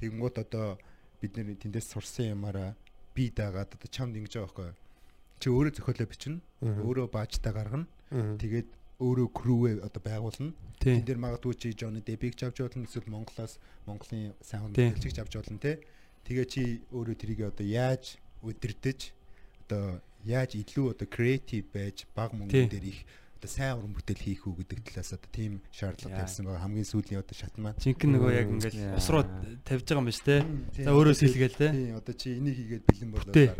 [0.01, 0.81] Тэгэнгუთ одоо
[1.21, 2.73] бид нэр тэндээс сурсан ямаараа
[3.13, 4.71] би дагаад одоо чамд ингэж байгаа байхгүй.
[5.41, 6.41] Чи өөрөө зохиолоо бичнэ.
[6.65, 7.87] Өөрөө баажтаа гаргана.
[8.41, 10.53] Тэгээд өөрөө крүүвээ одоо байгуулна.
[10.81, 15.61] Тэн дээр магадгүй чи Johnny Depp-ийг авч болно эсвэл Монголоос Монголын саунд хэлцэгч авч болно
[15.61, 15.85] те.
[16.25, 16.63] Тэгээ чи
[16.93, 19.13] өөрөө тэрийг одоо яаж удирдах
[19.67, 22.39] одоо яаж илүү одоо креатив байж баг Тийм.
[22.47, 23.01] мөнгө дээр их
[23.37, 27.21] одоо сайн уран бүтээл хийх үү гэдэг талаас одоо тийм шаардлага тавьсан байгаа хамгийн сүүлийн
[27.21, 27.79] одоо шат маань.
[27.83, 28.97] жинхэнэ нөгөө яг яа.
[28.97, 29.25] ус руу
[29.67, 30.37] тавьж байгаа юм биш те
[30.83, 33.55] за өөрөөс хийлгээл те Тийм одоо чи энийг хийгээд бэлэн гар.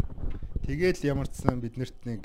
[0.67, 2.23] Тэгээл ямар ч сан биднэрт нэг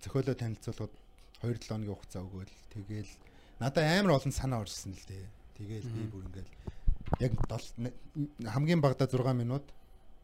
[0.00, 0.94] зохиолоо танилцуулахад
[1.42, 2.54] 2-7 хоногийн хугацаа өгөөл.
[2.72, 3.12] Тэгээл
[3.60, 5.26] надад амар олон санаа орсон л дээ.
[5.58, 6.52] Тэгээл би бүр ингээл
[7.20, 7.32] яг
[8.46, 9.66] хамгийн багадаа 6 минут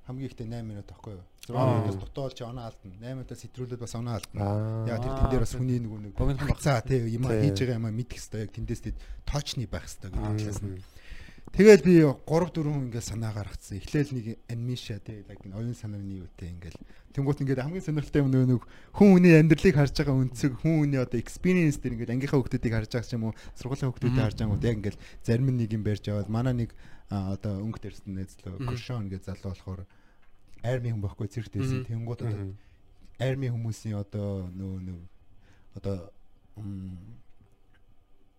[0.07, 1.25] хамгийн ихтэй 8 минут аахгүй юу?
[1.47, 1.67] 6 Аа.
[1.79, 2.91] минутаас дотоод чи оноо алдна.
[3.03, 4.39] 8 минутаас сэтрүүлээд бас оноо алдна.
[4.41, 4.87] Аа.
[4.91, 6.49] Яа тэр Аа, тэн дээр бас хүний нөгөө нэг Богино баг.
[6.59, 8.97] хацаа тий юм хийж байгаа юм а мэдэх хэвээр яг тэндээс тэд
[9.27, 10.83] точны байх хэвээр гэдэг талаас нь.
[11.55, 13.79] Тэгэл би 3 4 хүн ингээд санаа гаргацсан.
[13.79, 16.77] Эхлээл нэг анимашаа тий яг оюун санааны юутэй ингээд
[17.17, 18.61] тэнгуут ингээд хамгийн сонирхолтой юм нөгөө
[18.93, 22.91] хүн хүний амьдралыг харж байгаа үнцэг хүн хүний одоо experience дээр ингээд ангийнхаа хүмүүсийг харж
[22.93, 26.29] байгаа ч юм уу сургуулийн хүмүүсийг харж байгаа яг ингээд зарим нэг юм барьж аваад
[26.29, 26.71] манай нэг
[27.09, 29.81] одоо өнгө дэрсэн нэзлөө Крушон гэж залуу болохоор
[30.61, 32.53] арми хүн байхгүй зэрэгтэйсэн тэнгуут одоо
[33.17, 35.07] арми хүмүүсийн одоо нөгөө нөгөө
[35.81, 35.97] одоо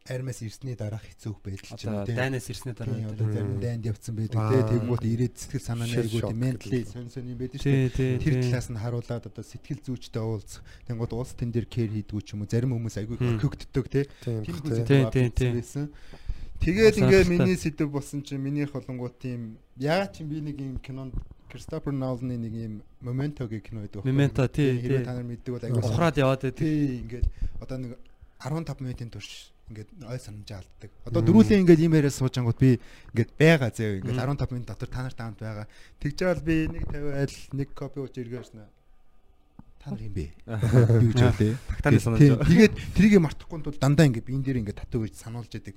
[0.10, 4.16] армаас ирсний дараах хэцүүх байдал ч юм Одоо дайнаас ирсний дараа одоо зарим дайнд явцсан
[4.16, 4.58] байдаг те.
[4.72, 8.20] Тэгмүүд ирээд сэтгэл санааны айгууд ментали сонь сонь юм байдаг шүү дээ.
[8.24, 12.34] тэр талаас нь харуулад одоо сэтгэл зүйчтэй уулзах тэнгууд улс тэн дээр кэр хийдгүү ч
[12.34, 12.52] юм уу.
[12.52, 14.08] Зарим хүмүүс айгүй хөгддөг те.
[14.24, 15.92] Тийм тийм
[16.58, 21.14] тэгээд ингээ миний сэдв болсон чинь миний холонгууд тийм яа чи би нэг юм кинонд
[21.48, 24.04] Кристофер Нолны нэг юм Memento гэх кино байдаг.
[24.04, 25.06] Memento, тий, Хэрвээ тий.
[25.06, 26.60] та нар мэддэг бол айгүй ухраад яваад байдаг.
[26.60, 27.26] Тий, ингээд
[27.62, 27.92] одоо нэг
[28.42, 30.92] 15 минутын турш ингээд ой санамж алддаг.
[31.04, 32.80] Одоо дөрүлээ ингээд ийм яриа сууж ангууд би
[33.12, 35.68] ингээд байгаа зөө ингээд 15 минут дотор та нарт таамт байгаа.
[36.00, 38.64] Тэгж жаал би нэг 50 айл нэг копи ууж иргээрснэ.
[39.84, 40.32] Та нар юм бэ?
[41.04, 41.22] Юу ч
[42.00, 42.48] санаж Тий, байгаа.
[42.48, 45.76] Тэгээд трийг мартахгүй тул дандаа ингээд биен дээр ингээд татуу гэж сануулж яадаг.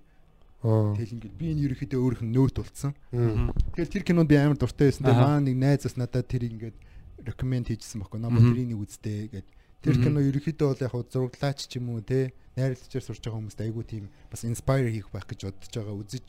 [0.61, 2.93] Тэгэл ингээд би энэ ерөөхдөө өөрийнх нь нөт болцсон.
[3.17, 3.51] Мм.
[3.75, 5.09] Тэгэл тэр кинонд би амар дуртай байсан.
[5.09, 6.77] Тэгээ маа нэг найз бас надад тэрийг ингээд
[7.25, 8.21] рекоменд хийжсэн байхгүй.
[8.21, 8.53] Намайг Мгм.
[8.53, 9.49] тэрийг үзтээ гэд.
[9.81, 13.61] Тэр кино ерөөхдөө бол яг хуу зураглаач ч юм уу те найрлагчаар сурж байгаа хүмүүст
[13.65, 15.97] айгүй тийм бас inspire хийх байх гэж бодож байгаа.
[15.97, 16.27] Үзэж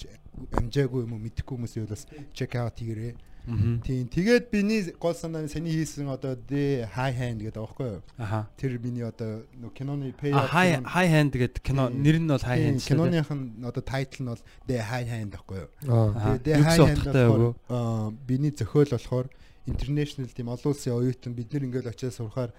[0.56, 3.16] амжаагүй юм уу мэдэхгүй хүмүүсийн бол бас check out хийгээрэй.
[3.48, 3.82] Мгм.
[3.82, 4.06] Тийм.
[4.08, 8.02] Тэгээд биний гол санаа саний хийсэн одоо the high hand гэдэг байхгүй юу?
[8.22, 8.46] Аха.
[8.54, 12.70] Тэр миний одоо нөө киноны pay хай хай ханд гэдэг кино нэр нь бол хай
[12.70, 12.86] ханд.
[12.86, 15.70] киноных нь одоо title нь бол the high hand байхгүй юу?
[15.90, 16.14] Аа.
[16.14, 16.38] Аха.
[16.38, 17.54] Тэгээ Юу хай гэсэн ханд утгатай болохоор юу?
[17.66, 19.28] аа, биний зохиол болохоор
[19.66, 22.54] international тийм олон улсын оюутан бид нэр ингээл очиж сурахаар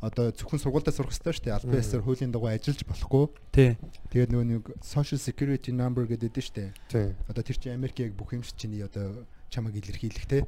[0.00, 1.56] одоо зөвхөн сургуультай сурах хэрэгтэй шүү дээ.
[1.58, 3.24] Албан ёсоор хуулийн дагуу ажиллаж болохгүй.
[3.50, 3.74] Тий.
[4.14, 6.70] Тэгээд нөгөө нэг social security number гэдэг дээ шүү дээ.
[7.26, 10.46] Одоо тэр чинь Америк яг бүх юм чиний одоо чамаг илэрхийлэх те.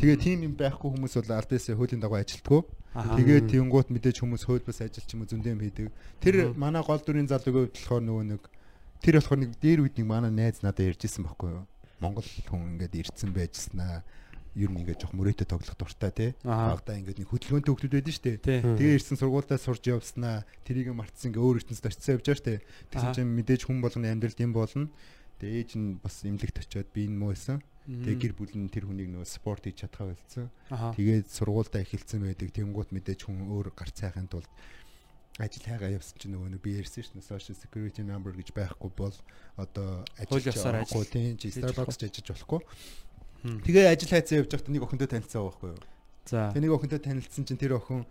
[0.00, 2.60] Тэгээд тийм юм байхгүй хүмүүс бол албан ёсоор хуулийн дагуу ажилтгүй.
[2.96, 5.92] Тэгээд тэнгуут мэдээж хүмүүс хууль бус ажил ч юм зөндөө юм хийдэг.
[6.24, 8.42] Тэр манай гол дүрийн залууг болохоор нөгөө нэг
[9.04, 11.64] тэр болохоор нэг дээр үед нэг манай найз надад ярьжсэн байхгүй юу.
[12.00, 14.06] Монгол хүн ингээд ирцэн байжснаа
[14.58, 16.30] ер нь ингээд жоох мөрөөдө тоглох дуртай тий.
[16.42, 18.62] Багада ингээд нэг хөдөлгөөнтэй хүмүүс байдаг шүү дээ.
[18.74, 22.60] Тэгээ ирсэн сургуультай сурж явснаа тэрийг мартсан ингээ өөр ертөнцид очицсан явж байгаа шүү дээ.
[22.90, 24.90] Тэгсэн чинь мэдээж хүн болгоны амьдралд юм болно.
[25.38, 27.62] Тэгээ ээж нь бас эмнэлэгт очиод би энэ муу байсан.
[27.86, 30.12] Тэгээ гэр бүл нь тэр хүнийг нөгөө спорт хийж чадхаа.
[30.68, 30.92] Аха.
[30.98, 32.52] Тэгээд сургуультай эхэлсэн байдаг.
[32.52, 34.50] Тэнгуут мэдээж хүн өөр гарц сайхын тулд
[35.38, 38.90] ажил хайгаа явсан чинь нөгөө нэг би ярьсан шүү дээ social security number гэж байхгүй
[38.98, 39.14] бол
[39.54, 40.42] одоо ажил
[41.06, 42.60] тийм чи хийж Starbucks ч ажиллаж болохгүй.
[43.42, 45.80] Тэгээ ажил хайцаа явж байхдаа нэг охинтой танилцсан байхгүй юу?
[46.26, 46.50] За.
[46.52, 48.02] Тэгээ нэг охинтой танилцсан чинь тэр охин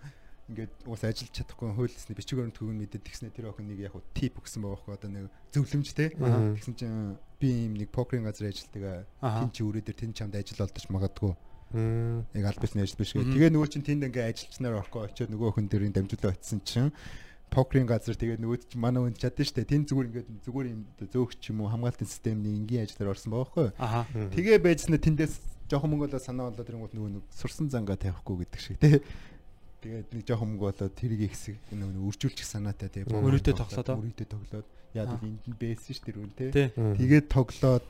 [0.48, 4.04] ингээд уус ажиллаж чадахгүй хуульсны бичиг баримт хөвгөн мэдээд тэгснэ тэр охин нэг яг хуу
[4.16, 6.16] тип өгсөн байгаа байхгүй одоо нэг зөвлөмж те.
[6.16, 9.04] Тэгсэн чинь би ийм нэг покерын газар ажилладаг.
[9.20, 11.36] Тин чи өрөөдөр тэн чамд ажил олдож магадгүй.
[12.32, 13.28] Яг аль бисны ажил биш гэ.
[13.28, 13.36] Мгм.
[13.36, 16.96] Тэгээ нөгөө чин тэнд ингээ ажилчнаар орохгоо очиод нөгөө охин дэрийн дамжуулаа очисон чинь
[17.52, 19.64] покерын газар тэгээд нөгөө чинь манай үнд чадсан штэ.
[19.66, 24.32] Тэн зүгээр ингээд зүгээр юм зөөгч юм уу хамгаалтын системний энгийн ажлаар орсон байгаа байхгүй.
[24.36, 25.34] Тэгээ байжснаа тэндээс
[25.72, 29.00] жоохон мөнгө болоо санаа болоод ирэнгүүт нөгөө нэг сурсан зангаа тавихгүй гэдэг шиг тий.
[29.84, 33.04] Тэгээд нэг жоохон мөнгө болоод тэрийг ихсэг нөгөө нэг үржүүлчих санаатай тий.
[33.08, 34.00] Мөрөөдөө тоглоод аа.
[34.00, 35.20] Мөрөөдөө тоглоод яа Аа.
[35.24, 36.52] энд нь бэйсэн ш тэр үн тий.
[36.52, 37.86] Тэгээд тоглоод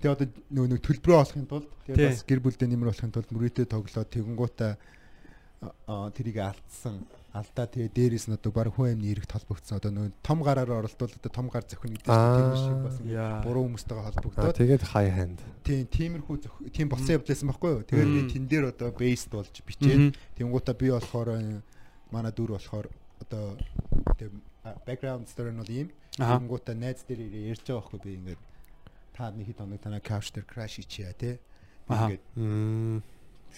[0.00, 3.66] тэгээ одоо нөгөө нэг төлбөрөө олохын тулд тэгээд бас гэр бүлдээ нэмэр болохын тулд мөрөөдөө
[3.68, 4.76] тоглоод тэгэнгүүтээ аа
[5.88, 7.02] тэрийг алдсан.
[7.34, 11.12] Алдаа тэгээ дээрээс нь одоо баг хүн амны эрэгт холбогдсон одоо нөгөө том гараар оролдвол
[11.12, 12.96] одоо том гар зөхөн гэдэг чинь тэр шиг бас
[13.44, 15.38] буруу хүмүүстэйгээ холбогдоод тэгээд high hand.
[15.66, 16.36] Тийм тиймэрхүү
[16.72, 17.82] тийм боцсон явдлаасан байхгүй юу.
[17.84, 21.60] Тэгээд би тэн дээр одоо бейст болж бичээд тэнгуутаа би болохоор э,
[22.14, 22.86] манай дүр болохоор
[23.20, 23.58] одоо
[24.16, 24.32] тэг
[24.86, 25.88] background story нь бол ийм.
[26.16, 28.42] Тэнгуутаа найз дээр ярьж байгаа байхгүй би ингээд.
[29.12, 31.34] Та нэг хэд хоног танаа couch дээр crash хийчихье тий.
[31.90, 32.22] Ингээд.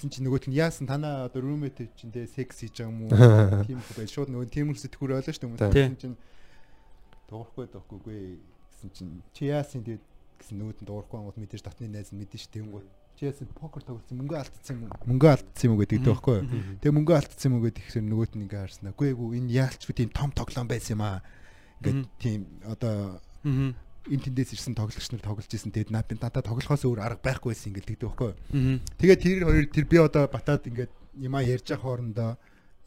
[0.01, 3.13] Тэгсэн чинь нөгөөт нь яасан танаа одоо roommate чинь тий секс хийж байгаа юм уу?
[3.69, 5.69] Тийм их байл шууд нөгөө тиймэр сэтгүүр ойлоо шүү дээ.
[5.69, 6.17] Тэгсэн чинь
[7.29, 10.05] дуурахгүй дохгүйгүй гэсэн чинь чи яасан тэгээд
[10.41, 12.81] гэсэн нөгөөд нь дуурахгүй ангууд мэдээж татны найз нь мэдэн шүү тэнгүү.
[13.21, 15.05] Чи яасан покер тоглосон мөнгө алдсан юм уу?
[15.05, 16.49] Мөнгө алдсан юм уу гэдэг дээ байхгүй юу?
[16.81, 18.93] Тэгээ мөнгө алдсан юм уу гэдэг ихсэр нөгөөд нь ингээ харснаа.
[18.97, 21.21] Үгүй эгүй энэ яалч тийм том тоглоом байсан юм аа.
[21.85, 23.21] Ингээд тийм одоо
[24.09, 25.75] Энэ тэндээс ирсэн тоглогч нар тоглож исэн.
[25.75, 28.33] Тэгээд наа би надад тоглохоос өөр арга байхгүй байсан ингээд тэгдэг байхгүй.
[28.97, 32.41] Тэгээд тэр хоёр тэр би одоо батаад ингээд юмаа ярьж явах хоорондоо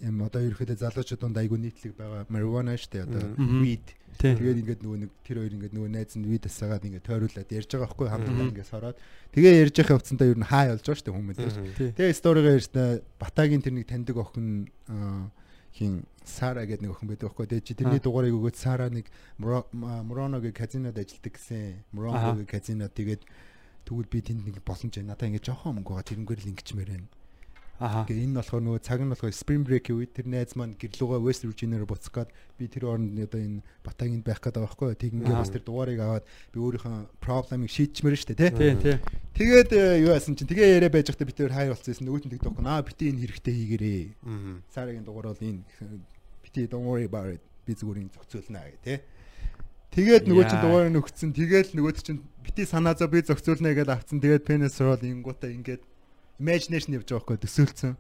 [0.04, 3.24] юм одоо ерөөхдөө залуучууд донд айгу нийтлэг байгаа marijuana штэ одоо
[3.64, 3.88] weed
[4.20, 7.70] тэгээд ингээд нөгөө нэг тэр хоёр ингээд нөгөө найз нь weed асаагаад ингээд тойруулаад ярьж
[7.72, 8.98] байгаа байхгүй хамтдаа ингээд сороод
[9.32, 11.74] тэгээ ярьж явах явцсандаа ер нь хай болж байгаа штэ хүмүүс Мгм.
[11.78, 11.90] Тий.
[11.96, 12.90] Тэгээ сторигаа ярьснаа
[13.22, 15.32] Батагийн тэр нэг таньдаг охин аа,
[15.74, 17.48] хин Сара гэдэг нэг охин байдаг байхгүй.
[17.52, 19.12] Тэгээ чи тэрний дугаарыг өгөөд Сара нэг
[19.42, 21.84] Муроногийн казинод ажилладаг гэсэн.
[21.92, 23.28] Муроногийн казино тэгээд
[23.84, 25.20] тэгвэл би тэнд нэг боломж байна.
[25.20, 26.08] Надаа ингэ жоохон мөнгө байгаа.
[26.08, 27.08] Тэрнгээр л ингэчмээр байна.
[27.84, 31.44] Тэгээ энэ болохоор нөгөө цаг нь болохоор Spring Break-ийн үед тэр найз маань гэрлүүгээ West
[31.44, 34.96] Virginia-аар буцах гээд би тэр оронд одоо энэ Батагинд байх гээд байгаа байхгүй.
[34.96, 36.26] Тэгингээ бас тэр дугаарыг аваад
[36.56, 38.52] би өөрийнхөө проблемыг шийдчмээр штэ тий.
[38.56, 38.98] Тий, тий.
[39.36, 42.08] Тэгээд э, юу яасан чинь тэгээ яриа байж байхдаа би тэр хайр болцсон.
[42.08, 44.04] Нөгөөт нь тэгдэх аа бити энэ хэрэгтэй хийгэрээ.
[44.32, 44.56] Аа.
[44.72, 45.68] Сарагийн дугаар бол энэ
[46.40, 47.44] бити don't worry about it.
[47.68, 49.00] Би зүгээр энэ зохицуулнаа гэх тий.
[49.94, 50.66] Тэгээд нөгөө чинь Яа.
[50.66, 51.32] дугаарыг нөгцсөн.
[51.36, 54.24] Тэгээд нөгөөт чинь бити санаа зов би зохицуулнаа гэж авцсан.
[54.24, 55.84] Тэгээд penis roll ингуудаа ингээд
[56.40, 57.94] imagination явж байгаа байхгүй төсөөлцөн.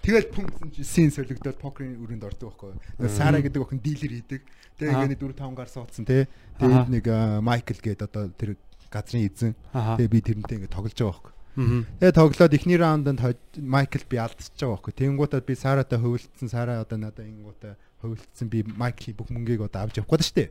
[0.00, 2.72] Тэгэл пүнксэн чи син солигдоод покерын өрөөнд ордог байхгүй.
[2.96, 4.42] Тэгээ Сара гэдэг охин дилер хийдэг.
[4.80, 6.24] Тэгээ ингээд 4 5 гар суудсан тий.
[6.24, 6.64] Аха.
[6.64, 7.04] Тэгээд нэг
[7.44, 8.56] Майкл гээд одоо тэр
[8.88, 9.52] газрын эзэн.
[9.76, 11.84] Тэгээ би тэрнтэй ингээд тоглож байгаа байхгүй.
[12.00, 13.20] Тэгээ тоглоод эхний раунданд
[13.60, 14.92] Майкл би алдчихж байгаа байхгүй.
[14.96, 16.48] Тэнгуутад би Саратай хувилдсан.
[16.48, 18.48] Сара одоо надад ингуудаа хувилдсан.
[18.48, 20.44] Би Майклийн бүх мөнгийг одоо авч явах гээд штэ.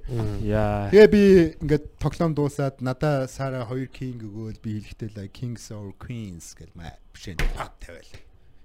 [0.45, 0.89] Яа.
[0.93, 1.23] Тэгээ би
[1.65, 6.71] ингээд тоглоом дуусаад надаа Сара хоёр кинг өгөөл би хэлэхдээ like kings or queens гэж
[6.77, 8.11] маа бишэн пак тавиал.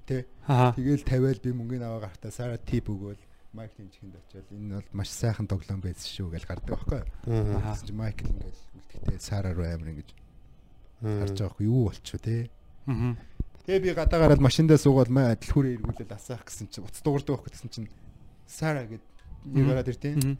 [0.04, 0.28] Тэ.
[0.44, 3.20] Тэгээл тавиал би мөнгөний аваа гартаа Сара тип өгөөл
[3.54, 7.02] Майклийн чихэнд очиод энэ бол маш сайхан тоглоом байсан шүү гэж гардаг байхгүй.
[7.30, 7.78] Аа.
[7.94, 10.10] Майкл ингээд үлдэхдээ Сара руу амир ингэж
[11.00, 12.50] харж байгаа хгүй юу болчихоо те.
[12.90, 13.16] Мгм.
[13.64, 17.52] Тэгээ би гадаа гараад машиндаа суугаад маа дэлхүүрээ эргүүлээд асаах гэсэн чинь уц дуурдаг байхгүй
[17.54, 17.88] гэсэн чинь
[18.46, 19.02] Сара гэд
[19.44, 20.14] нэг иртээ.
[20.16, 20.34] Мгм.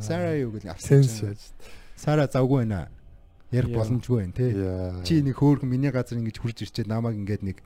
[0.00, 1.36] Сара юу гэж авсан.
[1.96, 2.88] Сара завгүй байна.
[3.54, 4.46] Ярих боломжгүй байна те.
[5.04, 7.62] Чи нэг хөөрхөн миний газар ингэж хурж ирчээд намайг ингээд нэг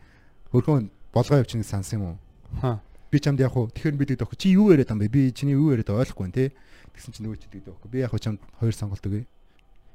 [0.52, 2.16] хөрхөн болгоо явчихна санс юм уу?
[2.60, 2.80] Ха.
[3.10, 4.36] Би чамд яг уу тэгэхээр би дээд байхгүй.
[4.36, 5.08] Чи юу яриад юм бэ?
[5.08, 6.52] Би чиний юу яриад ойлгохгүй байна те.
[6.92, 7.88] Тэгсэн чинь нөгөө чи дээд байхгүй.
[7.88, 9.24] Би яг уу чамд хоёр сонголт өгье.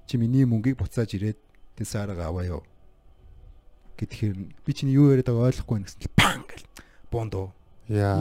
[0.09, 1.37] Чи миний мөнгийг буцааж ирээд
[1.77, 2.65] тэ Сарага аваа ёо.
[4.01, 4.33] Гэтэхээр
[4.65, 6.65] би чиний юу яриад байгааг ойлгохгүй байна гэсэн чинь пан гэл
[7.13, 7.53] бондоо.
[7.85, 8.17] Яа.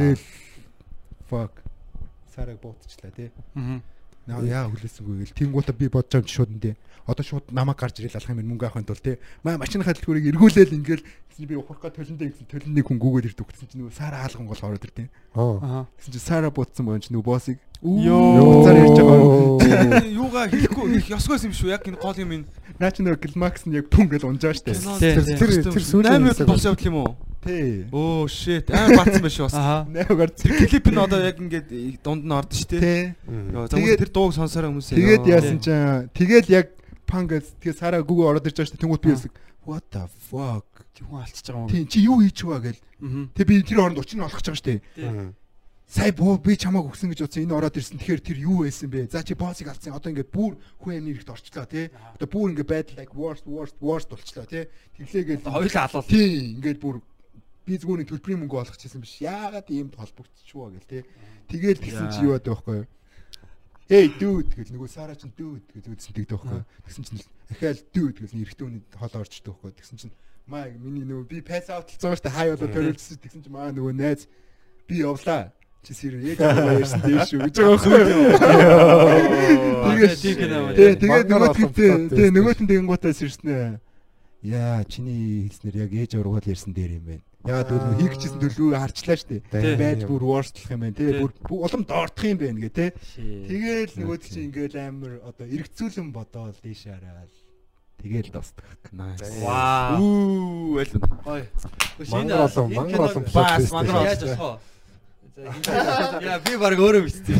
[0.00, 0.24] Тэгэл
[1.30, 1.64] fuck
[2.34, 3.30] Сараг буутчлаа те.
[3.54, 3.82] Мгм.
[4.26, 8.16] Наа яа хүлээсэнгүй гэл тэнгуутаа би бодож байгаа шууд энэ одоо шууд намайг гарч ирэл
[8.16, 11.04] алах юм мөнгө авахын тулд те маа машины хадлхүүрийг эргүүлээл ингээл
[11.44, 14.62] би ухрах га төлөндөө гэсэн төлөндөө хүн гүгэл ирдэг гэсэн чи нөгөө сара хаалган гол
[14.64, 15.84] ороод ирдیں۔ Аа.
[15.98, 18.62] Гэсэн чи сара буутсан байна чи нөгөө боссыг Йоо.
[18.62, 20.06] цаар ярьж байгаа.
[20.22, 21.74] Юугаа хэлэхгүй их ёсгойс юм шүү.
[21.74, 22.42] Яг энэ гол юм ин.
[22.78, 24.72] Наа чи нөгөө глмакс нь яг пүн гэл унжаа штэ.
[24.72, 25.34] Тий, тий.
[25.34, 27.10] Тэр тэр сүүлийн 8 минут болж явдал юм уу?
[27.44, 27.84] Тий.
[27.92, 28.70] Оо shit.
[28.72, 29.54] Аа баацсан байх шүү бас.
[29.54, 29.84] Аха.
[29.88, 31.68] Наагаар Тэр клип нь одоо яг ингээд
[32.02, 32.80] дунд нь ордон шүү дээ.
[32.80, 33.02] тий.
[33.28, 34.96] Тэгээд- Тэгээд тэр дууг сонсороо хүмүүсээ.
[34.96, 36.66] Тэгээд яасан чинь тэгэл яг
[37.04, 39.32] пан гэл тэгээ сара гүгөө ороод ирж байгаа штэ тэнгуут би ясаг
[39.68, 40.64] what the fuck
[41.04, 41.68] Юу алчж байгаа юм.
[41.68, 42.80] тий чи юу хийж байгаа гэл
[43.36, 44.80] тэгээ би тэр оронд өчнө олгож байгаа штэ
[45.86, 49.04] сая боо би чамааг өгсөн гэж утсан энэ ороод ирсэн тэгэхээр тэр юу байсан бэ
[49.12, 52.66] за чи боссыг алдсан одоо ингээд бүр хүн амны хэрэгт орчлоо тий одоо бүр ингээд
[52.72, 54.64] байдал like worst worst worst болчлоо тий
[54.96, 56.08] тэглээгээл Хоёулаа алуул.
[56.08, 56.98] тий ингээд бүр
[57.64, 59.20] би зүгээр нэг төлбөрийн мөнгө олгочихсон биш.
[59.24, 61.02] Яагаад ийм холбогдчихвоо гэл тий
[61.48, 62.86] тэгэл тэгсэн чи юу байдаг байхгүй юу
[63.84, 67.20] Эй дүүд гэл нөгөө сара чин дүүд гэж тэгдэг байхгүй тэгсэн чин
[67.52, 70.10] ахаал дүүд гэл эрэгтэй хүний хоол орчдөг байхгүй тэгсэн чин
[70.48, 72.32] маа миний нөгөө би пасс аутлцсан шүү дээ.
[72.32, 74.24] Хай болоо төрөлсөн тэгсэн чин маа нөгөө найз
[74.88, 75.52] би явлаа.
[75.84, 78.00] Чи сэр яг ярьсан дээ шүү гэж байгаа байхгүй
[80.80, 82.32] тэгээд Магнаар нөгөө байсан.
[82.32, 83.84] нөгөөт нь тэгэнгуутаа сэрснэ.
[84.48, 87.24] Яа, чиний хэлснээр яг ээж аврагууд ярьсан дээр юм байна.
[87.44, 89.44] Яагаад гэвэл хийгчсэн төлөвөө харчлаа штэ.
[89.52, 89.76] Тий.
[89.76, 90.96] Байж бүр worst юм байна.
[90.96, 91.20] Тий.
[91.20, 92.90] Бүр улам доордох юм байна гэ тий.
[93.12, 93.44] Шээ.
[93.52, 97.28] Тэгэл нөгөөд чинь ингээл амар одоо эргцүүлэн бодоол дээш хараад
[98.00, 98.80] тэгэл дуустдаг.
[98.96, 99.28] Nice.
[99.44, 100.00] Вау.
[100.00, 100.88] Үу, аль.
[101.28, 101.44] Ой.
[102.08, 104.74] Мангар олон мангар олон Бас мангар яаж болох вэ?
[105.36, 107.36] Яа би баг өөрөө бичсэн.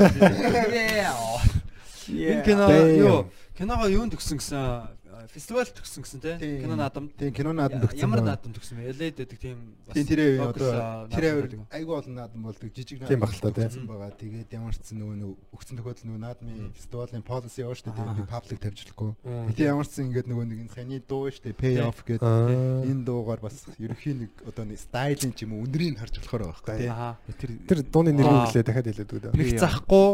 [2.12, 3.18] Энэ кино юу?
[3.56, 4.93] Киногоо юунд төгсөн гэсэн
[5.32, 6.36] фестивал төгсөн гэсэн Тий.
[6.38, 6.54] тий.
[6.64, 7.08] Кино наадам.
[7.16, 8.00] Тийм кино наадам төгсөн.
[8.04, 8.92] Ямар наадам төгсөн бэ?
[8.94, 11.60] LA дэдэг тийм бас Тийм тэр local, одоо а, тэр наадам авир байдаг.
[11.74, 13.64] айгүй олон наадам болдог жижиг Тийм баг л та, тий.
[13.64, 14.10] төгсөн байгаа.
[14.18, 18.14] Тэгээд ямар ч зэн нөгөө нөгөө өгсөн тохиолдол нөгөө наадмын фестивалийн policy яваа дээ.
[18.14, 19.10] Би паблик тавьчихлахгүй.
[19.24, 21.54] Гэтэ ямар ч зэн ингээд нөгөө нэг саний дуу дээ.
[21.54, 25.98] Pay off гэдэг энэ дуугаар бас ерөхийн нэг одоо нэг стайлын ч юм уу өндрийг
[25.98, 26.90] харж болохоор байгаа байхгүй тий.
[26.90, 27.16] Аха.
[27.38, 29.20] Тэр Тэр дууны нэрийг хэлээ дахиад хэлээд үү.
[29.34, 30.06] Нэг захгүй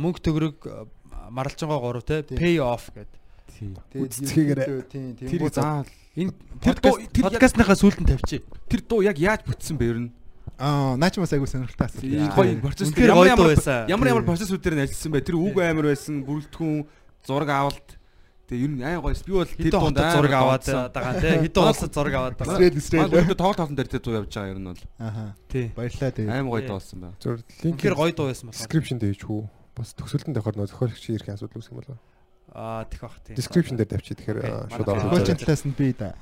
[0.00, 0.86] мөнгө төгрөг а,
[1.30, 2.38] маралжангоо гурав те Тийм.
[2.38, 3.18] pay off гэдэг.
[3.56, 5.86] Ерөнхийдөө тийм тийм тэр заавал
[6.16, 6.32] Энэ
[6.64, 8.42] Тэр дуу- тэр подкастныхаа сүүлд нь тавьчих.
[8.72, 10.10] тэр дуу яг яаж бүтсэн бэ ер нь?
[10.56, 12.32] аа наач бас айгүй сонирхолтой асуулт.
[12.32, 13.84] Гоё процесс гоё дуу байсан.
[13.92, 14.30] Ямар ямар Тийм.
[14.32, 15.20] процессүүдээр нь ажилласан бэ?
[15.28, 16.86] Тэр үг амар байсан, бүрэлдэхүүн,
[17.28, 17.88] зураг авалт.
[18.48, 19.12] Тэгээ ер нь айн гоё.
[19.12, 20.64] Би бол тэр дунд зураг аваад
[20.96, 21.28] байгаа те.
[21.44, 22.56] Хэдэн улсад зураг аваад байгаа.
[22.56, 23.10] Стрэл стрэл.
[23.12, 25.24] Манай тоглолт тавлан дээр тэр дуу явж байгаа ер нь бол Ааха.
[25.52, 25.66] Тий.
[25.76, 26.24] Баярлалаа тий.
[26.32, 26.68] аим гоё Тий.
[26.72, 27.14] дуулсан байна.
[27.20, 28.56] Зөв линк Үнэхээр гоё дуу байсан байна.
[28.56, 29.44] description дээр ичгүй.
[29.76, 31.98] Бас төгсөлтөнд давхар нөө зохиолч ирэх асуудал үүсэх юм болоо.
[32.56, 33.36] Аа тэх бах тийм.
[33.36, 35.44] Description дээр тавьчих тэгэхээр шууд Coaching ирээ.
[35.44, 36.16] талаас нь би да.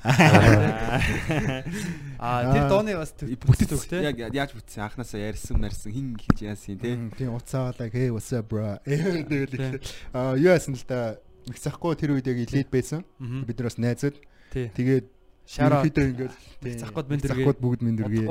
[2.19, 4.02] Аа тэр дооны бас Бүтэц бүтэх те.
[4.02, 6.98] яг яаж бүтсэн анханасаа ярьсан марсан хин гэж яасан тий.
[7.15, 8.82] Тийм уцаалаа hey what's up bro.
[8.82, 9.78] Тэгэл
[10.11, 13.06] аа юу яасан л да Мексахгүй тэр үед яг элит байсан.
[13.23, 14.19] Бид нар бас найзууд.
[14.51, 14.74] Тий.
[14.74, 15.06] Тэгээд
[15.44, 16.32] Шараа ингээд
[16.65, 17.44] Мексакууд минь дэргээ.
[17.47, 18.27] Мексакууд бүгд минь дэргээ.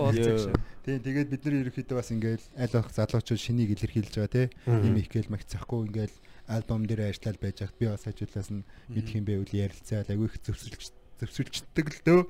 [0.84, 4.48] Тийм тэгээд бид нар ерөнхийдөө бас ингээд аль болох залуучууд шинийг илэрхийлж байгаа тий.
[4.66, 6.14] Ийм их гээл Мексахгүй ингээд
[6.48, 10.36] альбом дээр ажиллаад байж хат би бас хажуулаас нь мэдх юм байвал ярилцаал агүй их
[10.44, 10.92] зөвсөлж
[11.24, 12.22] зөвсөлждөг л дөө.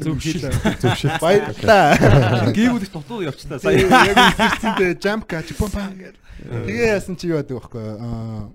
[0.00, 0.48] Зөвшил.
[0.80, 1.12] зөвшил.
[1.20, 1.98] Баярлаа.
[2.54, 6.16] Гівүүд дутуу явчлаа Сая яг инстинктээ jump catch помпа гэдэг.
[6.40, 8.48] Тэгээ яасан чи яадаг байхгүй аа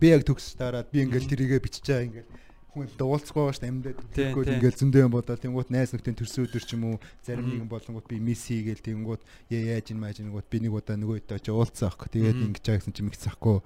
[0.00, 2.30] би яг төгс дараад би ингээл тэрийгэ бичиж байгаа ингээл
[2.74, 4.28] хүн дуулцгаа шүү дээ амьдад тий.
[4.34, 8.06] ингээл зөндөө юм бодоод тэнгуут найз нөхдийн төрсөн өдөр ч юм уу зарим нэгэн болонгууд
[8.10, 11.50] би мисси гээл тэнгуут яа яаж ин мааж ингууд би нэг удаа нөгөө өдөө чи
[11.54, 13.58] уулзсан аахгүй тэгээд ингэж байгсан чи мэгцсахгүй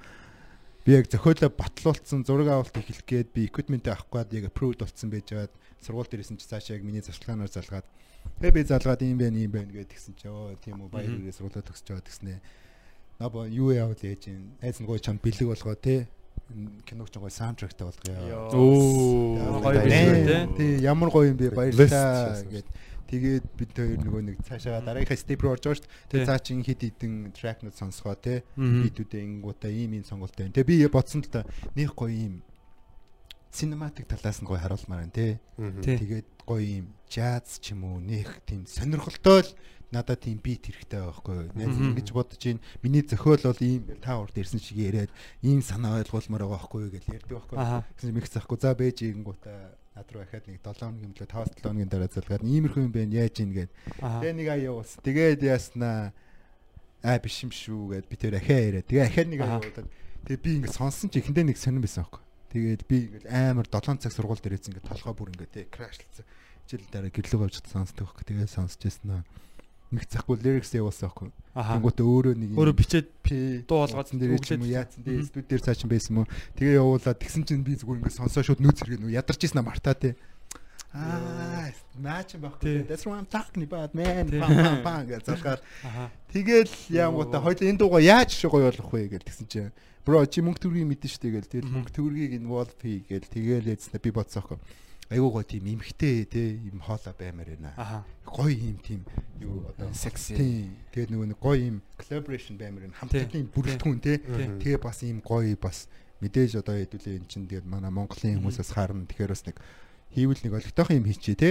[0.85, 5.33] би яг зохиолоо батлуулсан зураг авалт эхлэх гээд би equipment авахгүй яг approved болсон байж
[5.33, 7.89] байгаад сургууль дээрсэн чи цаашаа яг миний зарчлагаанаар залгаад
[8.39, 11.43] Тэгээ би залгаад юм байна юм байна гэж тэгсэн чи оо тийм үү баяр үрээс
[11.43, 12.39] сургуулаа төгсөж байгаа гэснээ.
[13.19, 14.55] Набо юу яавал ээж юм.
[14.63, 16.07] Айз нөгөө чам бэлэг болгоо те.
[16.89, 18.49] Киног ч гоё саундтректэй болгоё.
[18.57, 20.39] Оо гоё биш үү те.
[20.57, 22.69] Тий ямар гоё юм бэ баярлалаа гэд.
[23.09, 25.93] Тэгээд бид хоёр нөгөө нэг цаашаа дараагийнхаа степ руу орж байгаа шүү дээ.
[25.93, 26.13] Тий.
[26.13, 28.49] Тэгээ цаа чин хит хитэн тракнууд сонсгоо те.
[28.57, 30.57] Битүүдээ ингуудаа ийм ийм сонголт байна.
[30.57, 31.45] Тэгээ би бодсон л та
[31.77, 32.41] нэх гоё юм
[33.53, 35.15] cinematic талаас нь гоё харуулмаар байна.
[35.15, 35.39] Тий.
[35.57, 39.51] Тэгээд гоё юм jazz ч юм уу нэх тийм сонирхолтой л
[39.93, 41.53] надад тийм бит хэрэгтэй байхгүй юу.
[41.57, 45.09] Найз ингэж бодож ийн миний зохиол бол ийм та урд ирсэн шиг яриад
[45.41, 47.57] ийм санаа ойлгуулмаар байгаа байхгүй юу гэж ярьдаг байхгүй.
[47.97, 51.65] Гэсэн мэгц ахгүй за бэж ингуута над руу ахаад нэг 7 хоногийн өмнө 5 7
[51.65, 53.71] хоногийн дараа залгаад иймэрхүү юм байна яаж ийн гэд.
[53.97, 54.93] Тэгээ нэг аяа уус.
[55.01, 56.13] Тэгээд яаснаа
[57.01, 58.87] аа биш юм шүү гэд би тэр ахаа яриад.
[58.93, 59.65] Тэгээ ахаад нэг аяа Аха.
[59.73, 59.89] уудаад
[60.29, 62.23] тэгээ би ингэ сонсон чи эхэндээ нэг сонирн байсан байхгүй.
[62.49, 66.25] Тэгээд би ингээл амар 7 цаг сургууль дээр ирсэн ингээд толгой бүр ингээд те крашлцсан.
[66.69, 68.25] Жил дараа гэрлэг авч сонсдог байхгүй.
[68.25, 69.25] Тэгээд сонсч яснаа.
[69.89, 71.29] Нэг цахгүй lyrics явуулсан байхгүй.
[71.57, 73.09] Тэнгүүтээ өөрөө нэг Өөрөө бичээд
[73.65, 75.29] дуу болгоод цан дээр ч юм уу яатсан дээр Мгм.
[75.33, 76.29] студ дээр цаачин байсан юм уу.
[76.61, 79.97] Тэгээ явуулаад тэгсэн чинь би зүгээр ингээд сонсоо шууд нүүц хэрэг нүү ядарч ийсэн мартаа
[79.97, 80.13] те.
[80.99, 81.71] Аа,
[82.25, 82.39] Тий.
[82.41, 82.87] байхгүй.
[82.89, 84.27] That's what I'm talking about man.
[84.31, 85.61] Пам пам пам гэж залгаар.
[86.33, 89.73] Тэгэл яамгуудаа хоёул энэ дуугаа яаж гоё болох вэ гэж тэгсэн чинь.
[90.03, 91.53] Бро чи мөнгө төгрөгийг мэдэн штэ гэл.
[91.53, 93.27] Тэгэл мөнгө төгрөгийг involve хий гэл.
[93.29, 94.59] Тэгэл яцнаа би бодсоо хөө
[95.09, 99.05] айгуу гоё тийм эмхтэй те юм хоолой баймаар байна гоё юм тийм.
[99.41, 100.37] Юу одоо Секси.
[100.37, 104.21] тийм тэгээд нөгөө нэг гоё юм collaboration баймаар байна хамтлагийн бүрэлдэхүүн те.
[104.21, 105.89] Тэгээ бас юм гоё бас
[106.21, 107.49] мэдээж одоо хэдүүлээ эн чинь.
[107.49, 109.09] Тэгээд манай Монголын хүмүүсээс харна.
[109.09, 109.57] Тэгэхээр бас нэг
[110.15, 111.51] хийвэл нэг олигтойхон юм хийчихье те.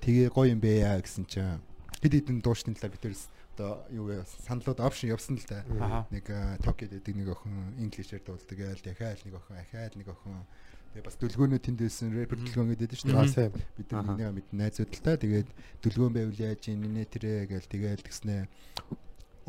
[0.00, 1.60] Тэгээ гоё юм бэ яа гэсэн чинь
[2.00, 5.60] хэд хэдэн дуушны талаар бид тэрс одоо юу вэ саналууд опшн явсан л да.
[6.08, 6.24] Нэг
[6.64, 10.40] токед гэдэг нэг охин инглишээр дуулдаг айл дахиад нэг охин ахаад нэг охин
[10.96, 13.52] тэгээ бас дүлгөөнөө тэнд байсан рэпер дүлгөөн гэдэг шүү Аа дээ.
[13.52, 13.52] тийм.
[13.76, 14.16] Бид нар Аха.
[14.16, 15.48] нэг мэд найзууд л та тэгээд
[15.84, 18.48] дүлгөөн байвал яаж ийн нэ тэрэ гээл тэгээл тэгснэ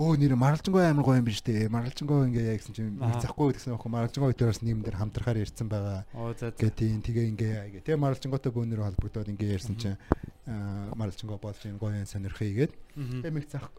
[0.01, 1.69] Оо нэр маралжингүй амар гоё юм биш үү?
[1.69, 6.09] Маралжингүй ингээ яа гэсэн чинь захгүй гэсэн охин маралжингүй төрөөс нэм дээр хамтрахаар ирсэн байгаа.
[6.57, 7.85] Гэ тийм тэгээ ингээ.
[7.85, 10.01] Тэгээ маралжингоотой бөөнөр холбогдоод ингээ ярьсан чинь
[10.49, 12.73] аа маралжингоо болж ийн гоё сонирхъя.
[12.97, 13.21] Мгм.
[13.21, 13.69] Тэгээ мэг зах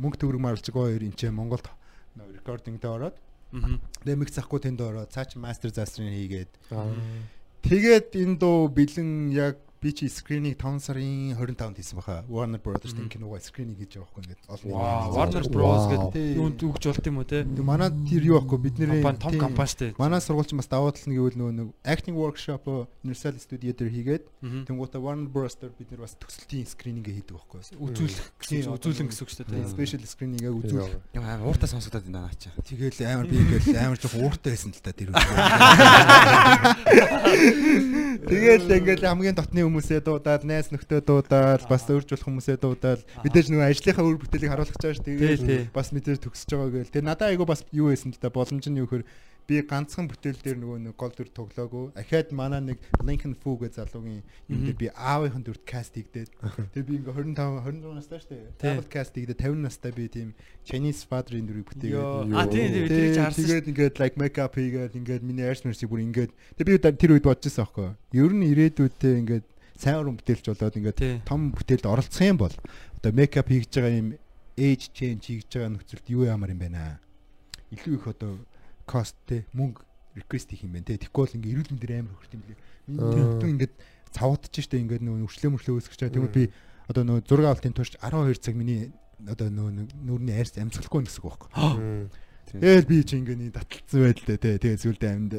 [0.00, 1.68] мөнгө төгрөг маралжингоо хоёр энэ чинь Монголд
[2.16, 3.16] рекордингд ороод
[3.52, 6.50] тэгээ мэг захгүй тэнд ороод цаа чи мастер засрын хийгээд
[7.62, 12.24] тэгээд энэ дуу бэлэн яг би чи скрининг 5 сарын 25-нд хийсэн баха.
[12.28, 15.48] Warner Brothers-ийн киногоо скрининг хийж байгаа байхгүй ингээд олон нийтийн Warner.
[15.52, 17.44] Bros гэдэг юунд үгж болт юм уу те?
[17.44, 19.94] Манай тэр юу байхгүй бидний том компани штэ.
[19.98, 22.66] Манай сургуульч бас даваа тал нэг үйл нөгөө нэг acting workshop
[23.04, 24.24] Universal Studio дээр хийгээд
[24.66, 27.60] тэнгуутаа Warner Bros дээр бид нар бас төгсөлтийн скрининг хийдэг байхгүй.
[27.76, 29.68] Үзүүлэх гэсэн үзүүлэн гэсэн үг штэ те.
[29.68, 31.00] Special screening яг үзүүлэх.
[31.14, 32.48] Яа ууртаа сонсогдоод байна наа чи.
[32.64, 35.12] Тэгэл амар би ингээл амар жоох ууртай байсан л та тэр
[38.26, 38.66] үед.
[38.66, 43.66] Тэгэл ингээл хамгийн дотны хүмүүсээ дуудаад, найз нөхдөд дуудаад, бас өөржүүлэх хүмүүсээ дуудаад мэдээж нөгөө
[43.70, 45.06] ажлынхаа үр бүтээлийг харуулах гэж байгаа шүү.
[45.06, 46.94] Тэгээд бас мэдээж төгсөж байгаа гээл.
[46.94, 49.06] Тэр надад айгу бас юу байсан л да боломж нь юу гэхээр
[49.46, 51.94] би ганцхан бүтээл дээр нөгөө нэг гол дүр тоглоогүй.
[51.94, 56.34] Ахаад манай нэг Lincoln Fu гэж залуугийн юм дээр би аавынхан дүрт каст хийгдээд.
[56.74, 58.58] Тэгээ би ингээ 25 26 настай шүү дээ.
[58.58, 60.28] Double cast хийгдээд 50 настай би тийм
[60.66, 62.34] Chinese father-ийн дүрийг бүтээгээд.
[62.34, 63.44] А тийм тийм тэр чи харсан.
[63.46, 67.14] Тэгээд ингээд like make up хийгээд ингээд миний арьс мэрсийг бүр ингээд тэг би тэр
[67.14, 67.94] үед бодож байсан аахгүй.
[68.18, 69.46] Ер нь ирээдүйдээ ингээд
[69.78, 72.54] сайн уран бүтээлч болоод ингээд том бүтээлд оролцох юм бол
[72.98, 74.08] одоо make up хийж байгаа юм
[74.56, 76.98] age change хийж байгаа нөхцөлд юу ямар юм бэ наа.
[77.70, 78.40] Илүү их одоо
[78.86, 79.82] cost те мөнгө
[80.16, 80.96] request хийх юм байна те.
[80.96, 82.58] Тэгэхгүй бол ингээ эрүүл мэндээр амар хөрт юм лээ.
[82.86, 83.30] Миний Аа.
[83.36, 83.74] бүтэн ингээд
[84.16, 86.14] цавуудж штэ ингээд нөгөө өршлөө мөршлөө үүсгэж байгаа.
[86.16, 86.44] Тэгвэл би
[86.88, 88.94] одоо нөгөө зураг авалтын турш 12 цаг миний
[89.26, 89.72] одоо нөгөө
[90.06, 92.08] нүрний арьс амьсгалахгүй гэсэн үг байхгүй.
[92.46, 95.32] Тэгэл би чи ингээ нэг таталцсан байдалтай те тэгээ зүйлдэ амьд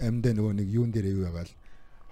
[0.00, 1.52] амьдаа нөгөө нэг юун дээр юу байгаа л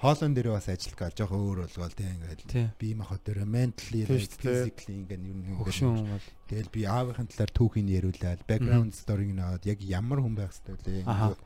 [0.03, 2.19] хоолон дээр бас ажил гал жоох өөр болгоол тийм
[2.51, 2.67] Тий.
[2.67, 7.53] ингээл бие махбод дээр mentally physically ингээд юу нэг Хөгшин бол Тэгэл би аавынхын талаар
[7.55, 11.39] түүхийг яриулаад background story-г наад яг ямар хүн байх хэрэгтэй лээ.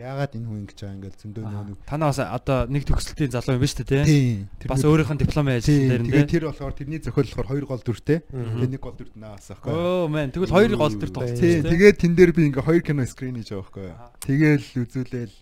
[0.00, 3.62] Яагаад энэ хүн ингэж байгаа ингээл зөндөө нөгөө Танаа бас одоо нэг төгсөлтийн залуу юм
[3.62, 4.48] ба шүү дээ тий.
[4.56, 4.68] Тийм.
[4.70, 6.24] Бас өөрийнх нь дипломын ажил дээр нь тий.
[6.30, 8.18] тэр болохоор тэрний зохиол болохоор 2 гол дүртэй.
[8.26, 9.70] Тэгээ нэг гол дүрт наас аахгүй.
[9.70, 11.62] Оо мэн тэгвэл хоёр гол тоглосон Тийм.
[11.62, 11.68] тий.
[11.68, 13.88] Тэгээд тэн дээр би ингээ хоёр кино скрин хийж байгаа байхгүй.
[14.24, 15.34] Тэгээл үзүүлээл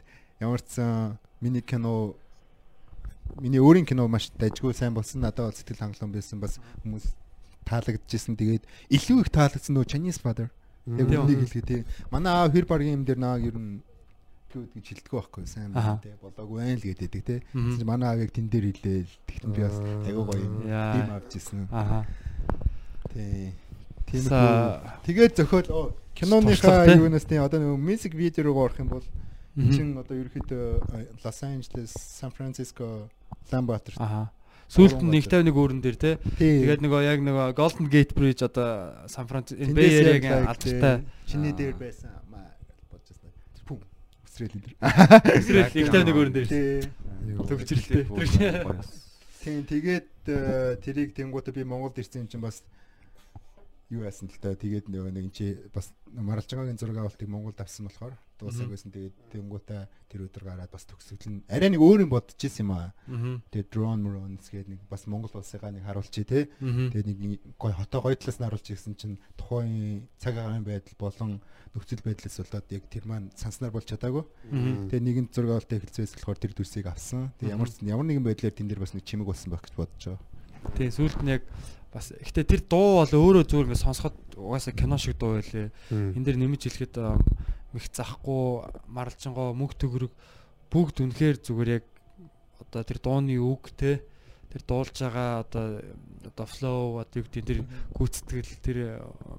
[0.42, 2.18] ямар ч сан миний кино
[3.40, 5.20] миний өөрийн кино маш дажгүй сайн болсон.
[5.22, 6.40] Надад бол сэтгэл хангалуун байсан.
[6.40, 7.12] Бас хүмүүс
[7.68, 8.36] таалагдчихсэн.
[8.36, 10.48] Тэгээд илүү их таалагдсан нөгөө Chinese Father.
[10.88, 11.20] Тийм.
[11.20, 11.82] үнийг хэлгээ тий.
[12.10, 13.84] Манай аав хэр баргийн юм дээр нааг ер нь
[14.48, 16.16] гэвд гэж хэлдэг байхгүй сайн байна тий.
[16.24, 19.12] Болоогүй байл гэдэг чинь манай аав яг тэн дээр хэлээл.
[19.28, 20.54] Тэгтэн би бас аягүй гоё юм.
[20.64, 21.68] Тийм авчихсан.
[21.68, 22.08] Аха.
[23.12, 23.52] Тий.
[24.08, 24.24] Тийм.
[25.04, 29.04] Тэгээд Туршлага, киноныхаа юунаас тий одоо нөгөө music video руу орох юм бол
[29.54, 33.10] чин одоо ерөөхдөө Лос Анжелес, Сан Франциско,
[33.48, 33.94] Улаанбаатар.
[33.98, 34.30] Аха.
[34.68, 36.10] Сүүлд нь Гурван 151 үүрэн дээр те.
[36.36, 36.60] Тий.
[36.60, 41.72] Тэгээд нөгөө яг нөгөө Golden Gate Bridge одоо Сан Франциско Bay Area-гийн алдартай чиний дээр
[41.80, 42.52] байсан маа
[42.92, 43.32] бодож байна.
[43.64, 43.80] Пүм.
[44.28, 44.76] Өсрэл энэ.
[45.40, 46.48] Israel 151 үүрэн дээр.
[47.48, 48.04] Төгжрэлтэй.
[49.40, 52.60] Тийм тэгээд э, тэрийг тэнгуутаа би Монголд ирсэн юм чинь бас
[53.88, 58.16] юу яасан л та тэгээд нөгөө нэг чи бас маралжаагийн зураг авалтыг Монголд авсан болохоор
[58.38, 62.38] дуусаг байсан тэгээд тэнгуутаа тэр өдөр гараад бас төгсгөл нь арай нэг өөр юм бодож
[62.38, 62.94] исэн юм аа.
[63.50, 66.46] Тэгээд drone drones гэдэг нэг бас Монгол улсыгаа нэг харуулчих тий.
[66.62, 67.18] Тэгээд нэг
[67.58, 71.30] гой хотоо гой талаас нь харуулж ирсэн чинь тухайн цаг агаарын байдал болон
[71.74, 74.24] нөхцөл байдлаас болоод яг тэр маань санснаар болж чадаагүй.
[74.86, 77.34] Тэгээ нэгэн зураг авалтыг хэлцээс болохоор тэр дүрсийг авсан.
[77.42, 80.04] Тэгээ ямар ч ямар нэгэн байдлаар тэн дээр бас нэг чимэг болсон байх гэж бодож
[80.14, 80.22] байгаа.
[80.78, 81.42] Тэгээ сүүлд нь яг
[81.92, 85.72] бас ихтэй тэр дуу бол өөрөө зүгээр ингээд сонсоход угаасаа кино шиг дуу байлээ.
[85.90, 87.00] Энд дэр нэмж хэлэхэд
[87.72, 90.12] мэх захгүй маралжингоо мөг төгрөг
[90.68, 91.84] бүгд үнэхээр зүгээр яг
[92.60, 94.04] одоо тэр дууны үг те
[94.52, 95.80] тэр дуулж байгаа одоо
[96.28, 97.60] одоо flow одоо юу гэдэг тэр
[97.96, 98.78] гүйцэтгэл тэр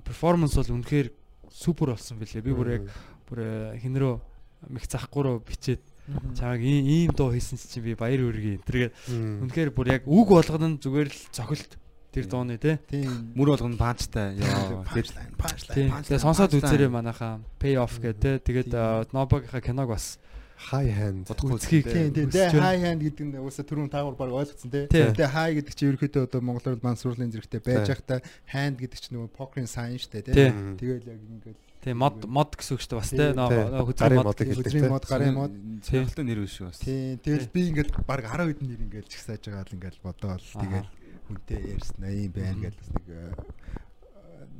[0.06, 1.10] перформанс бол үнэхээр
[1.50, 2.46] супер болсон билээ.
[2.46, 2.84] Би бүр яг
[3.30, 4.18] бүр э, хин рүү
[4.70, 5.82] мэх захгүй руу бичээд
[6.38, 8.62] чамайг ийм дуу хийсэн чинь би баяр үргээ.
[8.66, 8.94] Тэргээд
[9.46, 11.78] үнэхээр бүр яг үг болгоно зүгээр л цохилт
[12.14, 12.80] тэр дууны те.
[12.90, 13.34] Тийм.
[13.38, 14.36] Мөр болгоно панчтай.
[14.38, 14.82] Яа.
[14.94, 15.30] Тийм.
[15.38, 18.32] punchline, Тэгээ сонсоод үзээрэй манайхаа pay off гэдэг те.
[18.42, 20.18] Тэгээд Нобогийнхаа киног бас
[20.60, 22.28] high hand үзхийг Тийм тийм.
[22.28, 24.86] хүсэж Тэгээ хай ханд гэдэг нь уусаа түрүүн таагаар баг ойлгоцсон тий.
[24.92, 25.08] Тий.
[25.16, 27.94] Тэгээ хай гэдэг чинь ерөөхдөө одоо монголоор мансуурлын зэрэгтэй байж Тий.
[27.96, 30.36] байхдаа ханд гэдэг чинь нөгөө покрын сайн штэ тий.
[30.36, 30.52] Тий.
[30.52, 33.40] Тэгэл яг ингээд Тийм мод мод гэсэн үг шүү дээ бас тийм.
[33.40, 34.58] хөзөр Гарын мод гэж.
[34.60, 35.52] өдрийн мод гарын мод.
[35.88, 36.78] Сонирхолтой нэр биш бас.
[36.84, 37.16] тий.
[37.24, 40.92] Тэгэл би ингээд баг 10 хэдэн нэр ингээд чигсааж байгаа л ингээд бодоол тэгэл
[41.30, 43.32] хүнтэй ярьсан юм байна гэж бас нэг э,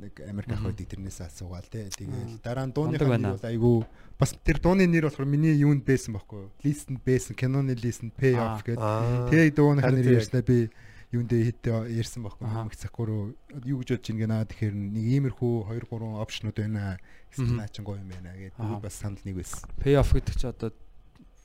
[0.00, 1.90] нэг Америк ах байдаг тэрнээс асуугаал тий.
[1.92, 3.36] Тэгэл дараа нь дууны байна.
[3.36, 3.76] бол айгүй
[4.16, 6.50] бас тэр дууны нэр болохоор миний юунд байсан байхгүй юу?
[6.64, 8.80] Листэнд байсан, киноны листэнд pay off гэдэг.
[9.28, 10.70] Тэгээ дууны Харин нэр ярьснаа би
[11.12, 12.64] юунд хэд ярьсан байхгүй Аха.
[12.64, 13.24] мөх цахгүй руу
[13.66, 16.96] юу гэж бодож ин гэнаа тэгэхээр нэг иймэрхүү 2 3 опшнууд байна.
[17.34, 19.68] Эсвэл наачин гоё юм байна гэдэг бас санал нэг байсан.
[19.82, 20.70] Pay off гэдэг чи одоо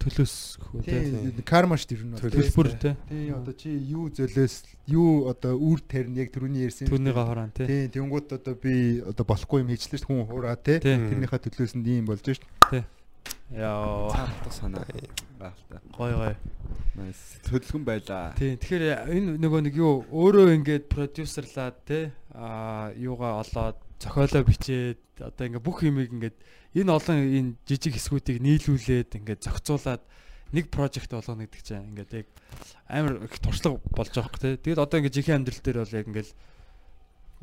[0.01, 0.99] төлөөс хөө те.
[1.07, 2.21] Тийм карма ш тэр нь бол.
[2.21, 2.69] Төлбөр.
[2.81, 4.55] Тийм одоо чи юу зөлөөс
[4.91, 6.89] юу одоо үр тарин яг түрүүний ярьсан.
[6.91, 7.65] Түүнийгээ хороон те.
[7.69, 10.59] Тийм тэнгууд одоо би одоо болохгүй юм хийчлээ ш хүн хураа.
[10.59, 10.83] Тийм.
[10.83, 12.41] Тэрнийхээ төлөөс нь ийм болж ш.
[13.53, 14.09] Яа.
[14.09, 14.85] Цаалтах санаа
[15.39, 15.81] байх та.
[15.97, 16.35] Гой гой.
[16.95, 17.37] Nice.
[17.49, 18.33] Хөдөлгөн байлаа.
[18.37, 18.57] Тийм.
[18.57, 25.45] Тэгэхээр энэ нөгөө нэг юу өөрөө ингээд продюсерлаад те а юугаа олоод зохиолоо бичээд одоо
[25.45, 26.37] ингээд бүх юмыг ингээд
[26.75, 30.03] энэ олон энэ жижиг хэсгүүдийг нийлүүлээд ингээд зохицуулаад
[30.51, 32.27] нэг прожект болгоно гэдэг чинь ингээд яг
[32.91, 34.59] амар их туршлага болж байгаа хөөх те.
[34.59, 36.29] Тэгэд одоо ингээд жинхэнэ амьдрал дээр бол яг ингээд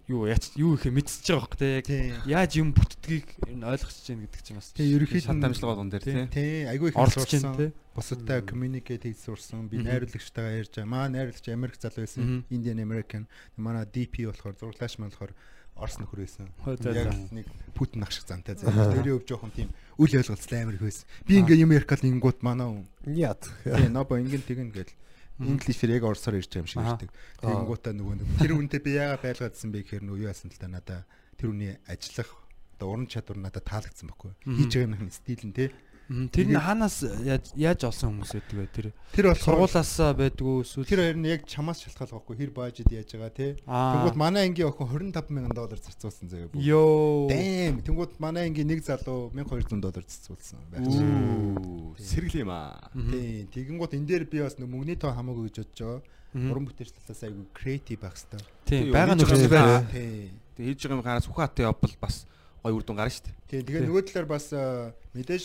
[0.09, 2.15] юу яач юу их мэдчихэж байгаа хөөх Тийм.
[2.27, 6.03] яаж юм бүтдгийг энэ ойлгож чинь гэдэг чинь бас Тийм ерөөхдөө Шат амжилга болгон дээр
[6.03, 6.27] тий.
[6.27, 7.55] Тийм айгүй их сурсан.
[7.57, 7.67] те.
[7.95, 9.69] Бусадтай communicate хийж сурсан.
[9.69, 10.91] Би найруулагчтайгаа ярьж байгаа.
[10.91, 12.45] Маа найруулагч Америк залуу байсан.
[12.51, 13.31] Indian American.
[13.57, 15.33] Манай DP болохоор зураглаач маань болохоор
[15.77, 16.49] Орос нөхөр байсан.
[16.85, 18.93] Яг нэг Путин ах шиг зантай заяа.
[18.93, 21.07] Тэрийн өв жоохон тийм үл ойлголцол амар их байсан.
[21.27, 22.87] Би ингээ юм ярих гал ингууд манай хүн.
[23.09, 24.93] яд Тийм нобо ингэн тэгэн гэл.
[25.41, 27.11] Инглишээр яг орсоор ярьж байгаа юм шиг ярьдаг.
[27.41, 30.69] Тэгэнгүүтээ нөгөө нэг тэр үнтэй би яагаад байлгаадсан бэ гэхээр нөгөө юу яасан л та
[30.69, 31.01] надаа
[31.41, 32.31] тэр үний ажиллах
[32.77, 34.33] одоо уран чадвар надад таалагдсан байхгүй.
[34.45, 34.57] Мгм.
[34.61, 35.73] Хийж байгаа юм стил нь те.
[36.33, 37.01] Тэр нь хаанаас
[37.57, 38.87] яаж олсон хүмүүс байдаг вэ тэр?
[39.17, 43.11] Тэр болохоор Сургуулаас байдгүй эсвэл Тэр хоёр нь яг чамаас шалтгаалж байхгүй хэр бажид яаж
[43.17, 43.57] байгаа те.
[43.65, 46.53] Тэнгүүд манай ангийн охин 25 мянган доллар зарцуулсан заяа.
[46.53, 47.33] Йоо.
[47.33, 47.81] Дэм.
[47.81, 50.85] Тэнгүүд манай ангийн нэг залуу 1200 доллар зарцуулсан байх.
[50.85, 51.97] Үу.
[51.97, 52.93] Сэргэл юм аа.
[52.93, 53.49] Тийм.
[53.49, 56.01] Тэгэнгүүт энэ дээр би бас нэг мөнгөний тоо хамаагүй гэж бодож байгаа.
[56.33, 58.41] Уран бүтээлч талаас айгүй креатив байх хэрэгтэй.
[58.65, 59.85] Тийм, хийж нөхцөл байх.
[59.93, 60.31] Тийм.
[60.57, 62.25] Тэг хийж байгаа юм гараас ухаатай явбал бас
[62.65, 63.37] гой үр дүн гарна шүү дээ.
[63.53, 63.63] Тийм.
[63.69, 64.47] Тэгээ нөгөө талаар бас
[65.13, 65.45] мэдээж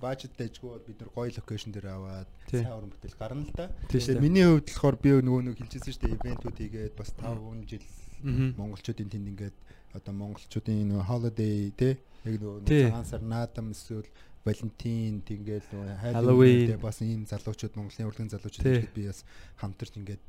[0.00, 3.68] бажет дэжгүй бол бид нар гоё локейшн дээр аваад сайн уран бүтээл гарна л да.
[3.92, 4.26] Тий шүү Тэгээ дээ.
[4.26, 7.84] миний хувьд болохоор би нөгөө нэг хэлчихсэн шүү дээ ивентүүд хийгээд бас 5 жил
[8.20, 8.48] Мгм.
[8.60, 9.56] монголчуудын тэнд ингээд
[9.96, 11.92] одоо монголчуудын нөгөө holiday тий
[12.24, 14.08] яг нөгөө цагаан сар наадам эсвэл
[14.44, 16.80] Валентин тийгээл нөгөө Halloween.
[16.80, 19.20] Бас ийм залуучууд Монголын урлагийн залуучууд ингээд би бас
[19.60, 20.22] хамтарч ингээд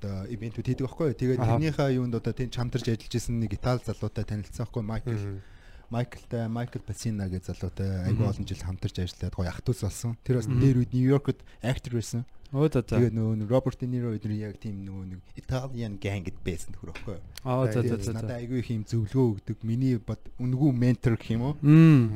[0.00, 1.12] одоо ивентүүд хийдэг байхгүй.
[1.12, 5.12] Тэгээд тэрнийхээ юунд одоо тэнд хамтарч ажиллаж исэн нэг Итали залуутай танилцсан байхгүй Майкл.
[5.90, 10.16] Майклтай Майкл Пасина гэж залуутай айгүй олон жил хамтарч ажиллаад гоё ах トゥ ус болсон.
[10.20, 12.26] Тэр бас нэр үед Нью-Йоркд актер байсан.
[12.52, 12.96] Өө за за.
[12.96, 17.16] Тэгээд нөгөө Роберт Ниро өдөр яг тийм нөгөө нэг Italian gang гэд байсан нөхөр байхгүй
[17.16, 17.24] юу.
[17.44, 18.12] Аа за за за.
[18.16, 19.56] Надад айгүй их юм зөвлөгөө өгдөг.
[19.68, 21.54] Миний бод үнгүү ментор гэх юм уу?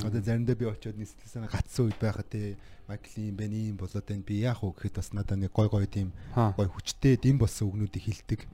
[0.04, 2.56] Одоо заримдаа би очиод нийслэлсэн гацсан үед байхад те
[2.88, 4.24] Майклын бэний болоод байна.
[4.24, 8.04] Би яах вэ гэхэд бас надад нэг гой гой тийм гой хүчтэй дэм болсон үгнүүдийг
[8.04, 8.48] хилдэг.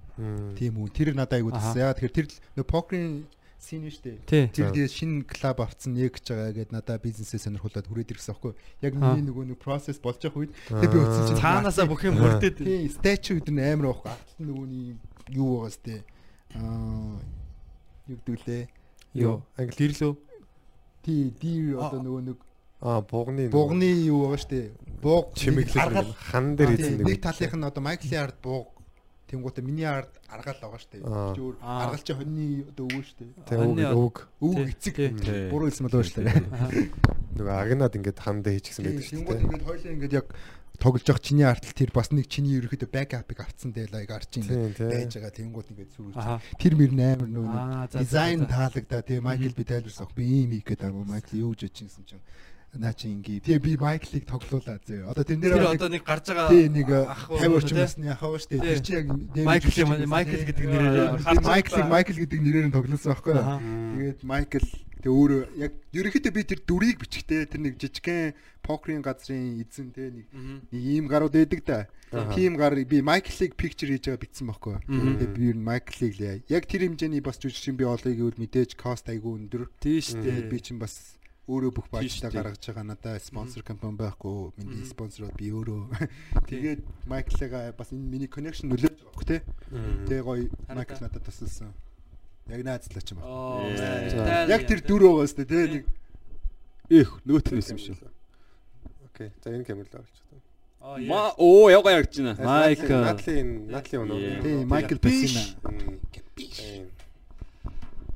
[0.58, 0.90] Тийм үү.
[0.90, 1.54] Тэр надад айгүй.
[1.78, 2.26] Яа тэгэхээр тэр
[2.58, 3.22] нөө покерын
[3.58, 4.22] син нь штэ.
[4.24, 4.46] Тий.
[4.54, 8.54] Тэр тэгээд шинэ клуб авцсан нэг гэж байгаа гэдээ надад бизнесээ сонирхуулаад хүрээд ирсэн аахгүй.
[8.80, 12.16] Яг миний нөгөө нэг процесс болж явах үед тэгээд би утсан чинь Цаанаасаа бүх юм
[12.22, 12.62] бүрдээд.
[12.62, 13.98] Тийм, стачу өдөр нь амар.
[14.06, 14.86] Арт нь нөгөөний
[15.34, 16.06] юу байгаас те.
[16.54, 17.18] Аа
[18.06, 18.62] юу гэдүүлээ.
[19.18, 19.42] Юу?
[19.58, 20.14] Англи Гэрлөө.
[21.02, 22.38] Тий, дир одоо нөгөө нэг
[22.78, 24.70] аа бугны бугны юу байгаа штэ.
[25.02, 28.77] Бууг чимэглэл хан дээр Тийм, эзэн нэг талынх нь одоо Майклийн ард бууг
[29.28, 31.04] Тэнгуүтэ миний ард аргаал байгаа штэ.
[31.04, 31.34] Аа.
[31.36, 31.84] Чи өөр Аа.
[31.84, 33.24] аргаал чи хоньны одоо өвөө штэ.
[33.92, 34.96] үг Өвөг Тий, эцэг.
[35.52, 36.24] Буруу хэлсэн болов штэ.
[37.36, 39.44] нөгөө агнаад ингээд хандаа хийчихсэн байдаг шүү Тэнгуүт дээ.
[39.44, 40.26] ингээд хоёлаа ингээд яг
[40.78, 44.78] тоглож явах чиний артал тэр бас нэг чиний ерөөхдөө бэкапыг авцсан дээр лайг арч ингээд
[44.78, 45.90] байж байгаа тэнгуут ингээд.
[46.14, 46.38] Аха.
[46.58, 48.46] Тэр мөр амар нөгөө Аа дизайн за.
[48.48, 50.06] таалагдаа тий Майкл би тайлбарсан.
[50.14, 51.04] Би ийм хийх гээд байгаа.
[51.04, 52.22] Майкл юу гэж бодчихсон чинь
[52.76, 53.40] наа чи ингээ.
[53.40, 55.08] Тэгээ би Майклыг тоглуулаа зөө.
[55.08, 57.80] Одоо тэн дээр одоо нэг гарч байгаа тий нэг ах уу, 50 орчим тий?
[57.80, 58.60] насны ахаа штэ.
[58.60, 59.72] Тэр чи яг Майкл
[60.04, 60.96] Майкл гэдэг нэрээр
[61.48, 61.86] Майклыг.
[61.88, 63.34] Майкл гэдэг нэрээр нь тоглосон байхгүй.
[63.40, 64.68] Тэгээд Майкл
[64.98, 68.34] тэг өөрөө яг ерөнхийдөө би тэр дүрийг бичгтээ тэр нэг жижигхэн
[68.66, 71.78] покерын газрын эзэн те нэг нэг ийм гарууд байдаг да.
[72.34, 74.76] Тийм гар би Майклыг пикчер хийж байгаа бичсэн байхгүй.
[74.84, 76.42] Тэгээд би ер нь Майклыг л.
[76.50, 79.70] Яг тэр хэмжээний бас жүжигчин би олъё гэвэл мэдээж кост айгүй өндөр.
[79.78, 80.50] Тий шүү дээ.
[80.50, 81.17] би чинь бас
[81.48, 82.36] өөрөө бүх Тийм дээ.
[82.44, 84.90] гаргаж байгаа надаа спонсор компани байхгүй миний Мгм.
[84.92, 85.80] спонсорууд би өөрөө
[86.46, 89.36] тэгээд Майклыгаа бас энэ миний connection нөлөөж байгаа хөөх те
[89.72, 91.72] тэгээ гоё Майкл надад тусалсан
[92.52, 95.84] яг наацлаач юм байна яг тэр дүр байгаас те тэгээ нэг
[96.88, 98.00] Эх нөгөөт нь юм шиг.
[99.12, 99.28] Окей.
[99.44, 99.64] За энэ
[100.00, 100.40] болчихсон.
[100.80, 101.08] Аа, яа.
[101.10, 102.32] Ма оо яга яргаж байна.
[102.40, 104.16] Майк Натлин Натлин өнөө.
[104.16, 104.40] Yeah.
[104.40, 105.42] тий Майкл Пасина
[106.38, 106.88] Тийм.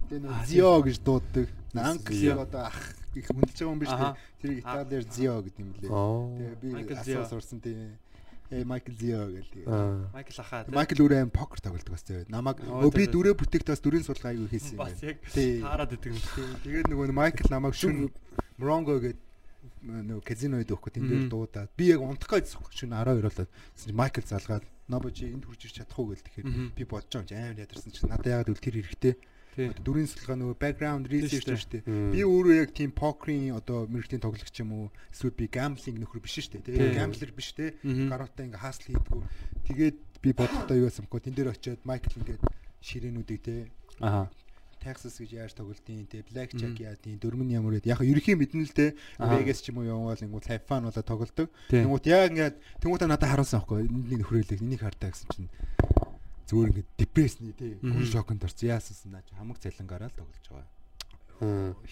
[0.08, 2.40] тэгээ Аа, нэг Зио гэж дууддаг Нанк Зио.
[2.40, 2.80] одоо ах
[3.14, 4.16] их хүндэж байгаа юм биш Аха.
[4.16, 4.48] те.
[4.48, 5.90] Тэрийг Италиар Зио гэдэг юм лээ.
[5.90, 7.76] Тэгээ би асуусан сурсан тий
[8.52, 9.64] э Майкл Зио гэдэг.
[10.12, 10.64] Майкл ахаа.
[10.68, 12.04] Майкл өөрөө аим покер тоглодог бас
[12.68, 15.08] Оо, өө би дүрээ бүтээхдээ бас дүрийн судалгаа аягүй хийсэн юм Бас байна.
[15.08, 15.60] яг тий.
[15.64, 16.20] таарад идэг юм.
[16.64, 18.12] Тэгээд нөгөө Майкл намайг шүн
[18.60, 19.20] Моронго гээд
[19.82, 21.70] нөгөө казиноид өгөхгүй тэн дээр дуудаад.
[21.76, 23.50] Би яг унтах гэж шүн 12 болоод
[23.96, 27.28] Майкл залгаад нобо чи энд хурж ирч чадах уу гэл тэгэхээр би бодож байгаа юм
[27.30, 27.34] чи.
[27.34, 29.14] Амар ядарсан чи надад яг л тэр хэрэгтэй
[29.52, 32.12] Дүрийн судалгаа нөгөө background research шүү дээ.
[32.12, 36.40] Би өөрөө яг тийм покерын одоо мэрэгтийн тоглогч юм уу эсвэл би gambling нөхөр биш
[36.40, 38.08] шүү дээ тэгээ gambler биш те Мгм.
[38.08, 39.22] гаруутай ингээ хаасл хийдгүү.
[39.68, 42.40] Тэгээд би бодохдоо юу ясамгүй тэн дээр очиод Майкл ингээд
[42.80, 43.68] ширээнүүдийг те
[44.00, 44.30] Аха.
[44.82, 48.74] Texas гэж яаж тоглолтын те Black Jack яадын дөрмөн ямар гээд яг ерөнхийн мэднэ л
[48.74, 49.30] те Аа.
[49.38, 51.48] Vegas ч юм уу яваал ингүүл fun болоо тоглолдог.
[51.70, 53.86] Тэнгүүт яг ингээд тэнгүүтээ надад харуулсан аахгүй.
[53.86, 55.50] Энийг нөхрөөлөг энийг хартаа гэсэн чинь
[56.48, 57.92] зүгээр ингээд депрессний те Мгм.
[58.02, 58.68] хүн шоконд орсон.
[58.68, 60.68] Яасан наа чи хамаг цалингараа л тоглож байгаа.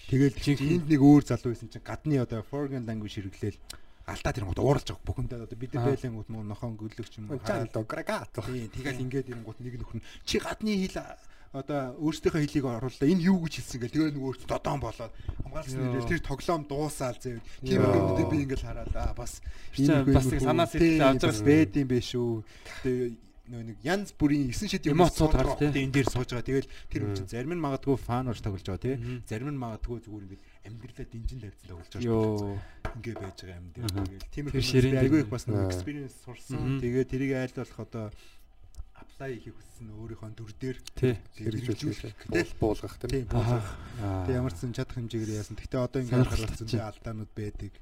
[0.07, 0.35] Тэгэл
[0.79, 3.59] энд нэг өөр залуу байсан чинь гадны одоо foreign language хэрэглээл
[4.07, 5.85] алдаа тэр гот ууралж байгаа бүхэндээ одоо бид Аа.
[5.91, 7.39] бэлэнгүүд муу нохон гөлөгч юм уу?
[7.43, 8.41] Чан дограгато.
[8.47, 11.03] Тийм тэгэл ингээд ирэнгүүт нэг нөхөр чи гадны хэл
[11.51, 13.91] одоо өөрсдийнхөө хэлийг оруулаа энэ юу гэж хэлсэн гэл?
[13.91, 15.11] Тэгээ нөгөө додон болоод
[15.43, 19.43] хамгаалсан нэрээр тэр тоглоом дуусаал зэв тийм юмнуудыг би ингээд хараад аа бас
[19.83, 22.33] бас нэг санаа сэтгэл авч бас байгаа бэд юм биш үү?
[22.87, 23.09] Тэгээ
[23.51, 25.69] нөгөө нэг янз бүрийн 9 шидийн Эмоцууд гарч, тий.
[25.83, 28.79] энэ дээр сууж байгаа тэгэл тэр хүн чинь зарим нь магадгүй фан орж тоглож байгаа
[28.81, 29.17] тий Мгм.
[29.27, 32.55] зарим нь магадгүй зүгээр ингээд амьдралаа динжин тавьсан тоглож байгаа Йоо.
[32.95, 37.03] ингээ байж байгаа юм тэгэл тийм Тэр ширээн айгүй их бас нэг experience сурсан тэгээ
[37.11, 38.05] тэрийг айл болох одоо
[39.01, 40.77] apply хийх хүссэн өөрийнхөө дүр дээр.
[41.33, 42.29] Хэрэгжүүлэх.
[42.29, 43.25] Тэгэл Буулгах тийм тийм.
[43.33, 43.65] буулгах.
[43.97, 45.57] Тэгээ ямар ч сан чадах хэмжээгээр яасан.
[45.57, 46.69] Гэхдээ одоо ингээд чинь.
[46.69, 47.73] дээ алдаанууд байдаг.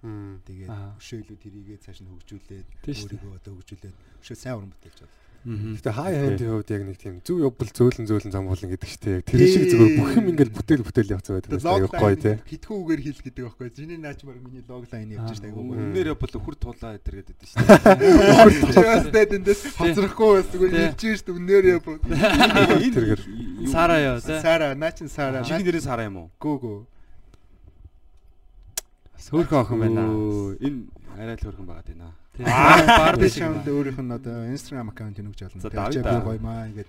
[0.47, 0.95] Тэгээд Аа.
[0.95, 5.15] өшөөлүүд тэрийгээ цааш нь хөгжүүлээд Тийм өөрийгөө одоо хөгжүүлээд өшөө сайн уран бүтээлж байна.
[5.39, 9.15] Гэтэ хай хандын хувьд яг нэг тийм зөв явбал зөөлөн зөөлөн зам болно гэдэг чинь
[9.15, 11.49] яг тэр шиг зүгээр бүх юм ингээд бүтээл бүтээл явцсан байдаг.
[11.55, 12.35] Тэгээд Аюу гоё тий.
[12.43, 13.67] хитгэн үгээр хэл гэдэг байхгүй.
[13.71, 15.79] Зиний наач баг миний логлайн явж штэ айгүй гоё.
[15.79, 18.73] Үнээр хүр тулаа эдэр гэдэг дээ шүү дээ.
[18.75, 22.03] Чаас дэд эндээс хоцрохгүй бас зүгээр хэлж штэ үнээр яа бод.
[22.03, 23.21] Тэргээр
[23.71, 24.39] Сара ёо тий.
[24.43, 26.29] Сара, наачин Сара, Чиний нэрээ сараа юм уу?
[26.35, 26.83] гөө.
[29.15, 30.03] Бас хөөрхөн охин байна.
[30.59, 30.79] Энэ
[31.15, 32.18] арай л хөөрхөн байгаад байна.
[32.39, 35.59] Барби шаунд өөрийнх нь одоо Instagram аккаунт болно.
[35.59, 36.87] За, Тэгээд би гоё маа ингээд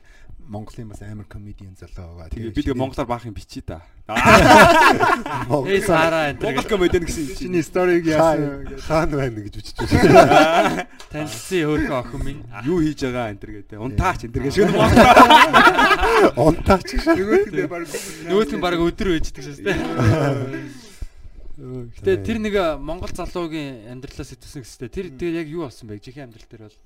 [0.51, 2.31] Монголын бас амар комедиан залуу байгаа.
[2.35, 3.82] Тэгээ би тэгээ монголоор баах юм бичиж та.
[5.70, 7.55] Эй сараа энэ Монгол комедиан гэсэн чинь.
[7.55, 10.86] чиний сториг яасан Таан байна гэж бичиж байна.
[11.14, 12.43] танилцсан хөөрхөн охин минь.
[12.66, 13.78] Юу хийж байгаа энэ төр гэдэг.
[13.78, 14.74] Унтаач энэ төр гэж шүн.
[16.35, 17.06] Онтаач гэж.
[17.14, 17.82] нөгөөдөө баг
[18.27, 20.90] Нөгөөт нь баг өдөр байждаг шээс тээ.
[21.61, 24.89] Гэтэ тэр нэг Монгол залуугийн амьдралаас итгэсэн гэстэй.
[24.89, 26.01] Тэр тэр яг юу болсон бэ?
[26.01, 26.78] Жихэн амьдрал дээр бол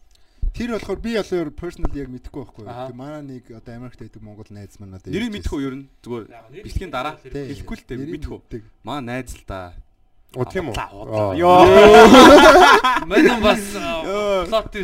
[0.54, 2.66] Тэр болохоор би болохоор personal яг мэдэхгүй байхгүй.
[2.66, 5.86] Тэг манай нэг одоо Америкт байдаг Монгол найз маань одоо Нэрийг мэдэхгүй юу ер нь
[5.98, 6.26] зүгээр
[6.62, 8.62] бэлтгэн дараа хэлэхгүй л дээ мэдэхгүй.
[8.86, 9.74] Маа найз л та.
[10.34, 11.38] О тийм үү.
[11.38, 11.62] Йоо.
[13.10, 13.62] Манай бас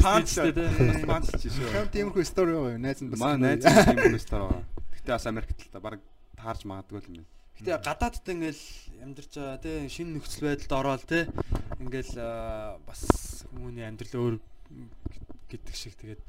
[0.02, 1.06] Панч хийжтэй Бас тээ.
[1.06, 1.70] панч чи шүү.
[1.70, 2.82] Хам тиймэрхүү стори байгаа юу?
[2.82, 4.62] Найз нь бас Маа найз тийм бүстэр байгаа.
[4.94, 5.98] Гэтэ бас Америкт л та баг
[6.38, 7.39] таарж магадгүй л юм байна.
[7.60, 8.64] Гэтэ гадаадд ингээл
[9.04, 11.28] амьдарч байгаа тий шинэ нөхцөл байдалд ороод тий
[11.76, 12.16] ингээл
[12.88, 13.00] бас
[13.52, 14.34] хүмүүний амьдрал өөр
[15.50, 16.24] гэдэг шиг тэгээд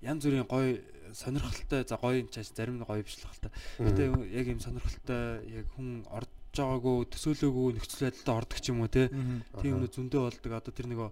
[0.00, 0.80] янз бүрийн гоё
[1.12, 3.52] сонирхолтой за гоё чааш зарим нь гоё биш л хальта.
[3.76, 8.88] Гэтэ яг юм сонирхолтой яг хүн орж байгаагүй төсөөлөөгүй нөхцөл байдалд ордог ч юм уу
[8.88, 9.12] тий
[9.60, 10.52] тийм юм зөндөө болдог.
[10.56, 11.10] Одоо тэр нөгөө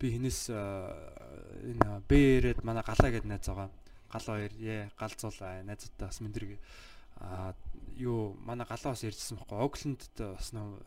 [0.00, 3.68] би хинээс энэ бээрээд манай галаа гэдэг найз байгаа.
[4.10, 6.56] Гал хоёр яа гал зул аа, найзуудтай бас мэдрэг
[7.20, 7.54] аа
[8.00, 9.60] юу манай галаа бас ярьжсэн байхгүй.
[9.60, 10.80] Оклендд бас нөө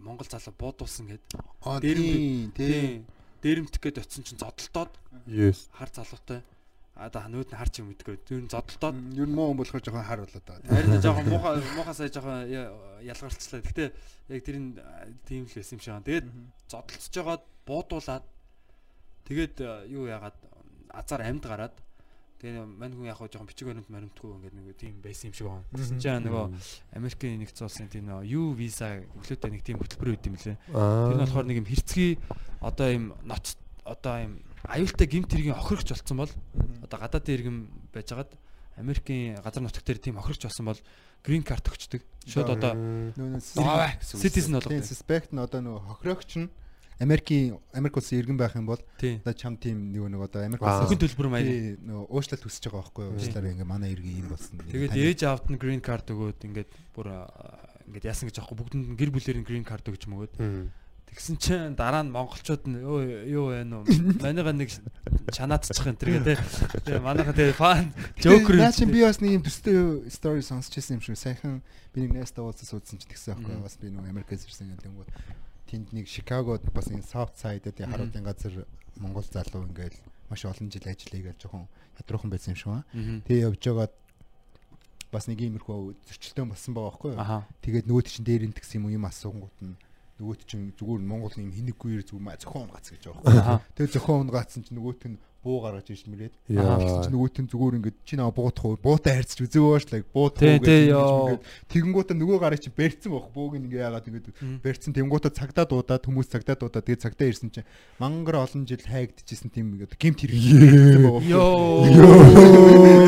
[0.00, 1.24] Монгол залуу буудуулсан гэд.
[1.60, 2.00] Аа Дээр
[2.56, 3.04] тийм.
[3.44, 4.92] Дээрэмтэх гээд очисон чинь зодолтоод
[5.28, 5.68] Yes.
[5.76, 6.40] хар залуутай.
[6.96, 8.16] А да нүүд нь харч юм мэдгүй.
[8.24, 10.68] Тэр нь зодолтоод Ер нь муу хүн болохоор жоохон хар болоод байгаа.
[10.68, 12.48] Харин жоохон муухай муухай сая жоохон
[13.04, 13.60] ялгарчлаа.
[13.64, 13.84] Гэтэ
[14.28, 16.08] яг тэр нь а, тийм л байсан юм шиг байна.
[16.08, 16.28] Тэгээд
[16.68, 18.24] зодтолцож жагаад буудуулаад
[19.28, 20.36] тэгээд а, юу яагаад
[20.92, 21.76] азар амьд гараад
[22.40, 25.46] тэгээ мань хүн яг хоо жоохон бичиг баримт маримтгүй ингээд нэг тийм байсан юм шиг
[25.46, 25.68] байна.
[25.76, 26.44] Тэгсэн чинь нөгөө
[26.96, 28.88] Америкийн нэгдсэн улсын тийм нөгөө U visa
[29.20, 30.56] өглөөтэй нэг тийм хөтөлбөр үүд юм лээ.
[30.72, 32.16] Тэр нь болохоор нэг юм хэрцгий
[32.64, 34.32] одоо юм ноц одоо юм
[34.64, 36.32] аюултай гимт хэргийн охирогч болцсон бол
[36.80, 37.58] одоо гадаадын иргэн
[37.92, 38.32] байжгаад
[38.80, 40.80] Америкийн газар нутаг дээр тийм охирогч болсон бол
[41.24, 42.00] грин карт өгчдөг.
[42.24, 42.72] Шууд одоо
[44.16, 44.72] citizen болгох.
[44.72, 46.48] Тийм suspect нь одоо нөгөө хохирогч нь
[47.00, 50.84] Америкийн Америк улсын иргэн байх юм бол одоо чам тийм нөгөө нэг одоо Америк улсын
[50.84, 51.80] Зөвхөн төлбөр маяг.
[51.80, 53.14] нөгөө уучлалт хүсэж байгаа байхгүй юу?
[53.16, 54.60] Уучлаарай ингээ манай иргэн ийм болсон.
[54.68, 57.08] Тэгээд ээж аавд нь грин карт өгөөд ингээд бүр
[57.88, 60.36] ингээд яасан гэж аахгүй бүгдэнд нь гэр бүлээр нь грин карт өгч мөгөөд
[61.10, 63.82] тэгсэн чинь дараа нь монголчууд нь өө юу вэ нөө
[64.22, 64.70] манайга нэг
[65.34, 66.38] чанаадчих энэ төр гэдэг
[66.86, 71.00] тэгээ манайха тэгээ фан жокер Наа чи би бас нэг юм төстэй story сонсч байсан
[71.00, 73.66] юм шиг сайхан би нэг найзтай уулзсан суудсан ч тэгсэн байхгүй юу?
[73.66, 75.02] бас би нөгөө Америкээс ирсэн гэдэг юм.
[75.70, 78.66] Тэнд нэг Чикагод бас энэ South Side-д харуулын газар
[78.98, 79.94] Монгол залуу ингээл
[80.26, 81.70] маш олон жил ажил хийгээл жоохон
[82.02, 82.86] ядруухан байсан юм шиг байна.
[83.30, 83.94] Тэгээ явж байгаад
[85.14, 87.42] бас нэг иймэрхүү зөрчилдөөн болсон байгаа байхгүй юу?
[87.62, 89.78] Тэгээд нөгөөт чинь дээр энэ гэсэн юм юм асуугууд нь
[90.20, 93.40] нөгөөт чинь зүгээр Монгол юм хинэггүйэр зүгээр зохион гац гэж байгаа байхгүй.
[93.40, 96.34] аха Тэгээд зохион гаацсан чинь нөгөөт нь буу гаргаж ирж мөрөөд.
[96.52, 98.76] Тэгсэн чинь нөгөөт нь зүгээр ингээд чи наа буутах уу?
[98.76, 101.40] Буутай харьцаж үзээвөөш л буутах Тий, уу тий, ёо.
[101.72, 103.32] тэгэнгүүтээ нөгөө гарыг чи бэрцэн байх.
[103.32, 104.26] Бууг ингээ яагаад ингээд
[104.60, 107.64] бэрцэн тэгэнгүүтээ цагдаа дуудаад хүмүүс цагдаа дуудаад тэгээд цагдаа ирсэн чинь
[107.96, 111.24] мангар олон жил хайгдчихсэн тийм ингээд гемт хэрэг байгаа.
[111.32, 111.88] ёо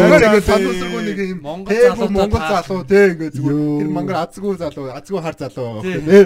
[0.01, 4.17] Яг ингээд сануусргүй нэг юм Монгол Монгол залуутай Монгол залуу тий ингээд зүгээр тэр мангар
[4.25, 6.01] азгүй залуу азгүй хар залуу байгаа Тий.
[6.01, 6.25] тий.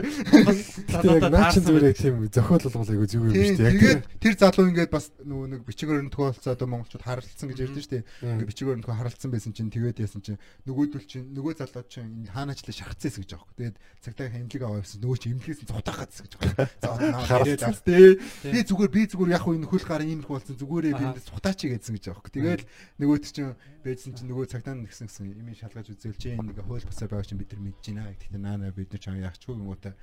[0.87, 3.67] Тэгээд наа чин зүгээр яг тийм зохиол болгол айгу зүгээр Тийм биш тийм.
[3.75, 8.05] тэгээд тэр залуу ингээд бас нөгөө нэг бичгээр нь тохиолцоо одоо монголчууд харилцсан гэж ярьдэн.
[8.21, 12.27] Ингээд бичгээр нь тохиол харилцсан байсан чинь тэгээд яасан чинь нөгөөдөл чинь нөгөө залуу чинь
[12.27, 13.55] энэ хааначлаа шахацээс гэж аахгүй.
[13.57, 16.53] Тэгээд цагтаа хэмлэг аваа явсан нөгөө чинь имлгээс нь цутах гацс гэж аахгүй.
[16.83, 16.91] За
[17.31, 18.19] хараад тий.
[18.53, 21.95] Би зүгээр би зүгээр яг энэ хөл гарын иймэрхүү болсон зүгээрээ би энд цутаач гэсэн
[21.97, 22.31] гэж аахгүй.
[22.37, 22.63] Тэгээд
[23.01, 23.55] нөгөөд чинь
[23.87, 27.29] бэжсэн чинь нөгөө цагтаа нэгсэн гэсэн юм шалгаж үзэл чи энэ нэг хууль бусаар байгаа
[27.31, 28.11] чинь бид нар мэдэж байна.
[28.19, 29.95] Гэхдээ наана бид нар чам яах ч юм уу та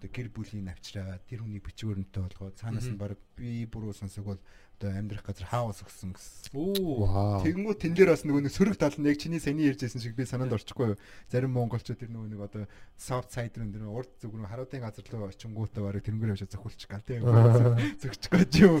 [0.00, 4.40] гэр бүлийн авчраа тэр хүний бичвэрнтэй болгоо цаанаас нь баг би бүрөө сонсог бол
[4.80, 6.56] одоо амьдрах газар хаус өгсөн гэсэн.
[6.56, 7.44] оо Вау.
[7.44, 10.24] Тэгэнгүүт тэн дээр бас нөгөө нэг сөрөг тал нь яг чиний саний ярьжсэн шиг би
[10.24, 10.98] санаанд орчихгүй юу.
[11.28, 12.64] Зарим монголчууд тэр нөгөө нэг одоо
[12.96, 16.88] soft side руу тэр урд зүг рүү харуудын газар руу очингуудаа барыг тэрнгээр явж зохиулчих
[16.88, 17.28] гал тийм.
[18.00, 18.76] Зөгчих гэж юу.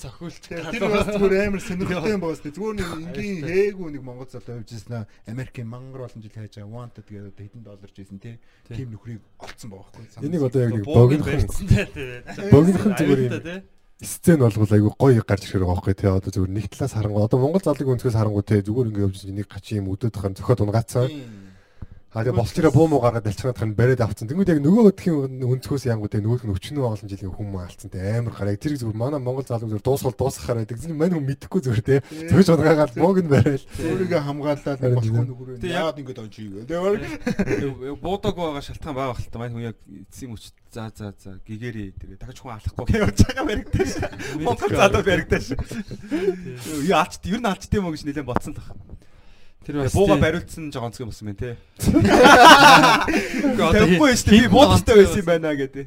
[0.00, 2.40] цохиулч Тэр бас зүгээр амар сонирхолтой юм боос.
[2.40, 5.08] Зүгээр нэг энгийн хээгүү нэг монгол залуу явж ирсэн аа.
[5.28, 8.40] Америкийн мангар олон жил хайж байгаа wanted гэдэг одоо хэдэн доллар жийсэн тийм.
[8.66, 10.24] Тим нөхрийг олцсон байгаа байхгүй.
[10.24, 13.58] Энийг одоо яг нэг богино богинохон барьцсан тий богинохон зүгээр юм тий
[14.00, 17.24] сцен болгол айгу гоё гарч ирэх байгаа байхгүй тий одоо зүгээр нэг талаас харангуй.
[17.24, 20.64] Одоо Монгол залыг өнцгөөс харангуй тий зүгээр ингэ явж нэг гачин юм өдөөд хань зөхөд
[20.64, 21.08] унгацсан
[22.10, 24.26] А тэгээ болчроо буу муу гаргаад алчгаад хан бариад авцсан.
[24.26, 28.02] Тэнгүүд яг нөгөө өдхийн өнцгөөс янгууд тэгээ нөгөөх нь өчнөө олон жилийн хүмүүс алдсан те
[28.18, 28.58] амар гараа.
[28.58, 30.74] Тэр зүгээр манай Монгол залуу зүгээр дуусгал дуусгахаар байдаг.
[30.82, 32.02] Зөв мань хүн мэдэхгүй зүгээр те.
[32.34, 33.62] Зөвж удаагаад бууг нь барайл.
[33.62, 35.70] Өөрийгөө хамгаалаад болохгүй нүгүрээ.
[35.70, 36.66] Яагаад ингэж онч юу.
[36.66, 41.38] Тэгээ буудаг байгаа шалтгаан байгаа хэл та мань хүн яг эцсийн мөч за за за
[41.46, 43.90] гэгэрээ тэгээ дахиж хүн алахгүй гэж байгаа баригдаж.
[44.42, 45.44] Монгол залуу баригдаж.
[46.90, 48.74] Юу алчт ер нь алчт юм уу гэж нэлээд бодсон тах.
[49.70, 51.54] Тэр бас бууга бариулсан жоо онцгой болсон байна те.
[53.54, 54.34] Тэгэхгүй шүү дээ.
[54.34, 55.86] Би буудтай байсан юм байна гэдэг.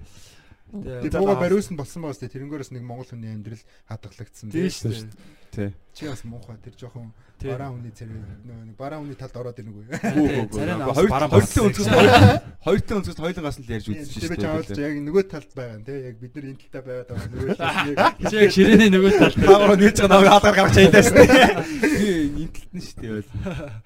[0.74, 3.60] Тэгээ бууга бариулсан болсон байгаас тэ тэрнгээрээс нэг монгол хүний амьдрал
[3.92, 5.12] хадгалагдсан тийм шүү дээ.
[5.52, 5.70] Тий.
[5.94, 7.12] Чи бас муухай тэр жоохон
[7.44, 9.86] бараа хүний царай нэг бараа хүний талд ороод ирнэг үү?
[10.54, 11.90] Царай нь Хоёр хоёрын өнцгөөс
[12.64, 14.86] хоёрын өнцгөөс хоёулангаас нь л ярьж үзсэн шүү би чамд дээ.
[14.88, 15.98] яг нөгөө талд байгаа юм тий.
[16.08, 17.98] Яг бид нар энэ талдаа байгаад байгаа нөгөө талд.
[18.32, 19.36] Чи яг ширээний нөгөө талд.
[19.48, 21.10] Таагаар нээж байгаа намайг хаалгаар гаргаж хайдаас.
[21.12, 22.08] Би
[22.44, 23.24] энэ талд нь шүү дээ.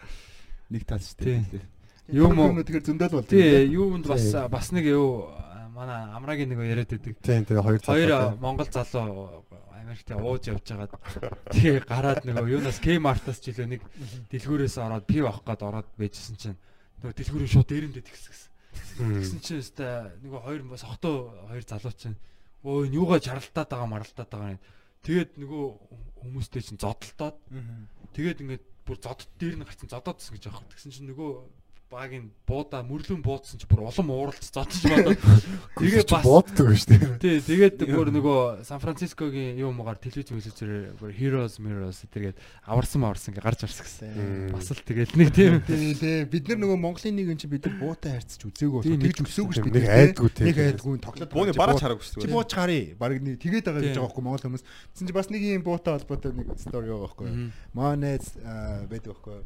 [0.74, 1.62] Нэг тал шүү дээ.
[2.08, 3.28] Юу мо- тэгэхээр зөндөл бол.
[3.28, 5.28] Тий, юунд бас бас нэг юу
[5.76, 7.14] манай амрагийн нэг яриад байдаг.
[7.22, 9.44] Тийм тэгээ хоёр Хоёр Монгол залуу
[9.88, 10.94] Америкт ууж явж байгаад
[11.56, 13.82] тэгээ гараад нөгөө юунаас Kmart-аас ч илүү нэг
[14.28, 16.60] дэлгүүрээс ороод пив авах гээд ороод байжсэн чинь
[17.00, 18.52] нөгөө дэлгүүрийн шууд дээрэндээ тэгсгэсэн.
[19.00, 21.16] Тэгсэн чинь өстой нөгөө хоёр сохтуу
[21.48, 22.20] хоёр залуу чинь
[22.68, 24.64] өө юугаа чаралтаад байгаа маралтаад байгаа юм.
[25.08, 25.66] Тэгээд нөгөө
[26.20, 27.40] хүмүүстэй чинь зодтолтоод
[28.12, 30.68] тэгээд ингээд бүр зодод дээр нь гарсан зодоодсэн гэж аах.
[30.68, 31.32] Тэгсэн чинь нөгөө
[31.88, 35.22] багийн буудаа мөрлөн буудсан чи бүр улам ууралц зодож бодоод
[35.80, 37.16] тэгээ бас бууддаг шүү дээ.
[37.24, 42.36] Тий, тэгээд бүр нөгөө Сан Францискогийн юу муугаар телевиз телевизээр бүр Heroes Mirrors тэргээд
[42.68, 44.52] аварсан аварсан гэж гарч ирсэн гэсэн.
[44.52, 46.18] Бас л тэгээд нэг тийм Тий, тий.
[46.28, 49.08] Бид нар нөгөө Монголын нэг юм чи бид нар буутай харьцаж үзээгүй Тийм, болох.
[49.08, 49.96] Тэгж өсөөгүй шүү Нэг дээ.
[49.96, 50.46] айдгүй тий.
[50.52, 51.32] Нэг айдгүй тоглоод.
[51.32, 52.36] Бууны бараач чи хараагүй шүү Чи дээ.
[52.36, 52.84] бууч харъя.
[53.00, 54.64] Бараг нэг тэгээд байгаа гэж байгаа байхгүй Монгол хүмүүс.
[54.92, 57.28] Тэгсэн чи бас нэг юм буутай холбоотой нэг стори байгаа байхгүй.
[57.72, 58.26] Манез
[58.92, 59.38] байдаг байхгүй.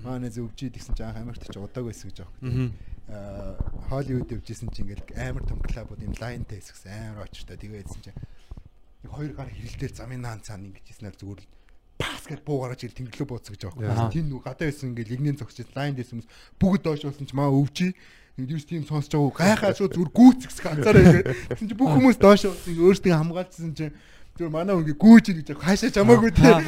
[0.00, 2.70] Манез өвжид гэсэн чи анх Америкт чи удааг байсан гэж байхгүй.
[3.10, 3.58] Аа
[3.90, 9.10] Холливуд өвжсэн чи ингээл амар том клубууд юм лайнтай хэсгсэн амар очтой тэгээдсэн чи нэг
[9.10, 11.50] хоёр гар хэрэлдээр замын наан цаана ингэж хийснээр зүгээр л
[11.98, 13.84] пас гэж буу гаргаж ил тэнглөө бууцсан гэж байхгүй.
[14.14, 17.50] Тийм нүг гадаа байсан ингээл игнэн зогсож лайн дэсэн хүмүүс бүгд доош болсон чи маа
[17.50, 17.92] өвчий
[18.38, 22.46] Юус тийм сонсож байгаа гайхаа шууд зүгээр гүйцэх ганцаараа ингээд тэгсэн чи бүх хүмүүс доош
[22.48, 22.72] болсон.
[22.72, 23.92] Өөрсдөө хамгаалцсан чи
[24.40, 26.64] зүгээр манай хүн гүйж ийн гэж хаашаа чамаагүй тийм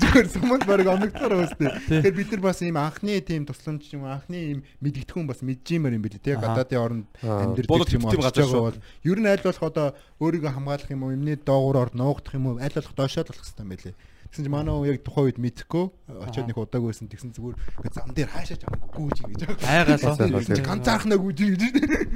[0.00, 4.38] зүгээр суманд бараг оногдсоор өстэй тэгэхээр бид нар бас ийм анхны тийм тусламж юм анхны
[4.40, 9.44] ийм мэдгэдэгхэн бас мэджимээр юм билээ тийм гадаадын оронд амьдрэх юм бол ер нь аль
[9.44, 13.22] болох одоо өөрийгөө хамгаалах юм уу юмны доогуур орд нуугдах юм уу аль болох доошоо
[13.22, 13.94] л болох хэрэгтэй юм байлээ
[14.28, 15.84] Тэгсэн чи манай хүн яг тухайн үед мэдхгүй
[16.28, 20.68] очиод нэг удааг байсан тэгсэн зүгээр ингээ зам дээр хаашаа чамаагүй гүйж ийн гэж айгаалаа.
[20.68, 21.62] ганцаархнаа гүйж ийн гэж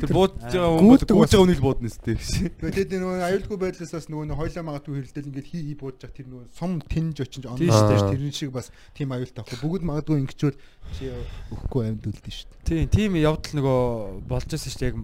[0.02, 2.16] Тэр бууд байгаа гүйж байгаа үнийг буудна сте.
[2.60, 6.28] Тэгээд нөгөө аюулгүй байдлаас бас нөгөө хойлоо магадгүй хэрэлдэл ингээд хий хий буудаж байгаа тэр
[6.28, 7.72] нөгөө сум тэнж очиж дээ.
[8.12, 10.56] тэрэн шиг бас тийм аюултай байхгүй бүгд магадгүй ингэчүүл
[10.92, 11.04] чи
[11.48, 12.68] өгөхгүй амьд үлдэн шүү дээ.
[12.68, 13.80] Тийм, тийм явдал нөгөө
[14.28, 14.90] болж байсан шүү дээ.
[14.92, 14.96] Яг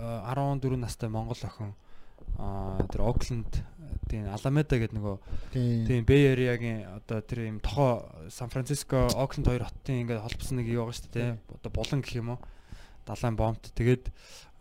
[0.00, 1.72] 14 настай Монгол охин
[2.40, 3.52] аа тэр Окленд
[4.08, 5.16] тийм Аламеда гэдэг нөгөө
[5.52, 6.02] Тийм.
[6.04, 10.86] Бэй Ариагийн одоо тэр юм тохоо Сан Франциско, Окленд хоёр хотын ингээд холбосон нэг юу
[10.86, 11.30] байгаа шүү дээ.
[11.60, 12.40] Одоо булан гэх юм уу?
[13.06, 13.72] Далайн бомбт.
[13.74, 14.10] Тэгээд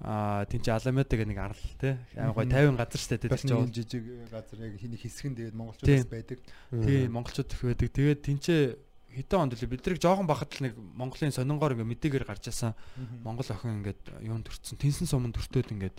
[0.02, 1.94] аа тийм чи Аламеда гэдэг нэг арал тий.
[2.16, 3.22] Амар гоё 50 газар шүү дээ.
[3.24, 5.60] Тэр нэг чинь жижиг газар яг хиний хэсгэн тэгээд Тийм.
[5.60, 6.40] монголчууд байдаг.
[6.72, 7.90] Тийм монголчууд их байдаг.
[7.92, 8.62] Тэгээд тэнцээ
[9.10, 12.78] хэдэн онд лээ бид нарыг жоохон бахад л нэг Монголын сонингоор ингээ мэдээгээр гарч ясан
[13.26, 15.98] Монгол охин ингээд юунд төрцөн тэнсэн суманд төртөөд ингээд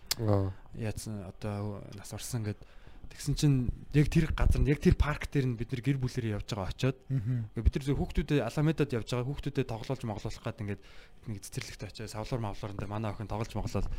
[0.78, 2.62] яатсан одоо нас орсон ингээд
[3.10, 3.56] тэгсэн чинь
[3.92, 6.70] яг тэр газар нь яг тэр парк дээр нь бид нар гэр бүлэрээ явж байгаа
[7.10, 10.82] Ингээ бид нар зөв хүүхдүүдэд Аламедад явж байгаа хүүхдүүдэд тоглоулж моглуулах гээд ингээд
[11.28, 13.90] нэг цэцэрлэгт очиж савлуур мавлуур дээр манай охин тоглож моглол.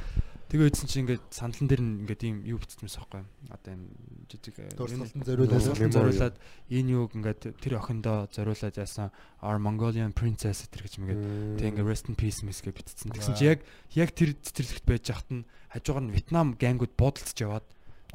[0.50, 3.24] Тэгээ үйдсэн чинь ингээд сандлан дээр нь ингээд ийм юу байсан байхгүй.
[3.54, 3.84] Одоо юм
[4.26, 6.36] жижиг э, зориулаад
[6.68, 9.14] энэ юуг ингээд тэр охиндоо зориулаад яасан?
[9.40, 11.24] Our Mongolian princess тэр гэж мэгээд
[11.62, 13.16] тэг ингээд rest in peace мэс гэж бичсэн.
[13.16, 13.60] Тэгсэн чи яг
[13.96, 17.68] яг тэр цэцэрлэгт байж хахад нь хажуугаар нь Вьетнам гангууд буудалцж яваад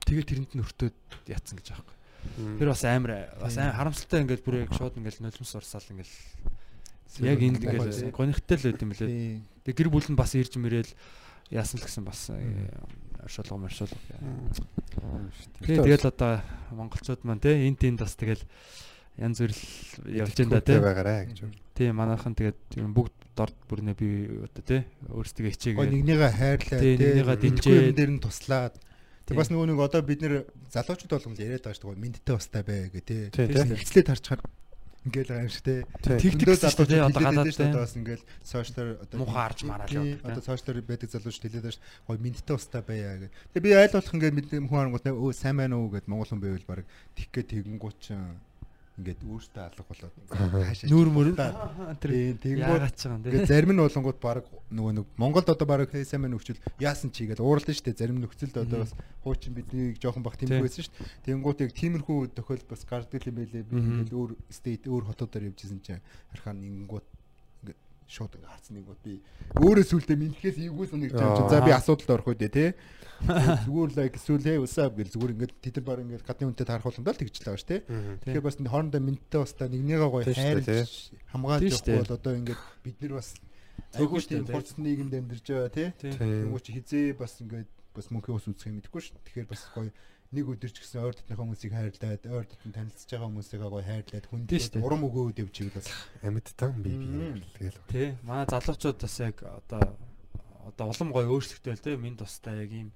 [0.07, 0.97] тэгээ тэрэнд нь өртөөд
[1.29, 1.97] яатсан гэж аахгүй
[2.59, 6.11] Тэр бас амар бас амар харамсалтай ингээд бүр яг шууд ингээд нулимс урсаал ингээд
[7.23, 9.09] яг энд ингээд гонхтой л байт юм лээ.
[9.09, 9.45] Тийм.
[9.65, 10.91] Тэг гэр бүл нь бас ирж мөрөөл
[11.51, 12.31] яасан л гэсэн бас
[13.25, 13.99] оршуулга маршуулга.
[15.65, 16.43] Тэгээ тэгэл одоо
[16.75, 18.43] монголчууд маань те энд тэнд бас тэгэл
[19.17, 19.53] янз бүр
[20.11, 20.77] явж энэ да те.
[20.83, 21.39] байгаарэ гэж.
[21.73, 24.09] Тийм манайхан тэгээд бүгд дорд бүрнээ би
[24.45, 24.79] одоо те
[25.09, 25.89] өөрсдөө хичээгээ.
[25.89, 27.81] нэгнийгээ хайрлаа Тийм, нэгнийгээ дэмжээд.
[27.81, 28.75] юм дээр нь туслаад
[29.27, 32.35] Тэг бас нөгөө нэг одоо бид нэр залуучууд болгоно л яриад байгаа шүү дээ мэдтэй
[32.39, 33.23] бастай бай гэ тий.
[33.35, 33.75] Тийм, тийм.
[33.75, 34.41] Хэцлээд харчаар
[35.07, 35.81] ингээл байгаа юм шүү дээ.
[36.03, 37.67] Тэг тэг Зөндөө гэсэн шүү дээ одоо гадаад те.
[37.75, 41.75] бас ингээл сошиалар одоо Муухай харж мараад тий, явдаг, Одоо сошиалар байдаг залуучууд хэлээд байгаа
[41.75, 41.87] шүү.
[42.07, 43.29] Гой мэдтэй бастай байя гэ.
[43.55, 46.43] Тэг би айл болох ингээд мэд хүн харангуут өө сайн байна уу гэд монгол хүн
[46.43, 48.39] байвал баг тих гэ тэгэнгүүт чинь
[48.97, 51.29] ингээд өөртөө алга болоод хаашаа Нүүр мөр.
[51.37, 56.33] тэгэнгүүт яагаад ч юм ингээд зарим нь болонгууд баг нөгөө нэг Монголд одоо баг хэсэмэн
[56.33, 57.93] нөхцөл яасан чи гэдэг ууралдаа штэ.
[57.93, 61.05] Зарим нөхцөлд одоо бас хуучин биднийг жоохон бах тэмдэг байсан штэ.
[61.29, 63.69] Тэгэнгүүт яг тиймэрхүү тохиол бас гардаг юм байлээ.
[63.69, 66.01] Би ингээд өөр стейт өөр хотуудаар явжсэн чинь.
[66.33, 67.07] Харахаар нэгнгүүт
[68.07, 69.15] шууд ингээд харсан нэгнгүүт би
[69.63, 72.67] өөрөө сүултээ мэдхээс эвгүй санагдаж байгаа за би асуудалд орох үү те
[73.27, 77.21] зүгээр л эсвэл усаа гэл зүгээр ингээд тэд нар баг ингээд гадны үнтэй боломжтой л
[77.25, 77.77] тэгж л байгаа ш тэ.
[78.23, 80.95] Тэгэхээр бас хоорондоо мэдтэй бас та нэгнийгээ гоё Тийм шүү дээ, хайрлж
[81.33, 83.29] хамгаалж явах бол одоо ингээд бид нар бас
[83.97, 84.53] айгүй тийм тий.
[84.53, 85.73] хурц нийгэмд амьдарч байгаа.
[85.73, 86.13] Тийм.
[86.13, 89.17] Тэнгуү чи хизээ бас ингээд бас мөнхийн ус үзэх юм мэдэхгүй ш.
[89.17, 89.91] Тэгэхээр бас гоё
[90.33, 94.11] нэг өдөр ч гэсэн ойр дотны хүмүүсийг хайрлаад, ойр дотн танилцж байгаа хүмүүсийг гоё хайрлаад,
[94.11, 94.85] Тийм шүү хүндлээд дээ.
[94.87, 95.89] урам өгөөд явж ивэл бас
[96.23, 97.43] амьдтан би би Мм.
[97.55, 97.79] тэгэл.
[97.89, 98.09] Тий.
[98.27, 99.83] Манай залуучууд бас яг одоо
[100.67, 102.89] одоо улам гоё өөрсдөлтэй л те минь тустай яг ийм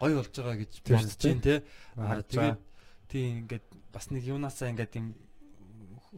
[0.00, 1.54] гоё болж байгаа гэж бодож байна те.
[2.00, 2.58] Аа, Аа тэгээд
[3.12, 5.06] тийм ингээд бас нэг юунаасаа ингээд юм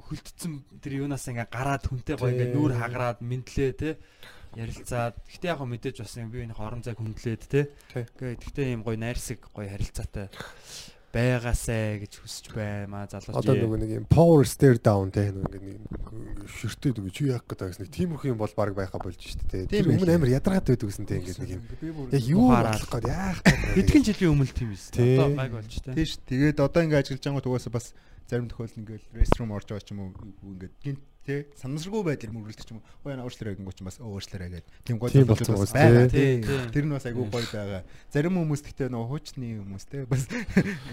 [0.06, 2.56] хөлтцэн тэр юунаасаа ингээд гараад хүнтэй гоё ингээд Тий.
[2.56, 3.90] нүүр хагараад мэдлээ те
[4.56, 7.70] ярилцаад гэтээ яг мэдээж бас юм би энэ хорон цаг хүндлээд те.
[7.94, 10.30] Тэгээд гэтээ юм гоё найрсаг гоё харилцаатай
[11.10, 15.58] байгаасай гэж хүсэж байна маа залууч Одоо нөгөө нэг юм power stare down те нөгөө
[15.58, 19.18] нэг нэг ширтээд үгүй чи яах гэдэг гэсэн нэг тиймэрхүү юм бол баг байха болж
[19.18, 19.66] штэ те.
[19.66, 21.62] Тэр Тийм өмнө амар ядаргаад байдаг гэсэн те ингээд нэг юм.
[22.14, 23.74] Яг юу болох гээд яах гээд.
[23.74, 25.90] хэдхэн жилийн өмнө тийм байсан одоо гайг болж те.
[25.98, 27.86] Тийш тэгээд одоо ингээд ажиллаж байгаа тугаасаа бас
[28.30, 32.70] зарим тохиолдолд ингээд restroom орж байгаа ч юм уу ингээд гинт тий санамсаргүй байдлаар ч
[32.72, 35.72] юм уу гой өөрчлөрэй гингүү ч бас өөрчлөрэй гэдэг тийм гой Тийм тохиолдол болсон бас
[35.76, 36.40] байгаа тий.
[36.40, 36.60] тий Тий.
[36.72, 40.22] тэр нь бас айгүй гой байгаа зарим хүмүүс гэхдээ нөгөө хуучны хүмүүс тий бас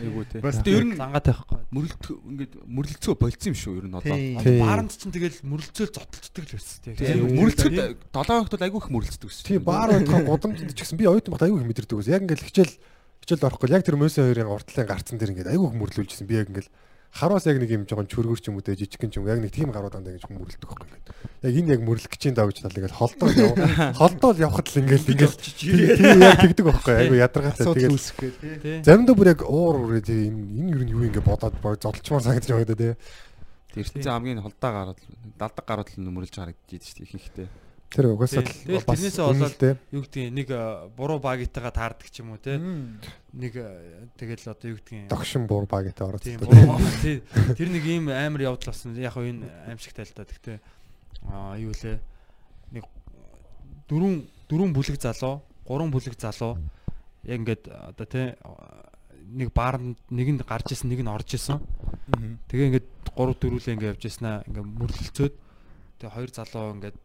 [0.04, 0.38] Айгуу те.
[0.44, 4.16] бас ер нь зангаа тавихгүй мөрлөлт ингээд мөрлөлцөө болцсон юм шүү ер нь одоо.
[4.20, 4.60] тий Тий.
[4.60, 6.95] Бааранд чинь тэгэл мөрөлцөөл зодтолцдог л байсан тийм.
[6.99, 7.24] Тийм.
[7.40, 7.74] Мөрлөлцөд
[8.12, 9.48] 7 хоногт айгуу их мөрлөлцдөг шүү.
[9.48, 12.12] Тийм баар бодоход гудамжинд ч гэсэн би оюутан багт айгүй их мэдэрдэг ус.
[12.12, 12.76] Яг ингээд хичээл
[13.24, 16.28] хичээл орохгүй яг тэр мөсөн хоёрын уртлын гарцсан дээр ингээд айгүй их мөрлүүлжсэн.
[16.28, 16.68] Би яг ингээд
[17.11, 19.51] хараас яг нэг юм жоохон чөргөр ч юм уу те жижигхэн ч юм яг нэг
[19.53, 21.07] тийм гарууд андаа хүн мөрлөдөг байхгүй ингээд.
[21.43, 23.53] Яг энэ яг мөрлөх гэж даа гэж тал ингээд холдоо яв.
[24.01, 29.31] Холдоо л явхад л ингээд ингээд тийм яг тэгдэг байхгүй айгүй ядаргаатай тэгээд заримдаа бүр
[29.34, 32.97] яг уур урээ тийм энэ юу юу ингээд бодоод зодолчмоор санагдаж байгаа даа те.
[33.73, 34.99] Тэртээ хамгийн холдоо гараад
[35.38, 37.47] далдаг гарууд л нөмөрлж харагдаж шүү дээ ихэнхдээ.
[37.88, 38.76] Тэр угаасаа Тий.
[38.76, 39.69] Тэгэл тэрнээсээ болоод те.
[39.95, 42.59] юу гэдгийг нэг э, буруу багитайгаа таардаг ч юм уу те.
[42.59, 46.19] Нэг э, тэгэл одоо юу гэдгийг Догшин буур багтай ороод.
[46.19, 46.76] Тийм буруу.
[47.55, 48.91] Тэр нэг ийм амар явдал болсон.
[48.99, 50.27] Яг хөө энэ аимшигтай л да.
[50.27, 50.57] Гэхдээ
[51.31, 51.99] аа юу лээ.
[52.76, 52.84] Нэг
[53.88, 56.59] дөрвөн дөрвөн бүлэг залуу, гурван бүлэг залуу
[57.23, 58.35] яг ингээд одоо тий
[59.31, 61.59] нэг баарнд нэг нь гарч исэн, нэг нь орж исэн.
[62.47, 65.34] Тэгээ ингээд 3 4үлээ ингээд явж яснаа ингээд мөрлөлцөөд
[65.99, 66.97] тэгээ хоёр залуу ингээд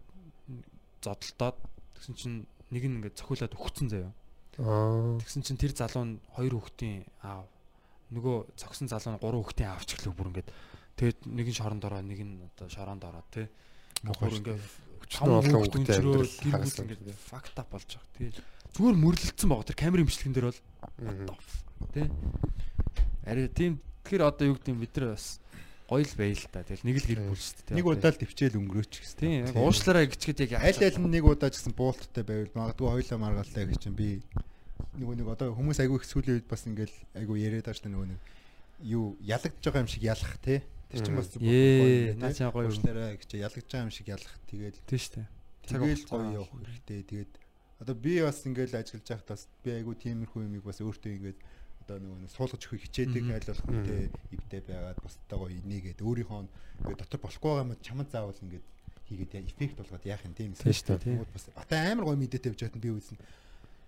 [1.03, 1.59] зодолтоод
[1.99, 2.39] тэгсэн чинь
[2.71, 4.13] нэг нь ингээд цохиулаад өгцөн заяа.
[4.63, 5.19] Аа.
[5.21, 7.47] Тэгсэн чинь тэр залуу нь хоёр хүүхдийн аав.
[8.15, 10.49] Нөгөө цогсон залуу нь гурван хүүхдийн аавч гэлөө бүр ингээд
[10.97, 13.47] тэгээд нэг нь шоронд ороо, нэг нь одоо шоронд ороо тий.
[14.07, 14.63] Бүр ингээд
[15.03, 18.17] Өчнөө олон амьдрал амьдрал гэр бүл ингээд факт ап болж байгаа.
[18.17, 18.31] Тий.
[18.73, 19.69] Зүгээр мөрлөлдсөн байгаа.
[19.69, 20.61] Тэр камерын бичлэгэн дээр бол
[21.93, 22.07] тий.
[23.27, 25.43] Ари тийм тэгэхээр одоо юу гэдэг юм бид нар бас
[25.93, 26.65] гоё л байл та.
[26.65, 27.77] Тэгэл нэг л гэр бүл шүү дээ.
[27.77, 31.25] нэг удаа л төвчээл өнгөрөөч гэсэн тийм яг уушлаараа гिचгэд яг аль аль нь нэг
[31.29, 34.25] удаа гэсэн буулттай байвал магадгүй хоёлаа маргалтай гэж чинь би
[34.97, 37.95] нөгөө нэг одоо хүмүүс айгүй их сүүлийн үед бас ингээл айгүй яриад байгаа шүү дээ
[37.97, 38.21] нөгөө нэг
[38.89, 40.55] юу ялагдж байгаа юм шиг ялах те
[40.93, 42.73] тэр чинь бас Ээ, гоё наа чаа гоё юм.
[42.73, 45.29] уушлаараа гэж ялагдж байгаа юм шиг ялах тэгээд тийм шүү дээ.
[45.63, 47.01] Тэгэл гоё явах хэрэгтэй.
[47.09, 47.33] Тэгээд
[47.81, 51.39] одоо би бас ингээл ажиллаж байхад бас би айгүй тиймэрхүү юмыг бас өөртөө ингээд
[51.93, 54.01] одоо нөгөө суулгаж өгөх хичээдэг айл болох үнтэй
[54.33, 54.99] ивдээ байгаад
[55.29, 56.41] гоё инээгээд өөрийнхөө
[56.81, 58.65] ингээд дотор болохгүй байгаа юм чамд заавал ингээд
[59.09, 60.97] хийгээд яа эффект болгоод яах юм тийм Тийм.
[60.97, 61.21] Тийм.
[61.29, 63.19] бас одоо амар гоё мэдээтэй явж байгаад би үзэн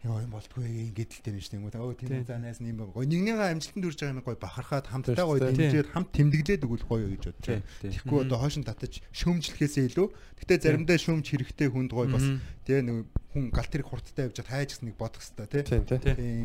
[0.04, 1.80] Яа юм болтгүй ингээд л тийм шүү дээ.
[1.80, 2.24] Өө тийм Тийм.
[2.28, 3.08] заанаас юм гоё.
[3.08, 5.72] Нэгнийгээ амжилтанд хүрж байгаа юм гоё бахархаад хамтдаа Тийм дээ.
[5.72, 7.64] дэмжиж хамт тэмдэглээд өгвөл гоё гэж бодож байна.
[7.80, 10.06] Тэгэхгүй одоо хойшин татаж шөөмжлөхээсээ илүү.
[10.44, 12.26] Гэтэ заримдаа шөөмж хэрэгтэй хүнд гоё бас
[12.68, 12.96] тэгээ нэг
[13.32, 15.64] хүн галт тэрэг хурдтай явж хайж гэсэн нэг бодох хэвээр тий.
[15.72, 16.44] Тийм тий.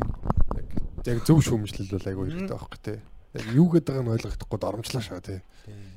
[1.06, 2.98] Яг зөв шүүмжлэл бол айгүй хэрэгтэй байхгүй тий.
[3.30, 5.38] Яг юу гэдэг юм ойлгохдохгүй доромжлаа шаа тий.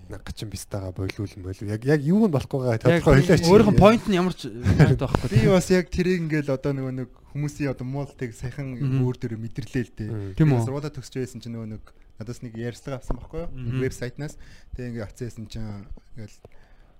[0.08, 3.42] Нэг гачин бистагаа болиул болиул яг яг юу нь болохгүй байгаа Яг тодорхой ойлаач.
[3.50, 5.28] өөрийнх нь point нь ямар ч байхгүй.
[5.34, 9.02] Би бас яг тэрийг ингээл одоо нөгөө нэг хүмүүсийн одоо муултыг сайхан Мгм.
[9.02, 10.10] өөр дөр мэдэрлээ л дээ.
[10.14, 10.34] Мм.
[10.38, 10.62] Тийм үү?
[10.62, 11.84] Сургуулаа төгсөж байсан чинь нөгөө нэг
[12.22, 13.82] надаас нэг ярьцлага авсан байхгүй юу?
[13.82, 14.38] Вебсайтнаас.
[14.78, 16.38] Тэгээ ингээ авцсан чинь ингээл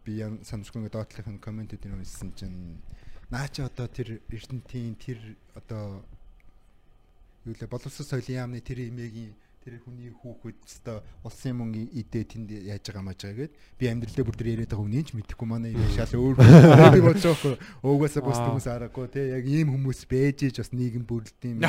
[0.04, 2.82] би ян санамсргүй доотлохын комментүүд юм хэлсэн чинь
[3.30, 6.02] наа чи одоо тэр Эрдэнтийн тэр одоо
[7.46, 12.52] юу лээ боловсрол соёлын яамны тэр имэгийн тэр хүний хүүхэд өстө улсын мөнгө идээ тэнд
[12.68, 15.72] яаж байгаа маж байгаа гэд би амьдралдаа бүр тэр яриад байгаа хүнийг ч мэдэхгүй манай
[15.72, 17.56] юм шал өөр би бодож байгаа хгүй
[17.88, 21.64] уугаасаа бус хүмүүс аргагүй те яг ийм хүмүүс байж иж бас нийгэм бүрлд юм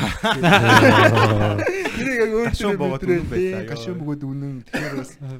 [1.95, 3.69] тэр яг өөр Гашуун богоод үнэн байлаа, ёо.
[3.71, 4.95] гашуун бөгөөд үнэн тэгэхээр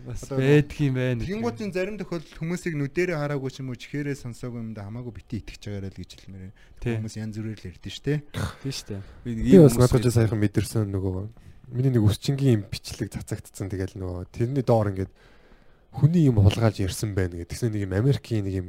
[0.08, 1.20] бас байдг юм байна.
[1.24, 5.44] Тэнгуутын зарим тохиолдолд хүмүүсийг нүдэрээ хараагүй ч юм уу чихээрээ сонсоогүй юм да хамаагүй бити
[5.44, 6.52] итгэж байгаарай л гэж хэлмээр.
[6.86, 8.24] Хүмүүс янз бүрээр л ярьдэн штэ.
[8.64, 9.02] Тийм дээ.
[9.26, 11.28] Би нэг Би ийм бас хүмүүс надад ч саяхан мэдэрсэн нөгөө
[11.72, 15.12] миний нэг өсчингийн бичлэг цацагдсан тэгэл нөгөө тэрний доор ингээд
[15.96, 17.50] хүний юм хулгайлж ярьсан байна гэдэг.
[17.50, 18.68] Тэгсэн нэг юм Америкийн нэг юм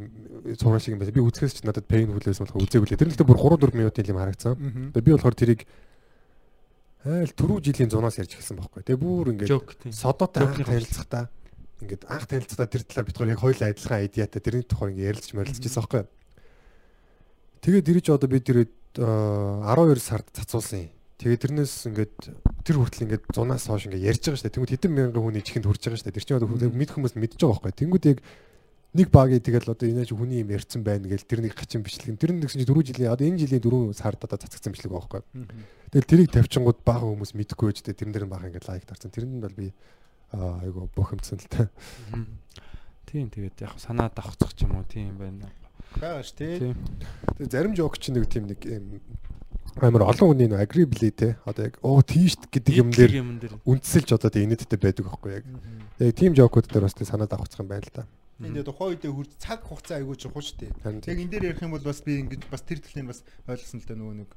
[0.54, 1.12] зураг шиг юм байна.
[1.12, 3.00] Би үзэхээс ч надад pain хүлээс болох үзээгүй лээ.
[3.02, 4.54] Тэр нь гэхдээ бүр 3 4 минутын юм харагдсан.
[4.94, 5.60] Тэгээ би болохоор тэрийг
[7.06, 8.82] айл түрүү жилийн зунаас ярьж эхэлсэн байхгүй.
[8.86, 11.24] Тэгээ бүр ингээд содоотой анх танилцахдаа
[11.82, 15.30] ингээд анх танилцахдаа тэр талаар бид хоёр яг хоёул адилхан айдиатай тэрний тухай ингээд ярилцж
[15.34, 16.02] морилцчихсан байхгүй.
[17.62, 18.58] Тэгээд тэр чи одоо би тэр
[18.94, 20.90] 12 сард цацуулсан юм.
[21.18, 22.16] Тэгээд тэрнээс ингээд
[22.66, 24.54] тэр хүртэл ингээд зунаас хойш ингээд ярьж байгаа шүү дээ.
[24.58, 26.16] Тэнгүүд хэдэн мянган хүний чихэнд хүрж байгаа шүү дээ.
[26.18, 27.78] Тэр чинь одоо мэдэх хүмүүс мэдж байгаа байхгүй.
[27.78, 28.18] Тэнгүүд яг
[28.96, 32.18] нэг багийн тэгэл одоо энэ ч хүний юм ярьсан байна гэл тэр нэг хачин бичлэг.
[32.18, 35.22] Тэр нь гэсэн чинь 4 жилийн одоо энэ жилийн 4 сард одоо цацгдсан бичлэг байхгүй.
[35.92, 37.98] Тэгэл тэрийг тавьчингууд бага хүмүүс мэдгүй байж дээ.
[38.02, 39.12] Тэрэн дээр бага ингээд лайк дарсан.
[39.12, 39.70] Тэрэнд нь бол би
[40.32, 41.70] аа айгу бохомцсон л та.
[43.06, 45.46] Тийм тэгээд яг санаа давхцах ч юм уу тийм байна.
[46.00, 46.58] Байгаа ш тий.
[46.58, 46.74] Тийм.
[47.36, 48.98] Тэгээ зарим жок чинь нэг тийм нэг юм
[49.80, 51.36] амар олон хүний нэг agree те.
[51.44, 55.44] Одоо яг оо тийшт гэдэг юм дээр юм үндсэлж одоо тэг инээдтэй байдаг байхгүй яг.
[56.00, 58.08] Яг тийм жокууд дээр бас тэг санаа давхцах юм байна л да.
[58.40, 60.72] Энд тухайн үедээ хурц цаг хугацаа айгүй чухал шүү дээ.
[61.08, 63.88] Яг энэ дээр ярих юм бол бас би ингэж бас тэр талын бас ойлгосон л
[63.88, 64.30] да нөгөө нэг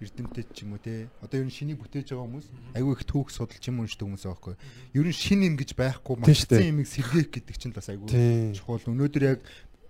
[0.00, 1.08] эрдэмтэд ч юм уу те.
[1.24, 2.46] Одоо ер нь шинийг бүтээж байгаа хүмүүс
[2.76, 4.54] айгүй их түүх судалж юм уншдаг хүмүүс байхгүй.
[4.92, 8.92] Ер нь шин юм гэж байхгүй мартсан юмыг сэргээх гэдэг чинь бас айгүй чухал.
[8.92, 9.40] Өнөөдөр яг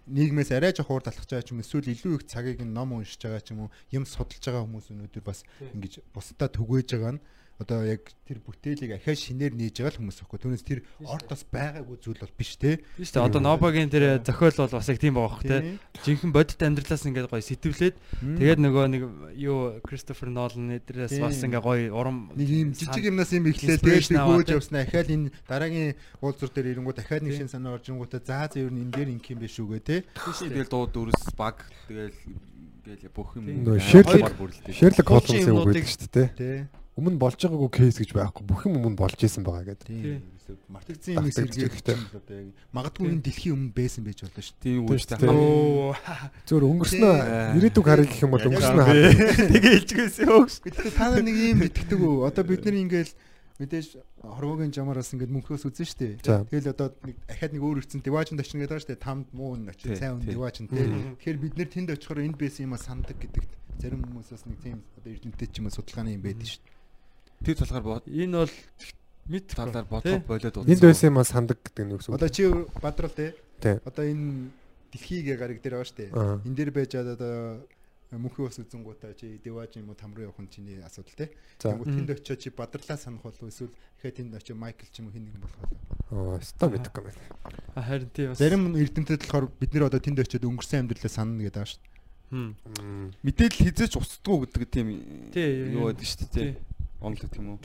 [0.07, 3.19] нийгмээс арай жоох уур талхаж байгаа ч юм эсвэл илүү их цагийг нь ном уншиж
[3.19, 5.43] байгаа ч юм уу юм судалж байгаа хүмүүс өнөөдөр бас
[5.75, 7.23] ингэж бусдаа түгээж байгаа нь
[7.57, 10.39] одоо яг тэр бүтээлийг ахаа шинээр нээж байгаа л хүмүүс байхгүй.
[10.45, 12.85] Түүнээс тэр ортос байгаагүй зүйл бол биш те.
[13.01, 13.25] Шүү дээ.
[13.33, 15.81] Одоо Нобагийн тэр зохиол бол бас яг тийм байгаа хөх те.
[16.05, 17.97] Жинхэнэ бодит амьдралаас ингээд гоё сэтвлээд
[18.37, 19.03] тэгээд нөгөө нэг
[19.41, 24.21] юу Кристофер Нолан эдрээс бас ингээд гоё урам нэг юм жижиг юмнаас юм эхлээл тэгээд
[24.21, 24.57] хөөж те.
[24.61, 28.61] явснаа ахаал энэ дараагийн уулзур дээр ирэнгүүт дахиад нэг шин санаа орж ирэнгүүтээ заа заа
[28.61, 29.97] ер нь энэ дээр инх юм биш үгээ те.
[30.13, 32.13] Тэгэл дуу дүрс баг тэгэл
[32.85, 33.65] тэгэл бүх юм.
[35.09, 36.29] Хуучин Holmes-ийн үг юмнуудыг- байдаг шүү дээ.
[36.37, 36.69] Тэ.
[36.97, 38.43] Өмнө болж байгаагүй кейс гэж байхгүй.
[38.49, 39.85] Бүх юм өмнө болж исэн байгаа гэдэг.
[39.85, 40.23] Тийм.
[40.71, 44.57] Мартагдсан юм л одоо яг магадгүй энэ дэлхийн өмнө байсан байж болно шүү.
[44.65, 45.93] Тийм үү.
[46.49, 47.15] Зөвөр өнгөрснөө
[47.61, 49.51] ирээдүг харъя гэх юм бол өнгөрснөө яг хар.
[49.53, 50.57] Тэгээ хэлчихсэн өөгш.
[50.65, 52.17] Гэхдээ та нар нэг юм итгэдэг үү?
[52.31, 53.13] Одоо бид нар ингээл
[53.61, 53.89] мэдээж
[54.23, 56.09] хорвогийн жамараас ингээд мөнхөөс үзэн штэ.
[56.23, 59.01] Тэгэл одоо нэг ахаад нэг өөр өрцөн диважинд очно гэдэг штэ.
[59.01, 60.37] Тамд муу Тий, сайн үн тий.
[60.37, 60.85] диважинд тий.
[61.21, 64.61] Тэгэхээр бид нэр тэнд очихоор энд байсан юм а сандаг гэдэгт зарим хүмүүс бас нэг
[64.61, 66.76] тийм одоо эрдэмтэд ч юм уу судалгааны юм байдаг штэ.
[67.47, 68.55] Тэр талаар бод Энэ бол
[69.31, 72.19] мэд талаар бодлого болоод Энд байсан юм а сандаг гэдэг нь юу гэсэн үг.
[72.19, 72.43] Одоо чи
[72.83, 73.31] бадрал тий.
[73.63, 74.51] Одоо энэ
[74.91, 76.11] дэлхийг гараг дээр байгаа штэ.
[76.11, 76.43] Аа.
[76.43, 77.63] Энд дээр байж одоо
[78.15, 81.31] мөнхийн ус үзэнгуудаа чи диваж юм уу там руу явах нь чиний асуудал тий.
[81.59, 85.15] Тэнгүү тэнд очиод чи бадралаа санах болов эсвэл дахиад тэнд очиод Майкл ч юм уу
[85.15, 86.39] хин нэг юм болох болов.
[86.39, 87.23] Аа, ста мэдхгүй байна.
[87.75, 91.67] харин тий бас Зарим эрдэмтэд болохоор бид нэр одоо тэнд очиод өнгөрсөн амьдралаа санана гэдэг
[91.67, 91.83] шүү.
[92.27, 93.15] Мм.
[93.23, 94.87] мэдээлэл хизээч устдгүй гэдэг тийм
[95.35, 95.95] Тий, юу юм.
[95.95, 96.31] байдаг шүү дээ.
[96.31, 96.51] Тий.
[97.01, 97.61] Онл гэх юм уу?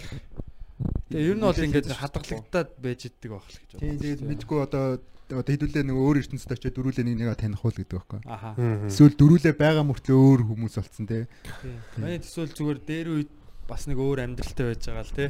[1.11, 3.81] Тэгээ ер нь бол ингээд хийж хадгалагдаад байж иддэг байх л гэж дээ.
[3.81, 4.85] Тийм тэгээд мэдгүй одоо
[5.31, 8.19] одоо хэдүүлээ нөгөө өөр ертөнцид очиод дөрүүлээ нэг нэгэ таних уу гэдэг байхгүй.
[8.27, 8.51] Аха.
[8.59, 8.91] Мм.
[8.91, 11.27] Эсвэл дөрүүлээ байгаа мөртлөө өөр хүмүүс болцсон те.
[11.63, 11.75] Тий.
[11.95, 13.31] Манай төсөөл зүгээр дээр үед
[13.71, 15.29] бас нэг өөр амьдралтай байж байгаа л тий.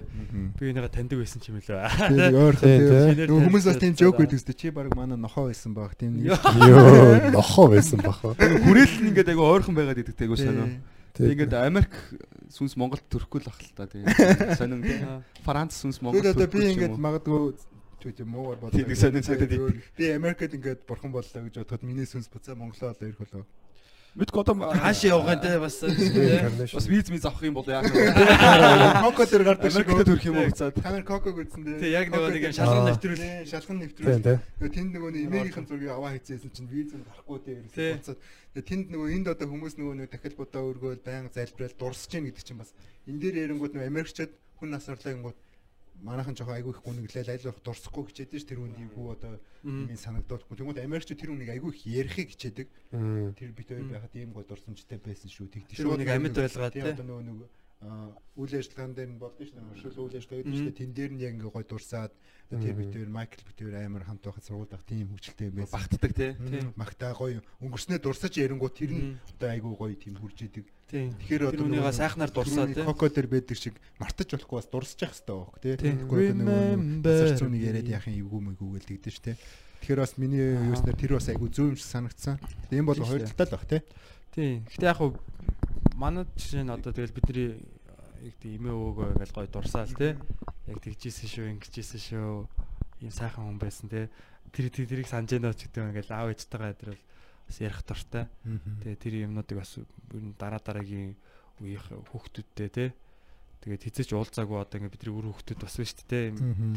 [0.57, 1.69] Би энийгээ таньдаг байсан ч юм лээ.
[1.69, 2.97] Тэгээд ойрхон Тийм, те.
[3.13, 3.29] тийм.
[3.29, 6.33] Нөгөө хүмүүс бас тийм жоок байдаг үстэй чи баг манай нохоо байсан баг тийм нэг.
[6.33, 8.33] Йоо, нохоо байсан баха.
[8.33, 10.65] Хүрээлэл нь ингээд айгу ойрхон байгаад идэг тэйгүү сонио.
[11.11, 11.27] Тийм.
[11.27, 11.93] Тэг ингээд Америк
[12.51, 14.07] сүнс Монголд төрөхгүй л ах л та тийм.
[14.59, 14.83] Сонин
[15.43, 17.41] Франц сүнс Монгол Тэгээд одоо би төрөхгүй юм ингээд магадгүй
[18.01, 18.79] ч юм муугар бодлоо.
[18.79, 23.07] Тийм, сонин санагдаад Би Америкт ингээд бурхан боллоо гэж бодоход миний сүнс буцаа Монголоо олоо
[23.07, 23.45] ирэх болоо.
[24.11, 28.11] Мэдгүй одоо Хааш явах энэ бас бас виз миз авах юм бол яах вэ?
[29.07, 30.75] Коко дээр гардаг шиг Америкт төрөх юм уу буцаад.
[30.75, 31.79] Та нар коког үзсэн дээ.
[31.79, 33.23] Тий, яг нөгөө нэг юм шалган нэвтрүүл.
[33.47, 34.19] Шалган нэвтрүүл.
[34.67, 37.63] тэнд нөгөө нэг эмээгийнхэн зургийг аваа хийцээсэн чинь виз нь гарахгүй дээ.
[37.71, 38.19] Буцаад
[38.51, 42.27] тэгээ тэнд нөгөө энд одоо хүмүүс нөгөө нэг дахил бодоо өргөөл баян залбирал дурсаж гин
[42.27, 42.75] гэдэг чинь бас
[43.07, 45.39] энэ дээр ярингууд нөгөө Америкчууд хүн насварлаа гингууд
[45.99, 49.37] манайхан жоохон айгүй их гүнэглэл аль болох дурсахгүй хичээдэг ш тэр үнд юу одоо
[49.67, 50.55] юм санагдуулахгүй.
[50.57, 52.67] Тэгмүүд Америкчууд тэр үнийг айгүй их ярихыг хичээдэг.
[53.37, 56.81] Тэр бит хоёр байхад ийм гоо дурсамжтай байсан шүү тэгдэг Тэр үнийг амьд байлгаад, тий
[56.81, 56.93] тий.
[56.95, 59.81] одоо нөгөө нэг аа үйл ажиллагаан дээр нь болдсон шүү дээ.
[59.81, 60.77] Шүүл үйл ажиллагаа гэдэг дээ.
[60.77, 62.13] Тэн дээр нь яг ингээ гой дурсаад
[62.53, 65.75] тэр битээр Майкл битээр амар хамт байхад сургууль авах тийм хөвчлөлтэй юм байсан.
[65.81, 66.27] Багтдаг те.
[66.77, 70.65] Магтаа гоё өнгөрснөө дурсаж эренгуут тэр нь одоо айгүй гоё тийм хурж идэг.
[70.91, 72.85] Тэгэхээр одоо Түүнийгээ сайхнаар дурсаа тий.
[72.85, 75.75] Коко дээр байдаг шиг мартаж болохгүй бас дурсаж явах хэрэгтэй байхгүй тий.
[75.81, 77.17] Тэгэхгүй одоо Remember.
[77.17, 79.35] сарцууны яриад яхин эвгүй мэгүү гэл тэгдэж тий.
[79.81, 82.35] Тэгэхээр бас миний юуснаар тэр бас айгүй зөв юм шиг санагдсан.
[82.67, 83.81] Тэгээ энэ бол хоёр талтай л баг тий.
[84.35, 84.67] Тийм.
[84.67, 85.15] Гэтэ яг хуу
[85.95, 87.49] манай жишээ нь одоо тэгэл бидний
[88.21, 90.17] яг тийм имээ өвөөгөө ингээл гоё дурсаал те.
[90.69, 92.45] Яг тэгжсэн шүү, ингэжсэн шүү.
[93.01, 94.09] Ийм сайхан хүн байсан те.
[94.53, 97.03] Тэр тэр- тэрийг санаж байна ч гэдэг ингээл аав ээжтэйгээ тэр бол
[97.49, 98.25] бас ярих дуртай.
[98.85, 99.87] Тэгээ тэр юмнуудыг бас ер
[100.21, 101.15] нь дараа дараагийн
[101.61, 101.81] үеийн
[102.13, 102.85] хүүхдүүдтэй те.
[103.61, 106.25] Тэгээд хизээч уулзаагүй одоо ингээд бидний үр хүүхдүүд бас байна шүү дээ.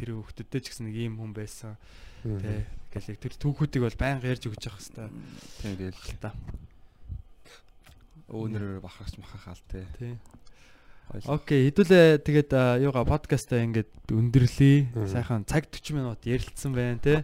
[0.01, 1.77] Тэр хүүхдүүдтэй ч гэсэн нэг ийм хүн байсан.
[2.25, 2.65] Тэ.
[2.93, 5.09] Ингээл тэр түүхүүдийг бол байнга ярьж өгч явах хэрэгтэй
[5.61, 6.31] Тийм гээл л та.
[8.29, 9.85] Өөнөр бахарч махахаал те.
[9.99, 10.17] Тий.
[11.29, 14.89] Окей, хэдүүлээ тэгээд юугаа подкастаа ингээд өндөрлөе.
[15.05, 17.21] Сайхан цаг 40 минут ярилцсан байна те.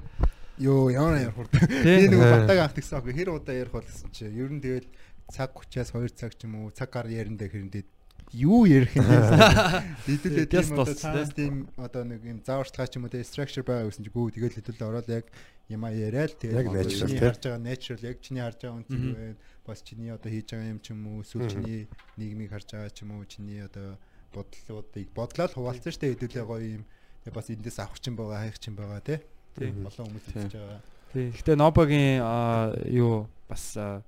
[0.60, 1.50] Йоо ямар ярих хурд.
[1.56, 2.44] Би Э.
[2.44, 4.28] батаг авах гэсэн аахгүй хэр удаа ярих бол гэсэн чи.
[4.28, 4.84] Ер нь тэгэл
[5.32, 7.84] цаг 30-аас 2 цаг ч юм уу цаг гар яриндаа хэрэндээ
[8.32, 9.16] юу ярих юм бэ?
[10.06, 14.04] Хэдүүлээ тийм одоо тийм одоо нэг юм зааварчилгаа ч юм уу те structure байгаа гэсэн
[14.06, 15.26] чи гүү тэгэл хэдүүлээ ороод яг
[15.70, 17.26] яма яриад Яг тэгээд natural, чиний те.
[17.26, 19.12] харж байгаа natural яг чиний харж байгаа Мгм.
[19.14, 19.36] байна.
[19.66, 21.80] Бас чиний одоо хийж байгаа юм ч юм уу эсвэл чиний
[22.18, 23.98] нийгмийг харж байгаа ч юм уу чиний одоо
[24.34, 26.84] бодлуудыг бодлоод хуваалцсан штэ хэдүүлээ гоё юм.
[27.26, 29.16] Тэгээ бас эндээс авах ч юм байгаа хайх ч юм байгаа те.
[29.58, 29.82] Тийм.
[29.86, 30.42] Олон хүмүүс Тийм.
[30.46, 30.80] хийж байгаа.
[31.10, 31.26] Тий.
[31.34, 34.02] Гэтэ Нобагийн а, юу бас а,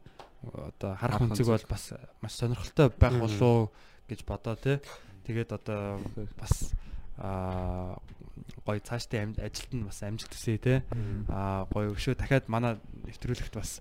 [0.46, 1.46] одоо харах үнцэг.
[1.46, 1.84] бол бас
[2.22, 3.70] маш сонирхолтой байх болов
[4.12, 4.80] гэж бодоо те.
[5.26, 6.00] Тэгээд одоо
[6.36, 6.72] бас
[7.18, 7.96] а
[8.66, 10.82] гоё цаашдаа амж- ажилд нь бас амжилт хүсье те.
[11.28, 12.76] А гоё өшөө дахиад манай
[13.08, 13.80] нэвтрүүлэгт бас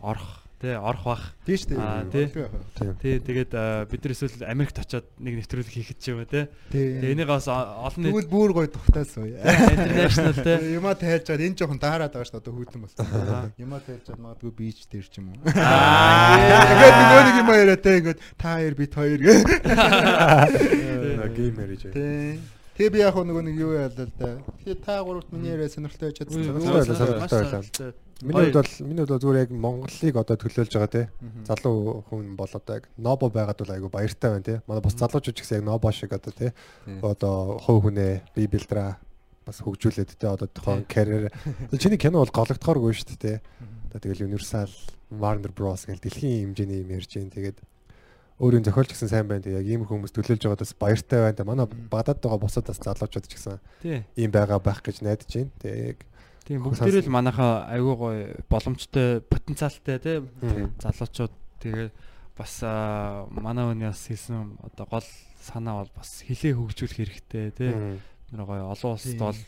[0.00, 1.22] орох те орох бах.
[1.48, 2.04] Тийм шүү дээ.
[2.12, 2.26] Тий.
[2.28, 2.92] тий.
[3.00, 3.52] Тий тэгээд
[3.88, 6.44] бид нар эсвэл Америкт очиод нэг нэвтрүүлэг хийхэд ч юм уу Тий.
[7.00, 9.40] энийг бас олон нийт Тэгвэл бүр гоё тухтаасан уу.
[9.40, 10.60] international те.
[10.76, 13.08] Юма тайлж чад энэ жоохон даарад байгаа шүү дээ одоо хүйтэн болсон.
[13.56, 15.40] Юма тайлж чад магадгүй бич дээр ч юм уу.
[15.48, 16.36] Аа.
[16.76, 19.32] Ингээд нөгөө нэг юм яриа те ингээд та хоёр бит хоёр гэ.
[21.40, 21.92] Гейм мариж бай.
[21.96, 22.36] Тий.
[22.76, 24.44] Тэгээ би яг нөгөө нэг юу яалаа л да.
[24.60, 26.44] Тэгээ та гуравт миний яриа сонирхолтой байж чадсан.
[26.44, 27.92] Сонирхолтой байлаа.
[28.22, 31.02] Миний хувьд бол миний хувьд зүгээр яг Монголыг одоо төлөөлж байгаа те.
[31.48, 34.62] Залуу хүн бол одоо яг нобо байгаад бол айгу баяртай байна те.
[34.68, 36.52] Манай бус залуучууд ч гэсэн яг нобо шиг одоо те.
[37.00, 39.00] Одоо хов хүнээ би билдраа
[39.46, 41.32] бас хөгжүүлээд те одоо тухайн карьер.
[41.72, 43.34] Чиний кино бол гологдохооргүй шүү дээ те.
[43.88, 44.68] Одоо тэгэл Universal
[45.10, 47.32] Warner Bros гэл дэлхийн хэмжээний юм ярьж байна.
[47.32, 47.58] Тэгээд
[48.40, 49.48] өөрийн зохиолч гэсэн сайн байна.
[49.48, 51.48] Яг ийм хүмүүс төлөөлж байгаадаас баяртай байна.
[51.48, 53.58] Манай бадад байгаа бусад бас залуучууд ч гэсэн
[54.16, 55.52] ийм байгаа байх гэж найдаж байна.
[55.60, 55.98] Тэгээд яг
[56.46, 60.16] Тийм бүгдээрээ л манайхаа айгүй гоё боломжтой потенциалтай тий
[60.80, 61.88] залуучууд тэгээ
[62.36, 62.54] бас
[63.32, 65.08] манай хүний бас хийсэн одоо гол
[65.40, 67.72] санаа бол бас хилээ хөгжүүлэх хэрэгтэй тий
[68.30, 69.18] нэр гоё олон Тийм.
[69.18, 69.40] бол